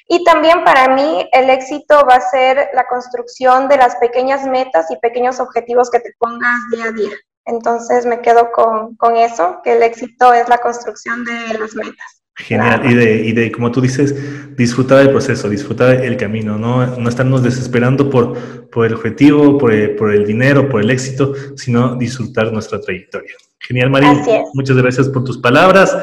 Y 0.06 0.22
también 0.22 0.64
para 0.64 0.94
mí 0.94 1.28
el 1.32 1.48
éxito 1.48 2.06
va 2.08 2.16
a 2.16 2.30
ser 2.30 2.68
la 2.74 2.86
construcción 2.86 3.68
de 3.68 3.78
las 3.78 3.96
pequeñas 3.96 4.46
metas 4.46 4.90
y 4.90 4.96
pequeños 4.98 5.40
objetivos 5.40 5.90
que 5.90 6.00
te 6.00 6.14
pongas 6.18 6.58
día 6.70 6.84
a 6.86 6.92
día. 6.92 7.16
Entonces 7.46 8.04
me 8.04 8.20
quedo 8.20 8.52
con, 8.52 8.96
con 8.96 9.16
eso, 9.16 9.60
que 9.64 9.72
el 9.72 9.82
éxito 9.82 10.32
es 10.34 10.48
la 10.48 10.58
construcción 10.58 11.24
de 11.24 11.58
las 11.58 11.74
metas. 11.74 12.23
Genial, 12.36 12.90
y 12.90 12.94
de, 12.94 13.14
y 13.26 13.32
de, 13.32 13.52
como 13.52 13.70
tú 13.70 13.80
dices, 13.80 14.56
disfrutar 14.56 14.98
del 14.98 15.10
proceso, 15.10 15.48
disfrutar 15.48 16.04
el 16.04 16.16
camino, 16.16 16.58
no, 16.58 16.84
no 16.96 17.08
estarnos 17.08 17.44
desesperando 17.44 18.10
por, 18.10 18.68
por 18.70 18.86
el 18.86 18.94
objetivo, 18.94 19.56
por 19.56 19.72
el, 19.72 19.94
por 19.94 20.12
el 20.12 20.26
dinero, 20.26 20.68
por 20.68 20.80
el 20.80 20.90
éxito, 20.90 21.32
sino 21.56 21.94
disfrutar 21.94 22.52
nuestra 22.52 22.80
trayectoria. 22.80 23.34
Genial, 23.60 23.90
María. 23.90 24.20
Muchas 24.52 24.76
gracias 24.76 25.08
por 25.08 25.22
tus 25.22 25.38
palabras. 25.38 25.96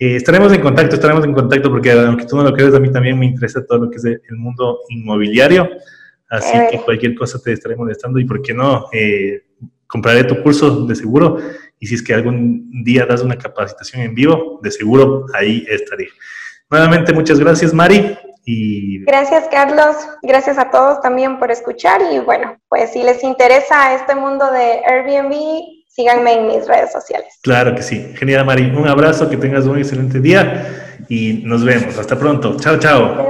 Eh, 0.00 0.16
estaremos 0.16 0.52
en 0.52 0.60
contacto, 0.60 0.96
estaremos 0.96 1.24
en 1.24 1.32
contacto 1.32 1.70
porque 1.70 1.92
aunque 1.92 2.26
tú 2.26 2.36
no 2.36 2.42
lo 2.42 2.52
creas, 2.52 2.74
a 2.74 2.80
mí 2.80 2.90
también 2.90 3.16
me 3.16 3.26
interesa 3.26 3.64
todo 3.64 3.84
lo 3.84 3.90
que 3.90 3.96
es 3.98 4.04
el 4.04 4.36
mundo 4.36 4.80
inmobiliario. 4.88 5.68
Así 6.28 6.58
que 6.70 6.78
cualquier 6.80 7.14
cosa 7.14 7.38
te 7.38 7.52
estaré 7.52 7.76
molestando 7.76 8.18
y 8.18 8.24
por 8.24 8.42
qué 8.42 8.52
no, 8.52 8.86
eh, 8.92 9.44
compraré 9.86 10.24
tu 10.24 10.42
curso 10.42 10.86
de 10.86 10.94
seguro 10.94 11.38
y 11.80 11.86
si 11.86 11.94
es 11.94 12.02
que 12.02 12.14
algún 12.14 12.82
día 12.84 13.06
das 13.06 13.22
una 13.22 13.36
capacitación 13.36 14.02
en 14.02 14.14
vivo, 14.14 14.60
de 14.62 14.70
seguro 14.70 15.26
ahí 15.34 15.64
estaré. 15.68 16.08
Nuevamente, 16.70 17.12
muchas 17.12 17.38
gracias, 17.38 17.72
Mari. 17.72 18.16
Y... 18.44 19.04
Gracias, 19.04 19.48
Carlos. 19.50 19.96
Gracias 20.22 20.58
a 20.58 20.70
todos 20.70 21.00
también 21.00 21.38
por 21.38 21.50
escuchar. 21.50 22.00
Y 22.12 22.18
bueno, 22.18 22.58
pues 22.68 22.92
si 22.92 23.02
les 23.02 23.22
interesa 23.22 23.94
este 23.94 24.14
mundo 24.14 24.50
de 24.50 24.80
Airbnb, 24.86 25.34
síganme 25.88 26.34
en 26.34 26.46
mis 26.46 26.66
redes 26.66 26.92
sociales. 26.92 27.38
Claro 27.42 27.74
que 27.74 27.82
sí. 27.82 28.12
Genial, 28.16 28.44
Mari. 28.44 28.70
Un 28.70 28.88
abrazo, 28.88 29.28
que 29.28 29.36
tengas 29.36 29.66
un 29.66 29.78
excelente 29.78 30.20
día 30.20 30.96
y 31.08 31.42
nos 31.44 31.64
vemos. 31.64 31.98
Hasta 31.98 32.18
pronto. 32.18 32.56
Chao, 32.58 32.78
chao. 32.78 33.26